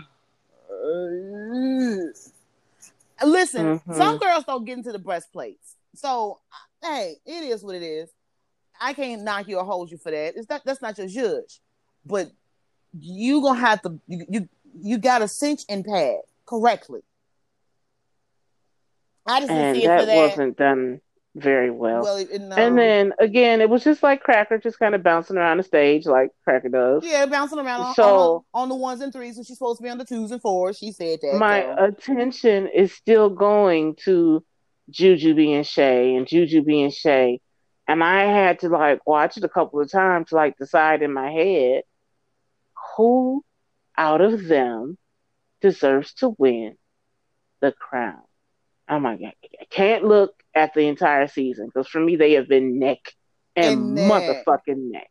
uh, 3.22 3.26
listen 3.26 3.80
Mhm. 3.80 3.96
some 3.96 4.18
girls 4.18 4.44
don't 4.44 4.64
get 4.64 4.76
into 4.78 4.92
the 4.92 4.98
breastplates. 4.98 5.76
So 5.94 6.40
hey 6.82 7.16
it 7.24 7.44
is 7.44 7.64
what 7.64 7.74
it 7.74 7.82
is. 7.82 8.10
I 8.80 8.92
can't 8.94 9.22
knock 9.22 9.48
you 9.48 9.58
or 9.58 9.64
hold 9.64 9.90
you 9.90 9.98
for 9.98 10.10
that. 10.10 10.36
It's 10.36 10.48
not 10.48 10.62
that's 10.64 10.82
not 10.82 10.98
your 10.98 11.06
judge. 11.08 11.60
But 12.04 12.30
you 12.98 13.40
gonna 13.40 13.58
have 13.58 13.80
to 13.82 13.98
you 14.06 14.26
you, 14.28 14.48
you 14.80 14.98
gotta 14.98 15.28
cinch 15.28 15.62
and 15.68 15.84
pad 15.84 16.18
correctly 16.46 17.00
i 19.26 19.40
just 19.40 19.50
and 19.50 19.76
see 19.76 19.84
it 19.84 19.86
for 19.86 20.06
that 20.06 20.06
that 20.06 20.16
wasn't 20.16 20.56
done 20.56 21.00
very 21.34 21.70
well. 21.70 22.02
well 22.02 22.22
no. 22.38 22.56
and 22.56 22.76
then 22.76 23.14
again, 23.18 23.62
it 23.62 23.70
was 23.70 23.82
just 23.82 24.02
like 24.02 24.22
Cracker, 24.22 24.58
just 24.58 24.78
kind 24.78 24.94
of 24.94 25.02
bouncing 25.02 25.38
around 25.38 25.56
the 25.56 25.62
stage 25.62 26.04
like 26.04 26.28
Cracker 26.44 26.68
does. 26.68 27.02
yeah 27.06 27.24
bouncing 27.24 27.58
around 27.58 27.80
on, 27.80 27.94
So- 27.94 28.44
on, 28.52 28.62
on 28.64 28.68
the 28.68 28.74
ones 28.74 29.00
and 29.00 29.10
threes 29.10 29.36
when 29.36 29.44
she's 29.44 29.56
supposed 29.56 29.78
to 29.78 29.82
be 29.82 29.88
on 29.88 29.96
the 29.96 30.04
twos 30.04 30.30
and 30.30 30.42
fours 30.42 30.76
she 30.76 30.92
said 30.92 31.20
that 31.22 31.36
My 31.38 31.62
so. 31.62 31.84
attention 31.86 32.66
is 32.68 32.92
still 32.92 33.30
going 33.30 33.94
to 34.04 34.44
Juju 34.90 35.34
being 35.34 35.62
Shay 35.62 36.14
and 36.16 36.26
Juju 36.26 36.62
being 36.62 36.90
Shay. 36.90 37.40
And 37.88 38.04
I 38.04 38.24
had 38.24 38.58
to 38.60 38.68
like 38.68 39.06
watch 39.06 39.38
it 39.38 39.44
a 39.44 39.48
couple 39.48 39.80
of 39.80 39.90
times 39.90 40.28
to 40.28 40.34
like 40.34 40.58
decide 40.58 41.00
in 41.00 41.14
my 41.14 41.30
head 41.30 41.84
who 42.96 43.42
out 43.96 44.20
of 44.20 44.44
them 44.46 44.96
deserves 45.60 46.14
to 46.14 46.34
win 46.38 46.76
the 47.60 47.72
crown. 47.72 48.22
Oh 48.88 48.98
my 48.98 49.16
god. 49.16 49.32
I 49.60 49.64
can't 49.70 50.04
look 50.04 50.34
at 50.54 50.74
the 50.74 50.86
entire 50.88 51.28
season 51.28 51.66
because 51.66 51.88
for 51.88 52.00
me 52.00 52.16
they 52.16 52.32
have 52.32 52.48
been 52.48 52.78
neck 52.78 52.98
and, 53.56 53.66
And 53.66 53.94
neck. 53.94 54.10
motherfucking 54.46 54.90
neck. 54.90 55.08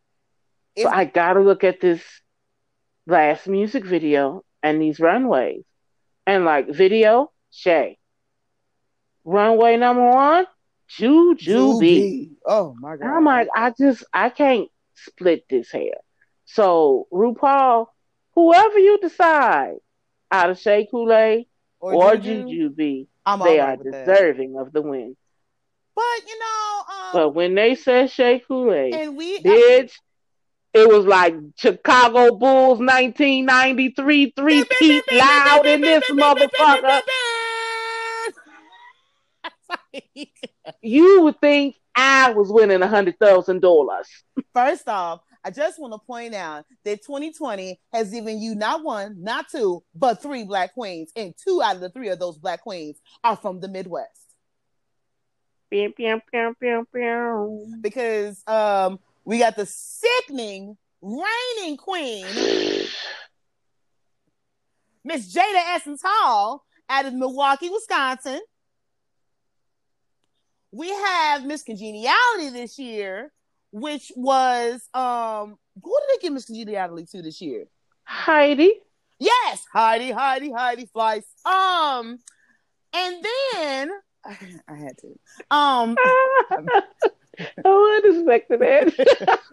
So 0.77 0.87
I 0.87 1.05
gotta 1.05 1.39
look 1.41 1.63
at 1.63 1.79
this 1.81 2.01
last 3.07 3.47
music 3.47 3.85
video 3.85 4.43
and 4.63 4.81
these 4.81 4.99
runways. 4.99 5.63
And 6.27 6.45
like 6.45 6.69
video, 6.69 7.31
Shay. 7.51 7.97
Runway 9.23 9.77
number 9.77 10.09
one, 10.09 10.45
Jujubee. 10.99 12.31
Oh 12.45 12.75
my 12.79 12.95
god 12.97 13.07
I'm 13.07 13.25
like, 13.25 13.47
I 13.55 13.71
just 13.77 14.03
I 14.13 14.29
can't 14.29 14.67
split 14.95 15.45
this 15.49 15.71
hair. 15.71 15.95
So 16.45 17.07
RuPaul, 17.13 17.87
whoever 18.33 18.79
you 18.79 18.99
decide 18.99 19.75
out 20.29 20.49
of 20.49 20.59
Shea 20.59 20.87
Coulee 20.89 21.47
or, 21.79 22.15
Jujubee, 22.15 23.07
they 23.43 23.59
are 23.59 23.67
right 23.69 23.77
with 23.79 23.91
that. 23.91 24.05
deserving 24.05 24.57
of 24.57 24.71
the 24.71 24.81
win. 24.81 25.15
but 25.95 26.03
you 26.27 26.39
know 26.39 26.83
um, 26.89 27.09
But 27.13 27.29
when 27.31 27.55
they 27.55 27.75
said 27.75 28.11
Shea 28.11 28.39
Coulee, 28.39 28.93
and 28.93 29.17
we 29.17 29.39
bitch. 29.39 29.93
It 30.73 30.87
was 30.87 31.05
like 31.05 31.35
Chicago 31.57 32.33
Bulls 32.33 32.79
1993 32.79 34.31
three 34.37 34.63
peat 34.79 35.03
loud 35.11 35.65
in 35.65 35.81
this 35.81 36.09
motherfucker. 36.09 37.01
You 40.81 41.21
would 41.23 41.39
think 41.41 41.75
I 41.95 42.31
was 42.31 42.49
winning 42.49 42.81
a 42.81 42.87
hundred 42.87 43.19
thousand 43.19 43.61
dollars. 43.61 44.07
First 44.53 44.87
off, 44.87 45.21
I 45.43 45.49
just 45.49 45.79
want 45.79 45.93
to 45.93 45.99
point 45.99 46.35
out 46.35 46.65
that 46.85 47.03
2020 47.03 47.79
has 47.91 48.11
given 48.11 48.39
you 48.39 48.55
not 48.55 48.83
one, 48.83 49.23
not 49.23 49.49
two, 49.49 49.83
but 49.95 50.21
three 50.21 50.43
black 50.43 50.73
queens, 50.73 51.11
and 51.15 51.33
two 51.43 51.61
out 51.63 51.75
of 51.75 51.81
the 51.81 51.89
three 51.89 52.09
of 52.09 52.19
those 52.19 52.37
black 52.37 52.61
queens 52.61 52.99
are 53.23 53.35
from 53.35 53.59
the 53.59 53.67
Midwest. 53.67 54.09
Because 57.81 58.43
um, 58.45 58.99
we 59.23 59.39
got 59.39 59.55
the 59.55 59.65
sickening 59.65 60.77
reigning 61.01 61.77
queen, 61.77 62.25
Miss 65.03 65.33
Jaida 65.33 65.75
Essence 65.75 66.01
Hall, 66.05 66.63
out 66.89 67.05
of 67.05 67.13
Milwaukee, 67.13 67.69
Wisconsin. 67.69 68.41
We 70.71 70.89
have 70.89 71.45
Miss 71.45 71.63
Congeniality 71.63 72.49
this 72.51 72.77
year, 72.77 73.31
which 73.71 74.11
was 74.15 74.87
um, 74.93 75.57
who 75.81 75.93
did 75.99 76.09
they 76.09 76.21
give 76.21 76.33
Miss 76.33 76.45
Congeniality 76.45 77.05
to 77.11 77.21
this 77.21 77.41
year? 77.41 77.65
Heidi. 78.03 78.73
Yes, 79.19 79.65
Heidi, 79.71 80.11
Heidi, 80.11 80.51
Heidi 80.51 80.89
Fleiss. 80.95 81.23
Um, 81.45 82.19
and 82.93 83.25
then 83.53 83.91
I 84.25 84.75
had 84.75 84.97
to. 84.99 85.07
Um, 85.49 85.95
I 85.99 86.83
wasn't 87.65 88.29
expecting 88.29 88.59
that. 88.59 89.47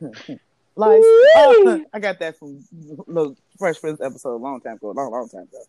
Woo! 0.76 1.00
Oh, 1.36 1.84
I 1.92 1.98
got 2.00 2.18
that 2.18 2.38
from 2.38 2.64
the 2.72 3.34
Fresh 3.58 3.80
Prince 3.80 4.00
episode 4.00 4.34
a 4.34 4.36
long 4.36 4.60
time 4.60 4.74
ago, 4.74 4.90
a 4.90 4.92
long, 4.92 5.10
long 5.10 5.28
time 5.28 5.42
ago. 5.42 5.62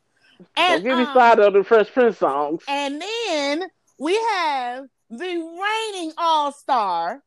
And 0.58 0.84
give 0.84 0.98
me 0.98 1.04
um, 1.04 1.12
started 1.12 1.46
on 1.46 1.54
the 1.54 1.64
Fresh 1.64 1.92
Prince 1.94 2.18
songs. 2.18 2.64
And 2.68 3.02
then 3.02 3.70
we 4.00 4.16
have 4.16 4.88
the 5.10 5.26
reigning 5.94 6.14
all 6.18 6.52
star, 6.52 7.22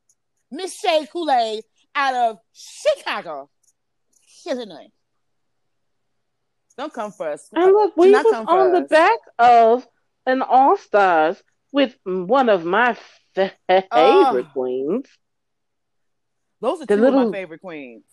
Miss 0.50 0.78
Shea 0.78 1.06
Coulee 1.12 1.62
out 1.94 2.14
of 2.14 2.38
Chicago, 2.52 3.50
Illinois. 4.46 4.88
Don't 6.76 6.92
come 6.92 7.10
for 7.12 7.28
us. 7.30 7.48
And 7.52 7.72
look, 7.72 7.96
we 7.96 8.12
come 8.12 8.46
on 8.46 8.72
the 8.72 8.82
us. 8.82 8.88
back 8.88 9.18
of 9.38 9.86
an 10.26 10.42
All 10.42 10.76
Stars 10.76 11.42
with 11.72 11.96
one 12.04 12.48
of 12.48 12.64
my 12.64 12.94
fa- 13.34 13.52
favorite 13.68 13.86
Oh. 13.92 14.48
queens. 14.52 15.06
Those 16.60 16.82
are 16.82 16.86
the 16.86 16.96
two 16.96 17.04
of 17.06 17.14
my 17.14 17.30
favorite 17.32 17.60
queens. 17.60 18.04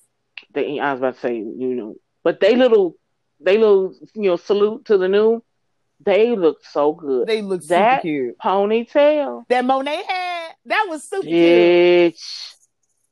They, 0.54 0.80
I 0.80 0.92
was 0.94 1.00
about 1.00 1.14
to 1.16 1.20
say, 1.20 1.36
you 1.38 1.76
know, 1.76 1.96
but 2.24 2.40
they 2.40 2.56
little, 2.56 2.96
they 3.40 3.58
little, 3.58 3.94
you 4.14 4.30
know, 4.30 4.36
salute 4.36 4.86
to 4.86 4.98
the 4.98 5.08
new. 5.08 5.44
They 6.04 6.36
look 6.36 6.64
so 6.66 6.94
good. 6.94 7.28
They 7.28 7.42
look 7.42 7.62
super 7.62 7.76
That- 7.76 8.02
cute. 8.02 8.38
Ponytail, 8.38 9.48
That 9.48 9.66
Monet 9.66 10.04
had, 10.08 10.52
that 10.66 10.86
was 10.90 11.04
super 11.04 11.24
cute. 11.24 12.14
bitch. 12.16 12.52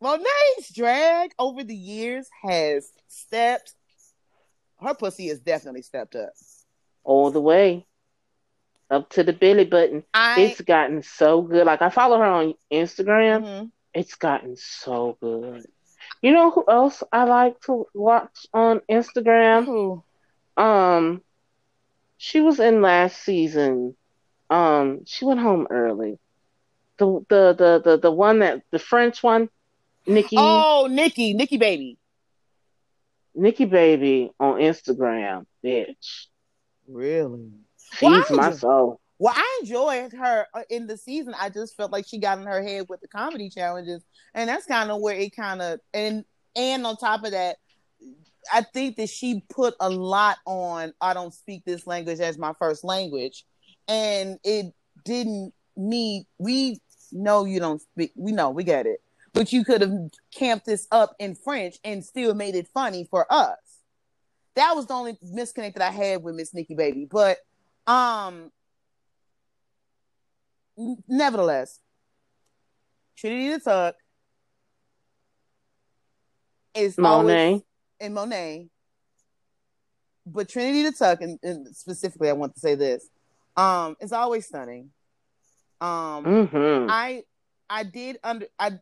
Monet's 0.02 0.74
drag 0.74 1.32
over 1.40 1.64
the 1.64 1.76
years 1.76 2.28
has 2.44 2.90
stepped. 3.08 3.74
Her 4.82 4.94
pussy 4.94 5.30
has 5.30 5.40
definitely 5.40 5.82
stepped 5.84 6.16
up. 6.16 6.34
all 7.06 7.32
the 7.32 7.42
way 7.42 7.86
up 8.90 9.10
to 9.10 9.24
the 9.24 9.34
belly 9.34 9.66
button. 9.66 10.04
I 10.14 10.40
It's 10.42 10.62
gotten 10.62 11.04
so 11.04 11.42
good. 11.42 11.66
Like 11.66 11.82
I 11.82 11.90
follow 11.90 12.18
her 12.18 12.24
on 12.26 12.54
Instagram. 12.72 13.44
Mhm. 13.44 13.72
It's 13.94 14.16
gotten 14.16 14.56
so 14.56 15.18
good. 15.22 15.66
You 16.22 16.32
know 16.32 16.52
who 16.52 16.64
else 16.68 17.04
I 17.12 17.26
like 17.26 17.60
to 17.62 17.88
watch 17.94 18.48
on 18.54 18.80
Instagram? 18.90 19.66
Who? 19.66 20.04
Um, 20.56 21.22
she 22.24 22.40
was 22.40 22.58
in 22.62 22.82
last 22.82 23.22
season. 23.22 23.98
Um, 24.50 25.02
she 25.06 25.26
went 25.26 25.42
home 25.42 25.68
early. 25.70 26.18
The 26.98 27.06
the 27.28 27.54
the 27.54 27.82
the, 27.84 27.98
the 27.98 28.12
one 28.12 28.40
that 28.40 28.62
the 28.72 28.80
French 28.80 29.22
one, 29.22 29.50
Nikki 30.08 30.38
Oh, 30.40 30.88
Nikki, 30.90 31.34
Nikki 31.34 31.58
baby. 31.58 31.98
Nikki 33.36 33.66
Baby 33.66 34.32
on 34.40 34.60
Instagram, 34.60 35.46
bitch. 35.66 36.28
Really? 36.88 37.50
Feeds 37.78 38.30
Why? 38.30 38.36
my 38.38 38.52
soul. 38.54 39.02
Well, 39.20 39.34
I 39.36 39.60
enjoyed 39.62 40.14
her 40.14 40.46
uh, 40.54 40.62
in 40.70 40.88
the 40.88 40.96
season. 40.96 41.34
I 41.38 41.50
just 41.50 41.76
felt 41.76 41.92
like 41.92 42.06
she 42.08 42.20
got 42.20 42.38
in 42.38 42.46
her 42.46 42.64
head 42.64 42.86
with 42.88 43.02
the 43.02 43.08
comedy 43.10 43.50
challenges, 43.50 44.02
and 44.34 44.48
that's 44.48 44.66
kind 44.66 44.92
of 44.92 45.02
where 45.02 45.16
it 45.16 45.36
kind 45.36 45.62
of 45.62 45.82
and 45.94 46.24
and 46.56 46.86
on 46.86 46.96
top 46.96 47.26
of 47.26 47.32
that, 47.32 47.58
I 48.52 48.62
think 48.62 48.98
that 48.98 49.10
she 49.10 49.44
put 49.50 49.76
a 49.80 49.90
lot 49.90 50.38
on 50.46 50.94
I 51.00 51.14
don't 51.14 51.34
speak 51.34 51.64
this 51.66 51.86
language 51.88 52.20
as 52.20 52.38
my 52.38 52.54
first 52.60 52.84
language 52.84 53.46
and 53.88 54.40
it 54.44 54.74
didn't 55.06 55.54
mean 55.76 56.26
we 56.38 56.80
know 57.12 57.46
you 57.46 57.60
don't 57.60 57.82
speak 57.82 58.12
we 58.16 58.32
know 58.32 58.50
we 58.50 58.64
get 58.64 58.86
it 58.86 59.00
but 59.34 59.52
you 59.52 59.66
could 59.66 59.82
have 59.82 59.94
camped 60.34 60.66
this 60.66 60.88
up 60.92 61.16
in 61.20 61.36
French 61.36 61.78
and 61.84 62.06
still 62.06 62.36
made 62.36 62.56
it 62.56 62.68
funny 62.74 63.08
for 63.10 63.26
us. 63.32 63.58
That 64.56 64.74
was 64.76 64.86
the 64.86 64.94
only 64.94 65.18
misconnect 65.26 65.74
that 65.74 65.82
I 65.82 65.90
had 65.90 66.24
with 66.24 66.36
Miss 66.36 66.54
Nikki 66.54 66.76
Baby. 66.76 67.08
But 67.10 67.38
um 67.88 68.52
nevertheless, 71.08 71.80
Trinity 73.18 73.50
the 73.50 73.60
Tuck 73.60 73.96
is 76.76 76.98
Monet 76.98 77.52
always, 77.52 77.62
and 78.04 78.14
Monet. 78.14 78.68
But 80.26 80.50
Trinity 80.50 80.84
the 80.84 80.92
Tuck, 80.92 81.22
and, 81.22 81.40
and, 81.44 81.76
specifically, 81.76 82.30
I 82.30 82.34
want 82.34 82.54
to 82.54 82.60
say 82.60 82.76
this: 82.76 83.08
um, 83.58 83.96
it's 84.00 84.14
always 84.14 84.46
stunning. 84.46 84.92
Um, 85.82 86.24
mm-hmm. 86.24 86.88
I 86.90 87.24
I 87.70 87.84
did 87.84 88.20
under 88.24 88.48
I 88.58 88.74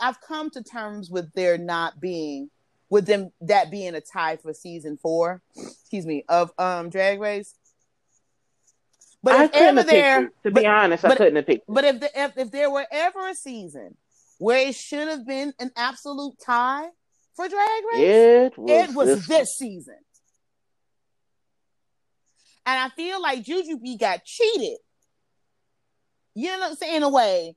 I've 0.00 0.20
come 0.20 0.50
to 0.50 0.62
terms 0.62 1.10
with 1.10 1.32
there 1.34 1.58
not 1.58 2.00
being 2.00 2.50
with 2.90 3.06
them 3.06 3.30
that 3.42 3.70
being 3.70 3.94
a 3.94 4.00
tie 4.00 4.36
for 4.36 4.52
season 4.52 4.98
four, 5.00 5.40
excuse 5.56 6.06
me, 6.06 6.24
of 6.28 6.50
um 6.58 6.90
Drag 6.90 7.20
Race. 7.20 7.54
But 9.22 9.36
I 9.36 9.44
if 9.44 9.54
ever 9.54 9.82
there, 9.84 10.32
to 10.42 10.50
be 10.50 10.66
honest, 10.66 11.02
but, 11.02 11.12
I 11.12 11.16
couldn't 11.16 11.36
have 11.36 11.46
picked. 11.46 11.64
But 11.68 11.84
if, 11.84 12.00
the, 12.00 12.10
if 12.14 12.38
if 12.38 12.50
there 12.50 12.70
were 12.70 12.86
ever 12.90 13.28
a 13.28 13.36
season 13.36 13.96
where 14.38 14.66
it 14.66 14.74
should 14.74 15.06
have 15.06 15.24
been 15.24 15.52
an 15.60 15.70
absolute 15.76 16.34
tie 16.44 16.88
for 17.34 17.48
Drag 17.48 17.82
Race, 17.92 18.00
it 18.00 18.58
was, 18.58 18.70
it 18.70 18.94
was 18.94 19.08
this, 19.08 19.26
this 19.26 19.56
season. 19.56 19.96
And 22.64 22.78
I 22.78 22.88
feel 22.90 23.20
like 23.20 23.44
Jujubee 23.44 23.98
got 23.98 24.24
cheated. 24.24 24.78
You 26.34 26.46
know 26.48 26.60
what 26.60 26.70
I'm 26.70 26.76
saying? 26.76 26.96
In 26.96 27.02
a 27.02 27.08
way, 27.08 27.54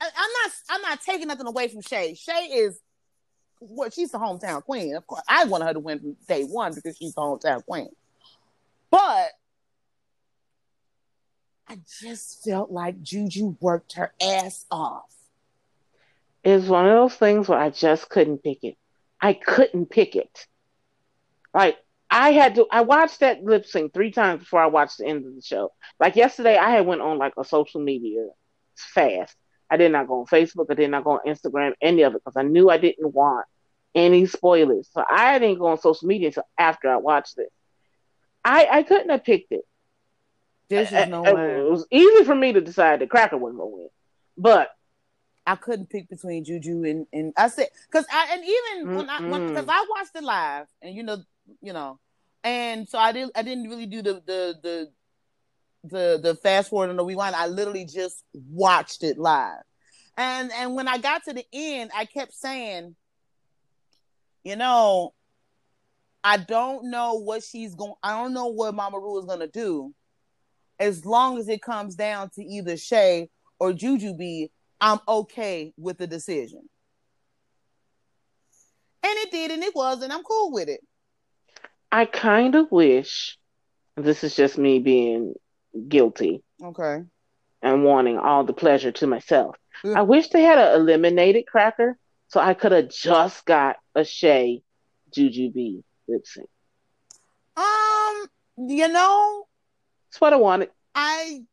I, 0.00 0.04
am 0.04 0.10
not. 0.14 0.52
I'm 0.70 0.82
not 0.82 1.00
taking 1.00 1.28
nothing 1.28 1.46
away 1.46 1.68
from 1.68 1.80
Shay. 1.82 2.14
Shay 2.14 2.46
is 2.46 2.78
well, 3.60 3.90
she's 3.90 4.10
the 4.10 4.18
hometown 4.18 4.62
queen. 4.62 4.94
Of 4.94 5.06
course, 5.06 5.22
I 5.28 5.44
wanted 5.44 5.66
her 5.66 5.74
to 5.74 5.80
win 5.80 5.98
from 6.00 6.16
day 6.28 6.44
one 6.44 6.74
because 6.74 6.96
she's 6.96 7.14
the 7.14 7.20
hometown 7.20 7.64
queen. 7.64 7.88
But 8.90 9.30
I 11.68 11.78
just 12.00 12.44
felt 12.44 12.70
like 12.70 13.02
Juju 13.02 13.56
worked 13.60 13.94
her 13.94 14.12
ass 14.20 14.64
off. 14.70 15.12
It's 16.44 16.66
one 16.66 16.86
of 16.86 16.92
those 16.92 17.14
things 17.14 17.48
where 17.48 17.58
I 17.58 17.70
just 17.70 18.08
couldn't 18.08 18.42
pick 18.42 18.64
it. 18.64 18.76
I 19.20 19.32
couldn't 19.32 19.90
pick 19.90 20.16
it. 20.16 20.46
Like 21.54 21.78
I 22.10 22.32
had 22.32 22.54
to. 22.56 22.66
I 22.70 22.82
watched 22.82 23.20
that 23.20 23.44
lip 23.44 23.66
sync 23.66 23.92
three 23.92 24.10
times 24.10 24.40
before 24.40 24.60
I 24.60 24.66
watched 24.66 24.98
the 24.98 25.06
end 25.06 25.26
of 25.26 25.34
the 25.34 25.42
show. 25.42 25.72
Like 26.00 26.16
yesterday, 26.16 26.56
I 26.56 26.70
had 26.70 26.86
went 26.86 27.00
on 27.00 27.18
like 27.18 27.34
a 27.36 27.44
social 27.44 27.80
media 27.80 28.26
fast. 28.76 29.36
I 29.70 29.76
did 29.76 29.92
not 29.92 30.08
go 30.08 30.20
on 30.20 30.26
Facebook. 30.26 30.66
I 30.70 30.74
did 30.74 30.90
not 30.90 31.04
go 31.04 31.12
on 31.12 31.20
Instagram, 31.26 31.72
any 31.82 32.02
of 32.02 32.14
it, 32.14 32.22
because 32.24 32.36
I 32.36 32.42
knew 32.42 32.70
I 32.70 32.78
didn't 32.78 33.12
want 33.12 33.46
any 33.94 34.26
spoilers. 34.26 34.88
So 34.92 35.04
I 35.08 35.38
didn't 35.38 35.58
go 35.58 35.66
on 35.66 35.80
social 35.80 36.08
media 36.08 36.28
until 36.28 36.44
after 36.56 36.88
I 36.88 36.96
watched 36.96 37.38
it. 37.38 37.52
I 38.44 38.68
I 38.70 38.82
couldn't 38.82 39.10
have 39.10 39.24
picked 39.24 39.52
it. 39.52 39.64
This 40.70 40.92
is 40.92 41.08
no 41.08 41.22
way. 41.22 41.60
It 41.60 41.70
was 41.70 41.86
easy 41.90 42.24
for 42.24 42.34
me 42.34 42.52
to 42.52 42.60
decide 42.60 43.00
that 43.00 43.10
Cracker 43.10 43.36
wasn't 43.36 43.58
gonna 43.58 43.70
win, 43.70 43.88
but 44.36 44.70
I 45.48 45.56
couldn't 45.56 45.88
pick 45.88 46.10
between 46.10 46.44
Juju 46.44 46.84
and 46.84 47.06
and 47.12 47.32
I 47.36 47.48
said 47.48 47.68
because 47.90 48.04
I 48.12 48.28
and 48.32 48.44
even 48.44 48.96
when 48.96 49.08
I 49.08 49.18
because 49.18 49.66
I 49.66 49.86
watched 49.88 50.14
it 50.14 50.22
live 50.22 50.66
and 50.82 50.94
you 50.94 51.02
know 51.02 51.22
you 51.62 51.72
know 51.72 51.98
and 52.44 52.86
so 52.86 52.98
I 52.98 53.12
didn't 53.12 53.32
I 53.34 53.42
didn't 53.42 53.68
really 53.68 53.86
do 53.86 54.02
the 54.02 54.14
the 54.26 54.54
the 54.62 54.90
the 55.84 56.20
the 56.22 56.34
fast 56.34 56.68
forward 56.68 56.90
and 56.90 56.98
the 56.98 57.04
rewind. 57.04 57.34
I 57.34 57.46
literally 57.46 57.86
just 57.86 58.24
watched 58.34 59.02
it 59.02 59.16
live, 59.16 59.62
and 60.18 60.52
and 60.52 60.74
when 60.74 60.86
I 60.86 60.98
got 60.98 61.24
to 61.24 61.32
the 61.32 61.46
end, 61.50 61.92
I 61.96 62.04
kept 62.04 62.34
saying, 62.34 62.94
you 64.44 64.56
know, 64.56 65.14
I 66.22 66.36
don't 66.36 66.90
know 66.90 67.14
what 67.14 67.42
she's 67.42 67.74
going. 67.74 67.94
I 68.02 68.20
don't 68.20 68.34
know 68.34 68.48
what 68.48 68.74
Mama 68.74 68.98
Ru 68.98 69.18
is 69.18 69.24
gonna 69.24 69.48
do. 69.48 69.94
As 70.78 71.06
long 71.06 71.38
as 71.38 71.48
it 71.48 71.62
comes 71.62 71.94
down 71.94 72.30
to 72.34 72.44
either 72.44 72.76
Shay 72.76 73.30
or 73.58 73.72
Jujubee, 73.72 74.50
I'm 74.80 75.00
okay 75.06 75.72
with 75.76 75.98
the 75.98 76.06
decision. 76.06 76.68
And 79.02 79.12
it 79.18 79.30
did, 79.30 79.50
and 79.50 79.62
it 79.62 79.74
was, 79.74 80.02
and 80.02 80.12
I'm 80.12 80.22
cool 80.22 80.52
with 80.52 80.68
it. 80.68 80.80
I 81.90 82.04
kind 82.04 82.54
of 82.54 82.70
wish 82.70 83.38
this 83.96 84.24
is 84.24 84.36
just 84.36 84.58
me 84.58 84.78
being 84.78 85.34
guilty. 85.88 86.42
Okay. 86.62 87.04
And 87.62 87.84
wanting 87.84 88.18
all 88.18 88.44
the 88.44 88.52
pleasure 88.52 88.92
to 88.92 89.06
myself. 89.06 89.56
I 89.84 90.02
wish 90.02 90.28
they 90.28 90.42
had 90.42 90.58
an 90.58 90.80
eliminated 90.80 91.46
cracker 91.46 91.98
so 92.28 92.40
I 92.40 92.54
could 92.54 92.72
have 92.72 92.90
just 92.90 93.44
got 93.44 93.76
a 93.94 94.04
Shea 94.04 94.62
Jujubee 95.16 95.82
lip 96.06 96.26
sync. 96.26 96.48
Um, 97.56 98.26
you 98.68 98.88
know, 98.88 99.46
that's 100.08 100.20
what 100.20 100.32
I 100.32 100.36
wanted. 100.36 100.70
I 100.94 101.44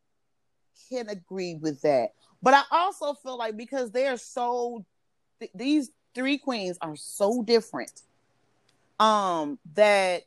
can 0.89 1.09
agree 1.09 1.55
with 1.55 1.81
that, 1.81 2.09
but 2.45 2.53
I 2.53 2.63
also 2.69 3.15
feel 3.15 3.39
like 3.39 3.57
because 3.57 3.89
they 3.89 4.05
are 4.05 4.17
so, 4.17 4.85
th- 5.39 5.51
these 5.55 5.89
three 6.13 6.37
queens 6.37 6.77
are 6.79 6.95
so 6.95 7.41
different, 7.41 7.91
um, 8.99 9.57
that 9.73 10.21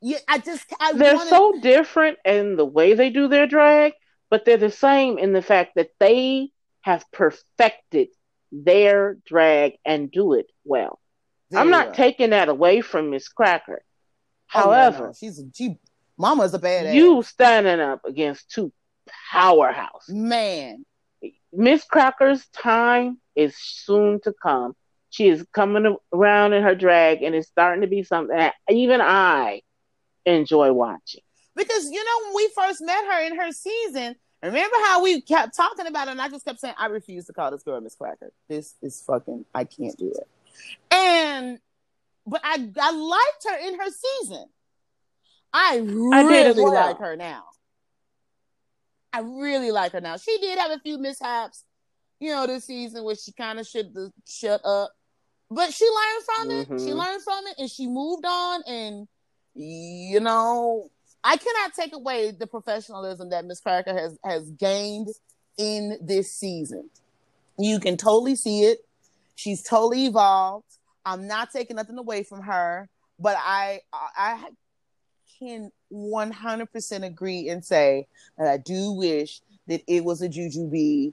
yeah, 0.00 0.16
I 0.26 0.38
just 0.38 0.64
I 0.80 0.94
they're 0.94 1.16
wanted... 1.16 1.28
so 1.28 1.60
different 1.60 2.18
in 2.24 2.56
the 2.56 2.64
way 2.64 2.94
they 2.94 3.10
do 3.10 3.28
their 3.28 3.46
drag, 3.46 3.92
but 4.30 4.46
they're 4.46 4.56
the 4.56 4.70
same 4.70 5.18
in 5.18 5.34
the 5.34 5.42
fact 5.42 5.72
that 5.76 5.90
they 6.00 6.48
have 6.80 7.04
perfected 7.12 8.08
their 8.50 9.18
drag 9.26 9.74
and 9.84 10.10
do 10.10 10.32
it 10.32 10.46
well. 10.64 10.98
There 11.50 11.60
I'm 11.60 11.68
not 11.68 11.92
taking 11.92 12.30
that 12.30 12.48
away 12.48 12.80
from 12.80 13.10
Miss 13.10 13.28
Cracker. 13.28 13.82
Oh, 14.54 14.60
However, 14.60 14.98
no, 14.98 15.06
no. 15.08 15.12
she's 15.12 15.42
she 15.54 15.76
Mama's 16.16 16.54
a 16.54 16.58
badass. 16.58 16.94
You 16.94 17.22
standing 17.22 17.80
up 17.80 18.06
against 18.06 18.50
two 18.50 18.72
powerhouse. 19.30 20.08
Man. 20.08 20.84
Miss 21.52 21.84
Cracker's 21.84 22.46
time 22.48 23.18
is 23.34 23.56
soon 23.56 24.20
to 24.22 24.32
come. 24.42 24.74
She 25.10 25.28
is 25.28 25.46
coming 25.52 25.96
around 26.12 26.52
in 26.52 26.62
her 26.62 26.74
drag 26.74 27.22
and 27.22 27.34
it's 27.34 27.48
starting 27.48 27.80
to 27.82 27.86
be 27.86 28.02
something 28.02 28.36
that 28.36 28.54
even 28.68 29.00
I 29.00 29.62
enjoy 30.26 30.72
watching. 30.72 31.22
Because 31.54 31.90
you 31.90 32.04
know 32.04 32.26
when 32.26 32.34
we 32.36 32.50
first 32.54 32.82
met 32.82 33.04
her 33.06 33.26
in 33.26 33.36
her 33.38 33.50
season, 33.50 34.16
remember 34.42 34.76
how 34.84 35.02
we 35.02 35.22
kept 35.22 35.56
talking 35.56 35.86
about 35.86 36.08
it, 36.08 36.10
and 36.10 36.20
I 36.20 36.28
just 36.28 36.44
kept 36.44 36.60
saying, 36.60 36.74
I 36.78 36.86
refuse 36.86 37.24
to 37.26 37.32
call 37.32 37.50
this 37.50 37.62
girl 37.62 37.80
Miss 37.80 37.94
Cracker. 37.94 38.32
This 38.48 38.74
is 38.82 39.02
fucking 39.06 39.46
I 39.54 39.64
can't 39.64 39.96
do 39.96 40.12
it. 40.12 40.28
And 40.90 41.58
but 42.26 42.42
I 42.44 42.70
I 42.78 42.90
liked 42.90 43.46
her 43.48 43.68
in 43.68 43.78
her 43.78 43.90
season. 43.90 44.46
I 45.52 45.78
really 45.78 46.62
well. 46.62 46.74
like 46.74 46.98
her 46.98 47.16
now. 47.16 47.44
I 49.16 49.20
really 49.20 49.70
like 49.70 49.92
her 49.92 50.00
now. 50.00 50.18
She 50.18 50.36
did 50.38 50.58
have 50.58 50.70
a 50.72 50.78
few 50.78 50.98
mishaps, 50.98 51.64
you 52.20 52.32
know, 52.32 52.46
this 52.46 52.66
season 52.66 53.02
where 53.02 53.14
she 53.14 53.32
kind 53.32 53.58
of 53.58 53.66
should 53.66 53.94
shut 54.26 54.60
up. 54.62 54.92
But 55.50 55.72
she 55.72 55.86
learned 55.86 56.24
from 56.24 56.50
it. 56.50 56.68
Mm-hmm. 56.68 56.86
She 56.86 56.92
learned 56.92 57.22
from 57.22 57.46
it 57.46 57.54
and 57.58 57.70
she 57.70 57.86
moved 57.86 58.24
on 58.26 58.62
and 58.66 59.08
you 59.54 60.20
know, 60.20 60.90
I 61.24 61.38
cannot 61.38 61.72
take 61.72 61.94
away 61.94 62.30
the 62.30 62.46
professionalism 62.46 63.30
that 63.30 63.46
Miss 63.46 63.60
Cracker 63.60 63.96
has 63.96 64.18
has 64.22 64.50
gained 64.50 65.08
in 65.56 65.98
this 66.02 66.34
season. 66.34 66.90
You 67.58 67.80
can 67.80 67.96
totally 67.96 68.36
see 68.36 68.64
it. 68.64 68.80
She's 69.34 69.62
totally 69.62 70.06
evolved. 70.06 70.66
I'm 71.06 71.26
not 71.26 71.50
taking 71.52 71.76
nothing 71.76 71.96
away 71.96 72.22
from 72.22 72.42
her, 72.42 72.90
but 73.18 73.36
I 73.38 73.80
I 73.94 74.50
can 75.38 75.70
100% 75.92 77.04
agree 77.04 77.48
and 77.48 77.64
say 77.64 78.06
that 78.38 78.46
I 78.46 78.56
do 78.56 78.92
wish 78.92 79.40
that 79.68 79.82
it 79.86 80.04
was 80.04 80.22
a 80.22 80.28
Jujubee 80.28 81.12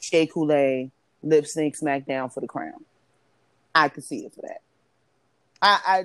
Shea 0.00 0.26
Coulee 0.26 0.90
lip 1.22 1.46
sync 1.46 1.76
SmackDown 1.76 2.32
for 2.32 2.40
the 2.40 2.46
crown. 2.46 2.84
I 3.74 3.88
could 3.88 4.04
see 4.04 4.24
it 4.26 4.34
for 4.34 4.42
that. 4.42 4.60
I, 5.60 6.04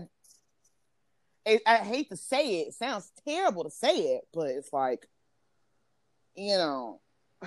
I 1.46 1.60
I 1.66 1.78
hate 1.78 2.10
to 2.10 2.18
say 2.18 2.62
it. 2.62 2.68
It 2.70 2.74
sounds 2.76 3.12
terrible 3.28 3.64
to 3.64 3.72
say 3.72 4.16
it, 4.16 4.28
but 4.34 4.48
it's 4.48 4.72
like, 4.72 5.08
you 6.36 6.56
know, 6.58 7.00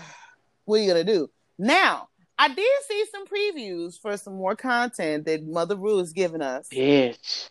what 0.64 0.76
are 0.76 0.82
you 0.82 0.88
gonna 0.88 1.04
do? 1.04 1.30
Now, 1.58 2.08
I 2.38 2.48
did 2.48 2.66
see 2.88 3.04
some 3.10 3.26
previews 3.26 4.00
for 4.00 4.16
some 4.16 4.34
more 4.34 4.56
content 4.56 5.26
that 5.26 5.46
Mother 5.46 5.76
Ru 5.76 5.98
has 5.98 6.12
given 6.12 6.42
us. 6.42 6.68
Bitch. 6.68 7.50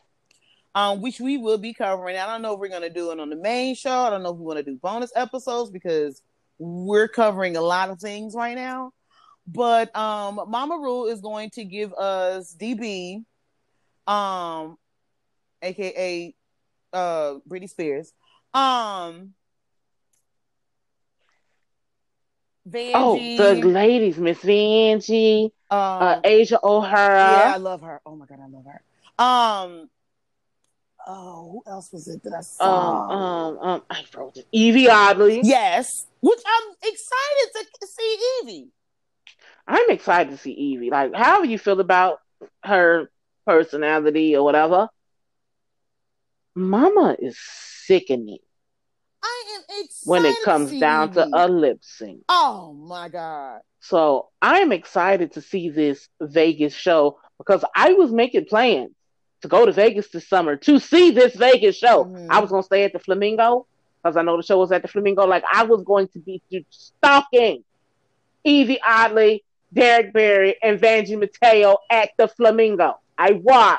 Um, 0.73 1.01
which 1.01 1.19
we 1.19 1.37
will 1.37 1.57
be 1.57 1.73
covering. 1.73 2.17
I 2.17 2.25
don't 2.25 2.41
know 2.41 2.53
if 2.53 2.59
we're 2.59 2.69
gonna 2.69 2.89
do 2.89 3.11
it 3.11 3.19
on 3.19 3.29
the 3.29 3.35
main 3.35 3.75
show. 3.75 3.99
I 3.99 4.09
don't 4.09 4.23
know 4.23 4.31
if 4.31 4.37
we 4.37 4.45
want 4.45 4.57
to 4.59 4.63
do 4.63 4.77
bonus 4.81 5.11
episodes 5.15 5.69
because 5.69 6.21
we're 6.59 7.09
covering 7.09 7.57
a 7.57 7.61
lot 7.61 7.89
of 7.89 7.99
things 7.99 8.35
right 8.35 8.55
now. 8.55 8.93
But 9.47 9.93
um, 9.95 10.39
Mama 10.47 10.77
Rule 10.77 11.07
is 11.07 11.19
going 11.19 11.49
to 11.51 11.65
give 11.65 11.93
us 11.93 12.55
DB 12.55 13.23
um, 14.07 14.77
aka 15.61 16.33
uh 16.93 17.35
Britney 17.49 17.69
Spears. 17.69 18.13
Um, 18.53 19.33
Vanjie, 22.69 22.93
Oh, 22.93 23.35
the 23.37 23.55
ladies, 23.55 24.17
Miss 24.17 24.39
Vanjie, 24.39 25.45
um, 25.69 25.79
uh, 25.79 26.21
Asia 26.23 26.59
O'Hara. 26.63 27.31
yeah, 27.31 27.51
I 27.53 27.57
love 27.57 27.81
her. 27.81 28.01
Oh 28.05 28.15
my 28.15 28.25
god, 28.25 28.39
I 28.41 28.47
love 28.47 28.65
her. 28.65 28.81
Um, 29.23 29.89
oh, 31.07 31.49
who 31.51 31.71
else 31.71 31.91
was 31.91 32.07
it 32.07 32.23
that 32.23 32.33
I 32.33 32.41
saw? 32.41 33.09
Um, 33.09 33.17
um, 33.17 33.59
um, 33.59 33.81
I 33.89 34.03
wrote 34.15 34.37
it. 34.37 34.47
Evie 34.51 34.89
Oddly. 34.89 35.41
yes, 35.43 36.05
which 36.21 36.39
I'm 36.45 36.73
excited 36.83 37.67
to 37.81 37.87
see 37.87 38.39
Evie. 38.43 38.67
I'm 39.67 39.89
excited 39.89 40.31
to 40.31 40.37
see 40.37 40.51
Evie. 40.51 40.89
Like, 40.89 41.13
however 41.13 41.45
you 41.45 41.57
feel 41.57 41.79
about 41.79 42.19
her 42.63 43.09
personality 43.45 44.35
or 44.35 44.43
whatever, 44.43 44.89
Mama 46.55 47.15
is 47.19 47.37
sickening 47.39 48.39
I 49.23 49.43
am 49.55 49.83
excited 49.83 50.09
when 50.09 50.25
it 50.25 50.35
comes 50.43 50.79
down 50.79 51.13
to 51.13 51.29
a 51.31 51.47
lip 51.47 51.79
sync. 51.81 52.21
Oh 52.29 52.73
my 52.73 53.09
god. 53.09 53.61
So 53.79 54.29
I'm 54.41 54.71
excited 54.71 55.33
to 55.33 55.41
see 55.41 55.69
this 55.69 56.07
Vegas 56.21 56.73
show 56.73 57.19
because 57.37 57.63
I 57.75 57.93
was 57.93 58.11
making 58.11 58.45
plans 58.45 58.91
to 59.41 59.47
go 59.47 59.65
to 59.65 59.71
Vegas 59.71 60.07
this 60.09 60.27
summer 60.27 60.55
to 60.55 60.79
see 60.79 61.11
this 61.11 61.35
Vegas 61.35 61.75
show. 61.75 62.05
Mhm. 62.05 62.27
I 62.29 62.39
was 62.39 62.49
to 62.61 62.65
stay 62.65 62.83
at 62.83 62.93
the 62.93 62.99
Flamingo 62.99 63.65
because 64.01 64.17
I 64.17 64.21
know 64.21 64.37
the 64.37 64.43
show 64.43 64.59
was 64.59 64.71
at 64.71 64.81
the 64.81 64.87
Flamingo. 64.87 65.25
Like 65.25 65.43
I 65.51 65.63
was 65.63 65.83
going 65.83 66.07
to 66.09 66.19
be 66.19 66.41
stalking 66.69 67.63
Evie 68.43 68.79
Oddly, 68.85 69.43
Derrick 69.73 70.13
Barry, 70.13 70.55
and 70.61 70.79
Vanjie 70.79 71.19
Mateo 71.19 71.77
at 71.89 72.09
the 72.17 72.27
Flamingo. 72.27 72.99
I 73.17 73.33
was. 73.33 73.77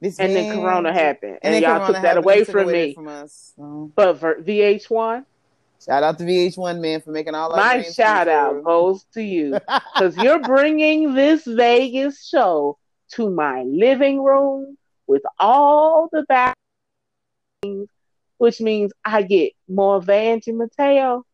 This 0.00 0.20
And 0.20 0.34
then 0.34 0.54
Corona 0.56 0.92
happened. 0.92 1.38
And, 1.42 1.54
then 1.54 1.62
y'all 1.62 1.78
Corona 1.78 1.86
took 1.86 2.02
that 2.02 2.04
happened 2.04 2.24
away 2.24 2.44
from 2.44 2.70
me. 2.70 2.94
From 2.94 3.08
us. 3.08 3.54
So, 3.56 3.90
But 3.96 4.18
for 4.18 4.36
VH1, 4.36 5.24
shout 5.88 6.02
out 6.02 6.18
to 6.18 6.24
VH1 6.24 6.80
man 6.80 7.00
for 7.00 7.12
making 7.12 7.34
all 7.34 7.50
our 7.52 7.56
my 7.56 7.82
shout 7.82 8.28
out 8.28 8.52
true. 8.52 8.62
goes 8.62 9.04
to 9.14 9.22
you. 9.22 9.52
because 9.94 10.16
you're 10.16 10.40
bringing 10.40 11.14
this 11.14 11.44
Vegas 11.46 12.26
show 12.26 12.78
to 13.12 13.30
my 13.30 13.62
living 13.62 14.22
room 14.22 14.76
with 15.06 15.22
all 15.38 16.08
the 16.12 16.24
back, 16.24 16.54
which 18.36 18.60
means 18.60 18.92
I 19.04 19.22
get 19.22 19.52
more 19.66 20.00
Vanjie 20.00 20.54
Mateo. 20.54 21.24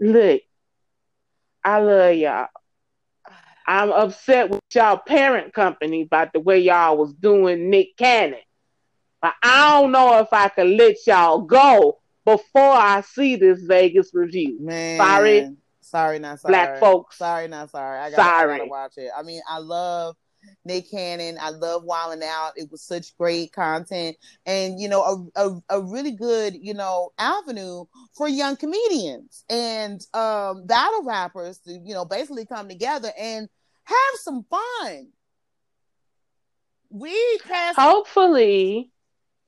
Look, 0.00 0.42
I 1.62 1.80
love 1.80 2.14
y'all. 2.16 2.46
I'm 3.66 3.90
upset 3.92 4.48
with 4.48 4.60
y'all 4.74 4.96
parent 4.96 5.52
company 5.52 6.02
about 6.02 6.32
the 6.32 6.40
way 6.40 6.60
y'all 6.60 6.96
was 6.96 7.12
doing 7.12 7.68
Nick 7.68 7.98
Cannon. 7.98 8.38
But 9.20 9.34
I 9.42 9.72
don't 9.72 9.92
know 9.92 10.20
if 10.20 10.28
I 10.32 10.48
could 10.48 10.68
let 10.68 10.96
y'all 11.06 11.42
go 11.42 11.97
before 12.28 12.62
I 12.72 13.00
see 13.00 13.36
this 13.36 13.62
Vegas 13.62 14.10
review. 14.12 14.58
Man, 14.60 14.98
Sorry. 14.98 15.56
sorry, 15.80 16.18
not 16.18 16.40
sorry. 16.40 16.52
Black 16.52 16.80
folks. 16.80 17.16
Sorry, 17.16 17.48
not 17.48 17.70
sorry. 17.70 17.98
I 17.98 18.10
gotta, 18.10 18.22
I 18.22 18.58
gotta 18.58 18.68
watch 18.68 18.98
it. 18.98 19.10
I 19.16 19.22
mean, 19.22 19.40
I 19.48 19.58
love 19.58 20.14
Nick 20.64 20.90
Cannon. 20.90 21.38
I 21.40 21.50
love 21.50 21.84
Wildin' 21.84 22.22
Out. 22.22 22.52
It 22.56 22.70
was 22.70 22.82
such 22.82 23.16
great 23.16 23.52
content, 23.52 24.16
and 24.44 24.78
you 24.78 24.88
know, 24.88 25.30
a, 25.36 25.48
a, 25.48 25.62
a 25.70 25.82
really 25.82 26.12
good 26.12 26.54
you 26.54 26.74
know 26.74 27.10
avenue 27.18 27.84
for 28.14 28.28
young 28.28 28.56
comedians 28.56 29.44
and 29.48 30.04
um, 30.12 30.66
battle 30.66 31.04
rappers 31.04 31.58
to 31.60 31.72
you 31.72 31.94
know 31.94 32.04
basically 32.04 32.44
come 32.44 32.68
together 32.68 33.10
and 33.18 33.48
have 33.84 33.96
some 34.16 34.44
fun. 34.50 35.08
We. 36.90 37.14
Hopefully, 37.76 38.90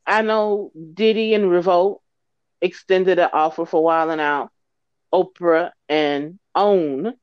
I 0.06 0.22
know 0.22 0.72
Diddy 0.94 1.34
and 1.34 1.50
Revolt 1.50 2.02
extended 2.60 3.18
an 3.18 3.30
offer 3.32 3.64
for 3.66 3.82
Wild 3.82 4.10
'N 4.10 4.20
Out. 4.20 4.50
Oprah 5.12 5.70
and 5.88 6.38
OWN 6.54 7.14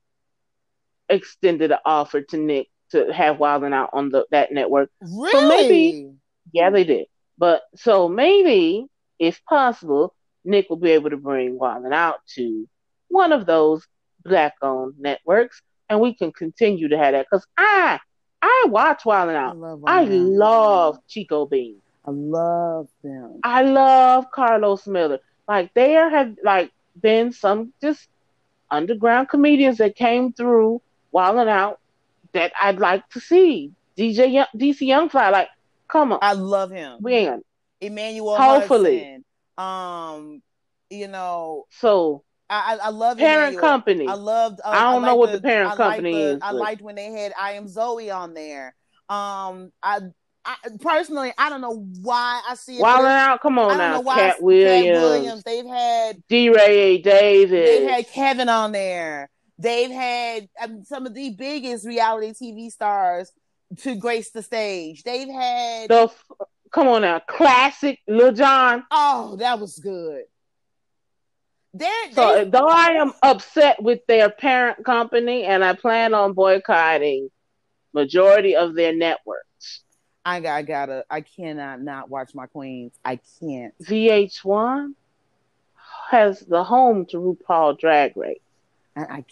extended 1.09 1.71
an 1.71 1.77
offer 1.85 2.21
to 2.21 2.37
Nick 2.37 2.67
to 2.91 3.11
have 3.13 3.39
Wild 3.39 3.63
'N 3.63 3.73
Out 3.73 3.89
on 3.93 4.09
the 4.09 4.25
that 4.31 4.51
network. 4.51 4.89
really? 5.01 5.47
maybe- 5.47 6.13
Yeah, 6.53 6.69
they 6.69 6.83
did. 6.85 7.07
But 7.37 7.63
so 7.75 8.07
maybe, 8.07 8.87
if 9.19 9.43
possible, 9.45 10.15
Nick 10.43 10.69
will 10.69 10.77
be 10.77 10.91
able 10.91 11.09
to 11.09 11.17
bring 11.17 11.57
Wild 11.57 11.85
'N 11.85 11.93
Out 11.93 12.19
to 12.35 12.67
one 13.09 13.31
of 13.31 13.45
those 13.45 13.85
black-owned 14.23 14.95
networks, 14.99 15.61
and 15.89 15.99
we 16.01 16.13
can 16.13 16.31
continue 16.31 16.87
to 16.89 16.97
have 16.97 17.13
that. 17.13 17.25
Because 17.29 17.45
I, 17.57 17.99
I 18.41 18.65
watch 18.69 19.05
Wild 19.05 19.29
and 19.29 19.37
I 19.37 19.43
Out. 19.45 19.57
love. 19.57 19.83
I 19.87 20.03
love 20.05 20.99
Chico 21.07 21.45
Bean. 21.45 21.81
I 22.05 22.11
love 22.11 22.87
them. 23.03 23.39
I 23.43 23.63
love 23.63 24.31
Carlos 24.31 24.87
Miller. 24.87 25.19
Like 25.47 25.73
there 25.73 26.09
have 26.09 26.35
like 26.43 26.71
been 26.99 27.31
some 27.31 27.73
just 27.81 28.07
underground 28.69 29.29
comedians 29.29 29.77
that 29.77 29.95
came 29.95 30.33
through 30.33 30.81
Wild 31.11 31.37
'N 31.37 31.47
Out 31.49 31.79
that 32.33 32.51
I'd 32.61 32.79
like 32.79 33.07
to 33.09 33.19
see. 33.19 33.71
DJ 33.97 34.27
Young, 34.27 34.45
DC 34.55 34.85
Youngfly, 34.87 35.31
like, 35.31 35.49
come 35.87 36.11
on, 36.13 36.19
I 36.21 36.33
love 36.33 36.69
him. 36.71 36.99
we 37.01 37.13
ain't. 37.13 37.45
Emmanuel 37.81 38.35
Hopefully. 38.37 38.97
Hudson. 38.99 39.23
Um, 39.65 40.41
you 40.89 41.07
know, 41.07 41.65
So 41.71 42.23
I 42.49 42.75
I, 42.75 42.87
I 42.87 42.89
love 42.89 43.17
parent 43.17 43.53
Emmanuel. 43.55 43.61
company. 43.61 44.07
I 44.07 44.13
loved. 44.13 44.59
Uh, 44.63 44.69
I 44.69 44.93
don't 44.93 45.01
know 45.03 45.15
what 45.15 45.31
the 45.31 45.41
parent 45.41 45.71
I 45.71 45.75
company 45.75 46.11
the- 46.13 46.19
is, 46.35 46.39
I 46.43 46.51
liked 46.51 46.81
when 46.81 46.95
they 46.95 47.05
had 47.11 47.33
I 47.39 47.53
am 47.53 47.67
Zoe 47.67 48.09
on 48.11 48.33
there. 48.33 48.75
Um, 49.09 49.71
I, 49.81 50.01
I 50.47 50.55
personally 50.79 51.33
I 51.37 51.49
don't 51.49 51.59
know 51.61 51.85
why 52.01 52.41
I 52.47 52.55
see 52.55 52.77
it. 52.77 52.81
Wild 52.81 53.05
Out, 53.05 53.41
come 53.41 53.59
on 53.59 53.77
now. 53.77 53.95
know 53.95 54.01
why 54.01 54.15
Katt 54.15 54.41
Williams, 54.41 55.01
Williams. 55.01 55.43
They've 55.43 55.65
had 55.65 56.23
DeRay 56.29 56.99
Davis. 56.99 57.69
they've 57.79 57.89
had 57.89 58.07
Kevin 58.07 58.47
on 58.49 58.71
there. 58.71 59.29
They've 59.59 59.91
had 59.91 60.47
um, 60.63 60.83
some 60.85 61.05
of 61.05 61.13
the 61.13 61.31
biggest 61.31 61.85
reality 61.85 62.31
TV 62.31 62.71
stars 62.71 63.31
to 63.79 63.95
grace 63.95 64.29
the 64.31 64.41
stage. 64.41 65.03
They've 65.03 65.27
had 65.27 65.89
the 65.89 66.03
f- 66.03 66.25
come 66.71 66.87
on 66.87 67.01
now, 67.01 67.19
classic 67.19 67.99
Lil 68.07 68.31
Jon. 68.31 68.85
oh 68.89 69.35
that 69.37 69.59
was 69.59 69.77
good. 69.79 70.23
They're, 71.73 72.11
So 72.13 72.35
they 72.45 72.49
though 72.49 72.67
I 72.69 72.91
am 72.91 73.11
upset 73.21 73.83
with 73.83 73.99
their 74.07 74.29
parent 74.29 74.85
company, 74.85 75.43
and 75.43 75.63
I 75.63 75.73
plan 75.73 76.13
on 76.13 76.33
boycotting 76.33 77.29
majority 77.93 78.55
of 78.55 78.75
their 78.75 78.95
networks, 78.95 79.81
I 80.27 80.45
I 80.45 80.61
gotta, 80.61 81.05
I 81.09 81.21
cannot 81.21 81.81
not 81.81 82.09
watch 82.09 82.35
my 82.35 82.47
queens. 82.47 82.91
I 83.05 83.17
can't. 83.39 83.73
VH1 83.81 84.93
has 86.09 86.41
the 86.41 86.65
home 86.65 87.05
to 87.07 87.17
RuPaul 87.17 87.79
Drag 87.79 88.17
Race. 88.17 88.39
I, 88.97 89.01
I 89.01 89.05
can't. 89.05 89.31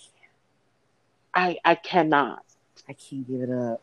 I 1.33 1.57
I 1.65 1.75
cannot. 1.75 2.45
I 2.87 2.93
can't 2.93 3.27
give 3.27 3.41
it 3.41 3.49
up. 3.49 3.81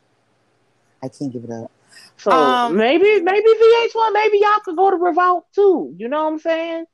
I 1.02 1.08
can't 1.08 1.30
give 1.30 1.44
it 1.44 1.50
up. 1.50 1.70
So 2.16 2.32
Um, 2.32 2.76
maybe 2.78 3.20
maybe 3.20 3.46
VH1, 3.46 4.12
maybe 4.14 4.38
y'all 4.38 4.60
could 4.64 4.76
go 4.76 4.90
to 4.90 4.96
Revolt 4.96 5.44
too. 5.54 5.94
You 5.98 6.08
know 6.08 6.24
what 6.24 6.32
I'm 6.32 6.38
saying? 6.38 6.86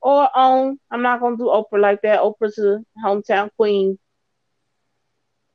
Or 0.00 0.28
on. 0.36 0.80
I'm 0.90 1.02
not 1.02 1.20
gonna 1.20 1.36
do 1.36 1.44
Oprah 1.44 1.80
like 1.80 2.02
that. 2.02 2.18
Oprah's 2.18 2.58
a 2.58 2.80
hometown 3.04 3.50
queen. 3.56 4.00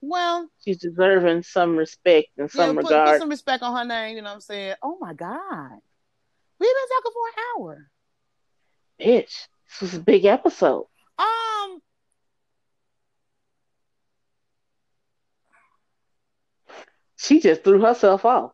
Well, 0.07 0.49
She's 0.63 0.77
deserving 0.77 1.43
some 1.43 1.75
respect 1.75 2.27
yeah, 2.37 2.47
some 2.47 2.75
put, 2.75 2.85
put 2.85 2.91
regard. 2.91 3.19
some 3.19 3.29
respect 3.29 3.63
on 3.63 3.75
her 3.75 3.85
name. 3.85 4.15
You 4.15 4.21
know 4.21 4.29
what 4.29 4.35
I'm 4.35 4.41
saying? 4.41 4.75
Oh 4.83 4.97
my 4.99 5.13
god, 5.13 5.79
we've 6.59 6.69
been 6.69 6.89
talking 6.95 7.11
for 7.13 7.27
an 7.27 7.43
hour. 7.61 7.89
Bitch, 9.01 9.47
this 9.69 9.81
was 9.81 9.93
a 9.95 9.99
big 9.99 10.25
episode. 10.25 10.85
Um, 11.17 11.81
She 17.17 17.39
just 17.39 17.63
threw 17.63 17.81
herself 17.81 18.25
off. 18.25 18.51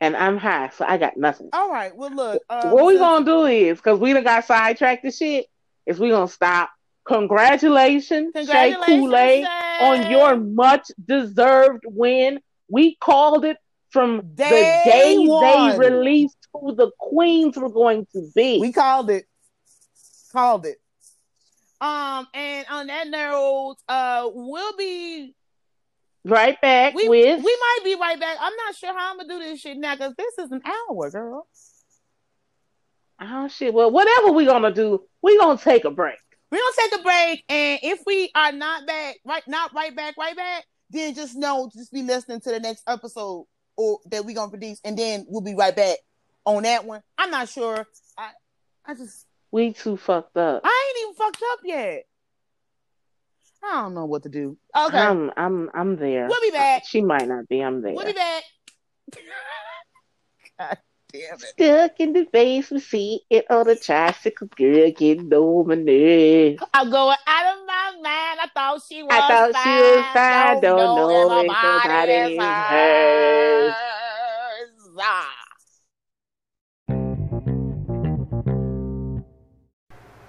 And 0.00 0.14
I'm 0.14 0.36
high, 0.36 0.68
so 0.70 0.84
I 0.86 0.98
got 0.98 1.16
nothing. 1.16 1.48
all 1.54 1.70
right. 1.70 1.94
Well, 1.96 2.10
look. 2.14 2.42
Um, 2.50 2.70
what 2.70 2.84
we 2.86 2.92
since- 2.94 3.00
gonna 3.00 3.24
do 3.24 3.44
is, 3.46 3.78
because 3.78 3.98
we 3.98 4.12
done 4.12 4.24
got 4.24 4.44
sidetracked 4.44 5.04
and 5.04 5.14
shit, 5.14 5.46
is 5.86 5.98
we 5.98 6.10
gonna 6.10 6.28
stop. 6.28 6.70
Congratulations, 7.06 8.32
Shay 8.34 8.40
Congratulations, 8.44 9.00
Kool-Aid, 9.00 9.44
Shay. 9.44 9.78
on 9.80 10.10
your 10.10 10.36
much 10.36 10.90
deserved 11.04 11.84
win. 11.86 12.40
We 12.68 12.96
called 12.96 13.44
it 13.44 13.58
from 13.90 14.34
Day 14.34 14.82
the 14.84 14.90
day 14.90 15.16
one. 15.18 15.40
they 15.40 15.78
released 15.78 16.48
who 16.52 16.74
the 16.74 16.90
queens 16.98 17.56
were 17.56 17.70
going 17.70 18.06
to 18.12 18.30
be. 18.34 18.58
We 18.60 18.72
called 18.72 19.10
it. 19.10 19.24
Called 20.32 20.66
it. 20.66 20.78
Um, 21.80 22.26
and 22.34 22.66
on 22.70 22.86
that 22.88 23.08
note, 23.08 23.76
uh, 23.88 24.28
we'll 24.32 24.76
be 24.76 25.34
right 26.24 26.60
back 26.60 26.94
we 26.94 27.08
with 27.08 27.44
we 27.44 27.58
might 27.60 27.80
be 27.84 27.94
right 27.94 28.18
back. 28.18 28.36
I'm 28.40 28.56
not 28.56 28.74
sure 28.74 28.92
how 28.92 29.12
I'm 29.12 29.18
gonna 29.18 29.28
do 29.28 29.38
this 29.38 29.60
shit 29.60 29.76
now 29.76 29.94
because 29.94 30.14
this 30.16 30.38
is 30.38 30.50
an 30.50 30.62
hour, 30.64 31.10
girl. 31.10 31.46
oh 33.20 33.48
shit. 33.48 33.72
Well, 33.72 33.90
whatever 33.90 34.32
we 34.32 34.46
gonna 34.46 34.72
do, 34.72 35.04
we 35.22 35.38
gonna 35.38 35.58
take 35.58 35.84
a 35.84 35.90
break. 35.90 36.16
We're 36.56 36.62
gonna 36.62 36.90
take 36.90 37.00
a 37.00 37.02
break, 37.02 37.44
and 37.50 37.80
if 37.82 38.00
we 38.06 38.30
are 38.34 38.50
not 38.50 38.86
back, 38.86 39.16
right, 39.26 39.46
not 39.46 39.74
right 39.74 39.94
back, 39.94 40.14
right 40.16 40.34
back, 40.34 40.64
then 40.88 41.14
just 41.14 41.36
know, 41.36 41.68
just 41.70 41.92
be 41.92 42.02
listening 42.02 42.40
to 42.40 42.50
the 42.50 42.60
next 42.60 42.82
episode 42.88 43.44
or 43.76 44.00
that 44.06 44.24
we're 44.24 44.34
gonna 44.34 44.48
produce, 44.48 44.80
and 44.82 44.96
then 44.96 45.26
we'll 45.28 45.42
be 45.42 45.54
right 45.54 45.76
back 45.76 45.98
on 46.46 46.62
that 46.62 46.86
one. 46.86 47.02
I'm 47.18 47.30
not 47.30 47.50
sure. 47.50 47.86
I, 48.16 48.30
I 48.86 48.94
just 48.94 49.26
we 49.50 49.74
too 49.74 49.98
fucked 49.98 50.38
up. 50.38 50.62
I 50.64 50.94
ain't 50.94 51.04
even 51.04 51.14
fucked 51.16 51.42
up 51.52 51.58
yet. 51.62 52.04
I 53.62 53.82
don't 53.82 53.94
know 53.94 54.06
what 54.06 54.22
to 54.22 54.30
do. 54.30 54.56
Okay, 54.74 54.96
I'm 54.96 55.30
I'm 55.36 55.68
I'm 55.74 55.96
there. 55.96 56.26
we'll 56.26 56.40
be 56.40 56.52
back. 56.52 56.86
She 56.86 57.02
might 57.02 57.28
not 57.28 57.48
be. 57.48 57.60
I'm 57.60 57.82
there. 57.82 57.92
We'll 57.92 58.06
be 58.06 58.14
back. 58.14 58.44
God 61.16 61.28
damn 61.28 61.38
it. 61.38 61.40
Stuck 61.40 62.00
in 62.00 62.12
the 62.12 62.26
basement 62.32 62.82
seat 62.84 63.22
on 63.50 63.68
a 63.68 63.76
tricycle, 63.76 64.48
girl 64.56 64.90
getting 64.90 65.32
on 65.32 65.66
my. 65.66 66.56
I'm 66.74 66.90
going 66.90 67.16
out 67.26 67.58
of 67.58 67.66
my 67.66 67.92
mind. 68.02 68.40
I 68.40 68.48
thought 68.52 68.82
she 68.88 69.02
was 69.02 69.12
I 69.12 69.28
thought 69.28 69.52
fine. 69.52 69.64
she 69.64 69.96
was 69.96 70.04
fine. 70.12 70.60
Don't, 70.60 70.76
know, 70.76 71.10
if 71.10 71.44
if 71.44 71.46
nobody 71.46 71.48
nobody 71.48 72.12
is 72.12 72.30
is 72.32 72.38
hers. 72.38 73.72
hers. 73.72 73.80
Ah. 74.98 75.32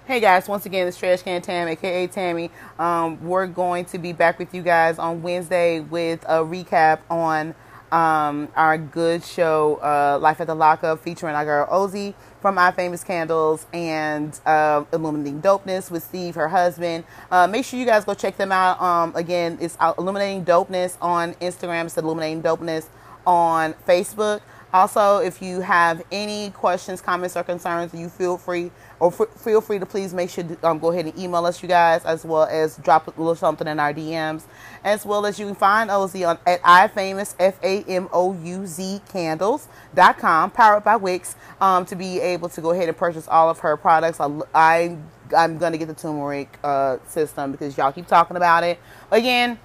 Hey 0.06 0.20
guys, 0.20 0.48
once 0.48 0.64
again, 0.64 0.88
it's 0.88 0.96
Trash 0.96 1.20
Can 1.20 1.42
Tam, 1.42 1.68
aka 1.68 2.06
Tammy. 2.06 2.50
Um, 2.78 3.22
we're 3.22 3.46
going 3.46 3.84
to 3.86 3.98
be 3.98 4.14
back 4.14 4.38
with 4.38 4.54
you 4.54 4.62
guys 4.62 4.98
on 4.98 5.20
Wednesday 5.20 5.80
with 5.80 6.24
a 6.24 6.38
recap 6.38 7.00
on 7.10 7.54
um, 7.92 8.48
our 8.56 8.78
good 8.78 9.24
show, 9.24 9.76
uh, 9.82 10.18
Life 10.20 10.40
at 10.40 10.46
the 10.46 10.54
Lockup, 10.54 11.00
featuring 11.00 11.34
our 11.34 11.44
girl 11.44 11.66
Ozzy 11.66 12.14
from 12.40 12.58
I 12.58 12.70
Famous 12.70 13.02
Candles 13.02 13.66
and 13.72 14.38
uh, 14.46 14.84
Illuminating 14.92 15.42
Dopeness 15.42 15.90
with 15.90 16.02
Steve, 16.04 16.34
her 16.34 16.48
husband. 16.48 17.04
Uh, 17.30 17.46
make 17.46 17.64
sure 17.64 17.78
you 17.78 17.86
guys 17.86 18.04
go 18.04 18.14
check 18.14 18.36
them 18.36 18.52
out. 18.52 18.80
Um, 18.80 19.14
again, 19.16 19.58
it's 19.60 19.76
Illuminating 19.98 20.44
Dopeness 20.44 20.96
on 21.00 21.34
Instagram, 21.34 21.86
it's 21.86 21.96
Illuminating 21.96 22.42
Dopeness 22.42 22.86
on 23.26 23.74
Facebook. 23.86 24.40
Also, 24.72 25.18
if 25.18 25.40
you 25.40 25.60
have 25.60 26.02
any 26.12 26.50
questions, 26.50 27.00
comments, 27.00 27.36
or 27.36 27.42
concerns, 27.42 27.94
you 27.94 28.08
feel 28.08 28.36
free 28.36 28.70
or 29.00 29.12
f- 29.12 29.28
feel 29.36 29.60
free 29.60 29.78
to 29.78 29.86
please 29.86 30.12
make 30.12 30.30
sure 30.30 30.44
to 30.44 30.68
um, 30.68 30.78
go 30.78 30.90
ahead 30.90 31.06
and 31.06 31.18
email 31.18 31.46
us, 31.46 31.62
you 31.62 31.68
guys, 31.68 32.04
as 32.04 32.24
well 32.24 32.44
as 32.44 32.76
drop 32.78 33.06
a 33.06 33.10
little 33.10 33.34
something 33.34 33.66
in 33.66 33.78
our 33.78 33.92
DMs, 33.94 34.42
as 34.84 35.06
well 35.06 35.26
as 35.26 35.38
you 35.38 35.46
can 35.46 35.54
find 35.54 35.90
Ozzy 35.90 36.28
on 36.28 36.38
at 36.46 36.62
iFamous 36.62 37.34
F 37.38 37.58
A 37.62 37.82
M 37.84 38.08
O 38.12 38.34
U 38.34 38.66
Z 38.66 39.00
Candles.com, 39.10 40.50
powered 40.50 40.84
by 40.84 40.96
Wix, 40.96 41.36
um, 41.60 41.84
to 41.86 41.96
be 41.96 42.20
able 42.20 42.48
to 42.48 42.60
go 42.60 42.70
ahead 42.70 42.88
and 42.88 42.96
purchase 42.96 43.28
all 43.28 43.48
of 43.48 43.60
her 43.60 43.76
products. 43.76 44.20
I, 44.20 44.40
I 44.54 44.96
I'm 45.36 45.58
gonna 45.58 45.78
get 45.78 45.88
the 45.88 45.94
turmeric 45.94 46.58
uh, 46.64 46.98
system 47.06 47.52
because 47.52 47.76
y'all 47.76 47.92
keep 47.92 48.06
talking 48.06 48.36
about 48.36 48.64
it 48.64 48.78
again. 49.10 49.58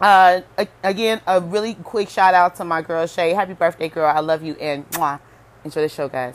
Uh, 0.00 0.40
again, 0.82 1.20
a 1.28 1.40
really 1.40 1.74
quick 1.74 2.08
shout 2.08 2.34
out 2.34 2.56
to 2.56 2.64
my 2.64 2.82
girl 2.82 3.06
Shay. 3.06 3.34
Happy 3.34 3.54
birthday, 3.54 3.88
girl! 3.88 4.06
I 4.06 4.20
love 4.20 4.42
you 4.42 4.54
and 4.54 4.88
mwah. 4.90 5.20
Enjoy 5.64 5.82
the 5.82 5.88
show, 5.88 6.08
guys. 6.08 6.34